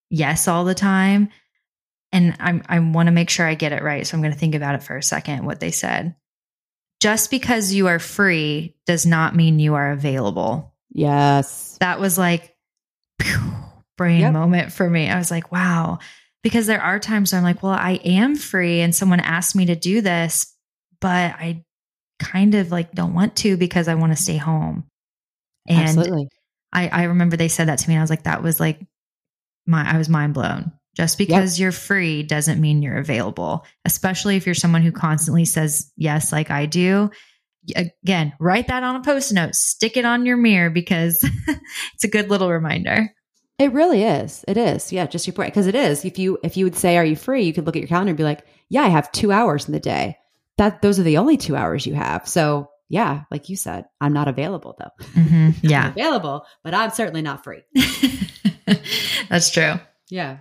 yes 0.10 0.48
all 0.48 0.66
the 0.66 0.76
time. 0.76 1.30
And 2.12 2.36
I'm, 2.40 2.62
I 2.68 2.78
want 2.80 3.08
to 3.08 3.12
make 3.12 3.32
sure 3.32 3.46
I 3.48 3.56
get 3.56 3.72
it 3.72 3.82
right. 3.82 4.06
So 4.06 4.16
I'm 4.16 4.22
going 4.22 4.34
to 4.34 4.40
think 4.40 4.54
about 4.54 4.76
it 4.76 4.84
for 4.84 4.96
a 4.96 5.02
second, 5.04 5.46
what 5.46 5.60
they 5.60 5.72
said. 5.72 6.16
Just 7.02 7.32
because 7.32 7.74
you 7.74 7.88
are 7.88 7.98
free 8.00 8.76
does 8.86 9.06
not 9.06 9.36
mean 9.36 9.58
you 9.60 9.74
are 9.74 9.92
available. 9.92 10.74
Yes. 10.92 11.76
That 11.80 12.00
was 12.00 12.18
like, 12.18 12.56
phew, 13.20 13.42
brain 13.98 14.22
Yep. 14.22 14.34
moment 14.34 14.72
for 14.74 14.88
me. 14.88 15.10
I 15.10 15.18
was 15.18 15.32
like, 15.32 15.52
wow. 15.52 15.98
Because 16.44 16.68
there 16.68 16.82
are 16.82 17.00
times 17.00 17.32
where 17.32 17.40
I'm 17.40 17.44
like, 17.44 17.64
well, 17.64 17.72
I 17.74 17.94
am 18.04 18.36
free 18.36 18.82
and 18.82 18.94
someone 18.94 19.20
asked 19.20 19.56
me 19.56 19.66
to 19.66 19.76
do 19.76 20.02
this, 20.02 20.54
but 21.02 21.32
I 21.34 21.64
kind 22.20 22.54
of 22.54 22.72
like 22.72 22.92
don't 22.92 23.14
want 23.16 23.36
to 23.38 23.58
because 23.58 23.88
I 23.88 23.96
want 23.96 24.16
to 24.16 24.22
stay 24.22 24.38
home. 24.38 24.86
And 25.68 25.80
Absolutely. 25.80 26.28
I, 26.72 26.88
I 26.90 27.04
remember 27.04 27.38
they 27.38 27.48
said 27.48 27.68
that 27.68 27.80
to 27.80 27.88
me 27.88 27.96
and 27.96 28.02
I 28.02 28.04
was 28.04 28.10
like, 28.10 28.24
that 28.24 28.44
was 28.44 28.60
like 28.60 28.80
my, 29.66 29.94
I 29.94 29.98
was 29.98 30.10
mind 30.10 30.34
blown. 30.34 30.72
Just 30.96 31.18
because 31.18 31.60
you're 31.60 31.72
free 31.72 32.22
doesn't 32.22 32.62
mean 32.62 32.84
you're 32.84 33.00
available, 33.00 33.66
especially 33.84 34.36
if 34.36 34.46
you're 34.46 34.54
someone 34.54 34.84
who 34.84 34.92
constantly 34.92 35.44
says 35.44 35.92
yes, 35.98 36.32
like 36.32 36.52
I 36.52 36.68
do. 36.68 37.10
Again, 37.76 38.34
write 38.40 38.68
that 38.68 38.84
on 38.84 38.98
a 38.98 39.02
post 39.02 39.34
note, 39.34 39.56
stick 39.56 39.98
it 39.98 40.06
on 40.06 40.28
your 40.28 40.38
mirror 40.38 40.70
because 40.70 41.28
it's 41.96 42.04
a 42.04 42.10
good 42.10 42.30
little 42.30 42.52
reminder. 42.52 43.10
It 43.58 43.74
really 43.74 44.04
is. 44.04 44.46
It 44.48 44.58
is. 44.58 44.92
Yeah, 44.92 45.08
just 45.08 45.26
your 45.26 45.34
point. 45.34 45.52
Because 45.52 45.68
it 45.68 45.76
is. 45.76 46.06
If 46.06 46.20
you 46.20 46.38
if 46.44 46.58
you 46.58 46.66
would 46.66 46.76
say, 46.76 46.98
"Are 46.98 47.06
you 47.06 47.16
free?" 47.16 47.44
You 47.44 47.54
could 47.54 47.66
look 47.66 47.76
at 47.76 47.82
your 47.82 47.88
calendar 47.88 48.10
and 48.10 48.18
be 48.18 48.24
like, 48.24 48.46
"Yeah, 48.70 48.82
I 48.82 48.90
have 48.90 49.12
two 49.12 49.32
hours 49.32 49.68
in 49.68 49.74
the 49.74 49.80
day. 49.80 50.18
That 50.58 50.82
those 50.82 51.00
are 51.00 51.04
the 51.04 51.18
only 51.18 51.38
two 51.38 51.56
hours 51.56 51.86
you 51.86 51.94
have." 51.94 52.28
So 52.28 52.70
yeah, 52.90 53.24
like 53.32 53.50
you 53.50 53.56
said, 53.56 53.86
I'm 54.02 54.14
not 54.14 54.28
available 54.28 54.76
though. 54.80 55.06
I'm 55.16 55.56
Yeah, 55.62 55.90
available, 55.92 56.46
but 56.64 56.74
I'm 56.74 56.92
certainly 56.92 57.22
not 57.22 57.44
free. 57.44 57.62
that's 59.30 59.50
true. 59.52 59.74
Yeah. 60.10 60.38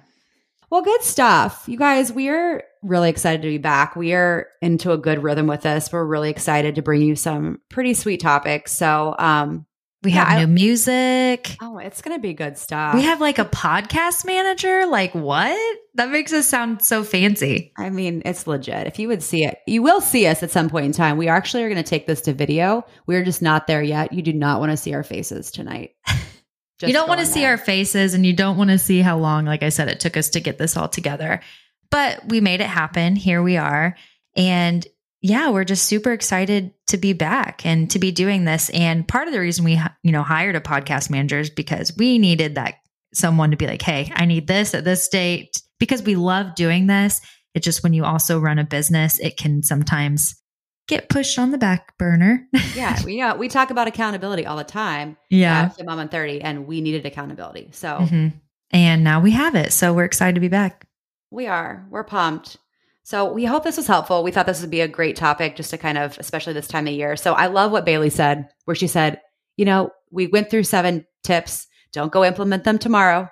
Well, 0.70 0.82
good 0.82 1.02
stuff. 1.02 1.64
You 1.66 1.76
guys, 1.76 2.10
we're 2.12 2.62
really 2.82 3.10
excited 3.10 3.42
to 3.42 3.48
be 3.48 3.58
back. 3.58 3.94
We 3.94 4.14
are 4.14 4.48
into 4.62 4.92
a 4.92 4.98
good 4.98 5.22
rhythm 5.22 5.46
with 5.46 5.60
this. 5.62 5.92
We're 5.92 6.04
really 6.04 6.30
excited 6.30 6.76
to 6.76 6.82
bring 6.82 7.02
you 7.02 7.14
some 7.14 7.60
pretty 7.68 7.92
sweet 7.94 8.20
topics. 8.20 8.72
So, 8.72 9.14
um, 9.18 9.66
We 10.02 10.12
Yeah, 10.12 10.28
have 10.28 10.48
new 10.48 10.54
music. 10.54 11.56
oh, 11.60 11.78
it's 11.78 12.02
going 12.02 12.16
to 12.16 12.20
be 12.20 12.34
good 12.34 12.58
stuff. 12.58 12.94
We 12.94 13.02
have 13.02 13.20
like 13.20 13.38
a 13.38 13.44
podcast 13.44 14.24
manager. 14.26 14.84
Like, 14.86 15.14
what? 15.14 15.78
That 15.94 16.10
makes 16.10 16.32
us 16.32 16.46
sound 16.48 16.82
so 16.82 17.04
fancy. 17.04 17.72
I 17.76 17.90
mean, 17.90 18.22
it's 18.24 18.46
legit. 18.46 18.86
If 18.86 18.98
you 18.98 19.08
would 19.08 19.22
see 19.22 19.44
it, 19.44 19.58
you 19.66 19.82
will 19.82 20.00
see 20.00 20.26
us 20.26 20.42
at 20.42 20.50
some 20.50 20.68
point 20.70 20.86
in 20.86 20.92
time. 20.92 21.18
We 21.18 21.28
actually 21.28 21.62
are 21.64 21.68
going 21.68 21.82
to 21.82 21.88
take 21.88 22.06
this 22.06 22.22
to 22.22 22.32
video. 22.32 22.84
We're 23.06 23.24
just 23.24 23.42
not 23.42 23.66
there 23.66 23.82
yet. 23.82 24.12
You 24.12 24.22
do 24.22 24.32
not 24.32 24.58
want 24.58 24.72
to 24.72 24.76
see 24.76 24.94
our 24.94 25.04
faces 25.04 25.50
tonight. 25.50 25.94
you 26.82 26.92
don't 26.92 27.08
want 27.08 27.20
to 27.20 27.26
see 27.26 27.44
our 27.44 27.58
faces 27.58 28.14
and 28.14 28.26
you 28.26 28.32
don't 28.32 28.56
want 28.56 28.70
to 28.70 28.78
see 28.78 29.00
how 29.02 29.18
long, 29.18 29.44
like 29.44 29.62
I 29.62 29.68
said, 29.68 29.88
it 29.88 30.00
took 30.00 30.16
us 30.16 30.30
to 30.30 30.40
get 30.40 30.58
this 30.58 30.76
all 30.76 30.88
together. 30.88 31.40
But 31.90 32.26
we 32.26 32.40
made 32.40 32.60
it 32.60 32.66
happen. 32.66 33.14
Here 33.14 33.42
we 33.42 33.56
are. 33.58 33.96
And 34.34 34.84
yeah, 35.22 35.50
we're 35.50 35.64
just 35.64 35.84
super 35.86 36.12
excited 36.12 36.72
to 36.88 36.96
be 36.98 37.12
back 37.12 37.64
and 37.64 37.90
to 37.92 37.98
be 37.98 38.10
doing 38.10 38.44
this. 38.44 38.68
And 38.70 39.06
part 39.06 39.28
of 39.28 39.32
the 39.32 39.40
reason 39.40 39.64
we, 39.64 39.80
you 40.02 40.12
know, 40.12 40.22
hired 40.22 40.56
a 40.56 40.60
podcast 40.60 41.08
manager 41.10 41.38
is 41.38 41.48
because 41.48 41.96
we 41.96 42.18
needed 42.18 42.56
that 42.56 42.74
someone 43.14 43.52
to 43.52 43.56
be 43.56 43.66
like, 43.66 43.82
hey, 43.82 44.10
I 44.14 44.24
need 44.26 44.46
this 44.48 44.74
at 44.74 44.84
this 44.84 45.08
date 45.08 45.62
because 45.78 46.02
we 46.02 46.16
love 46.16 46.54
doing 46.56 46.88
this. 46.88 47.20
It's 47.54 47.64
just 47.64 47.82
when 47.82 47.92
you 47.92 48.04
also 48.04 48.40
run 48.40 48.58
a 48.58 48.64
business, 48.64 49.18
it 49.20 49.36
can 49.36 49.62
sometimes 49.62 50.34
get 50.88 51.08
pushed 51.08 51.38
on 51.38 51.52
the 51.52 51.58
back 51.58 51.96
burner. 51.98 52.46
yeah, 52.74 53.00
we 53.04 53.20
know 53.20 53.36
we 53.36 53.48
talk 53.48 53.70
about 53.70 53.86
accountability 53.86 54.44
all 54.44 54.56
the 54.56 54.64
time. 54.64 55.16
yeah. 55.30 55.70
at 55.78 55.86
Mom 55.86 55.98
on 56.00 56.08
Thirty, 56.08 56.40
and 56.40 56.66
we 56.66 56.80
needed 56.80 57.06
accountability. 57.06 57.68
So 57.72 57.98
Mhm. 58.00 58.32
And 58.72 59.04
now 59.04 59.20
we 59.20 59.32
have 59.32 59.54
it. 59.54 59.72
So 59.72 59.92
we're 59.92 60.04
excited 60.04 60.34
to 60.34 60.40
be 60.40 60.48
back. 60.48 60.86
we 61.30 61.46
are. 61.46 61.86
We're 61.90 62.04
pumped. 62.04 62.56
So 63.04 63.32
we 63.32 63.44
hope 63.44 63.64
this 63.64 63.76
was 63.76 63.86
helpful. 63.86 64.22
We 64.22 64.30
thought 64.30 64.46
this 64.46 64.60
would 64.60 64.70
be 64.70 64.80
a 64.80 64.88
great 64.88 65.16
topic 65.16 65.56
just 65.56 65.70
to 65.70 65.78
kind 65.78 65.98
of, 65.98 66.16
especially 66.18 66.52
this 66.52 66.68
time 66.68 66.86
of 66.86 66.94
year. 66.94 67.16
So 67.16 67.32
I 67.34 67.46
love 67.48 67.72
what 67.72 67.84
Bailey 67.84 68.10
said, 68.10 68.48
where 68.64 68.74
she 68.74 68.86
said, 68.86 69.20
you 69.56 69.64
know, 69.64 69.90
we 70.10 70.28
went 70.28 70.50
through 70.50 70.64
seven 70.64 71.04
tips. 71.24 71.66
Don't 71.92 72.12
go 72.12 72.24
implement 72.24 72.64
them 72.64 72.78
tomorrow, 72.78 73.28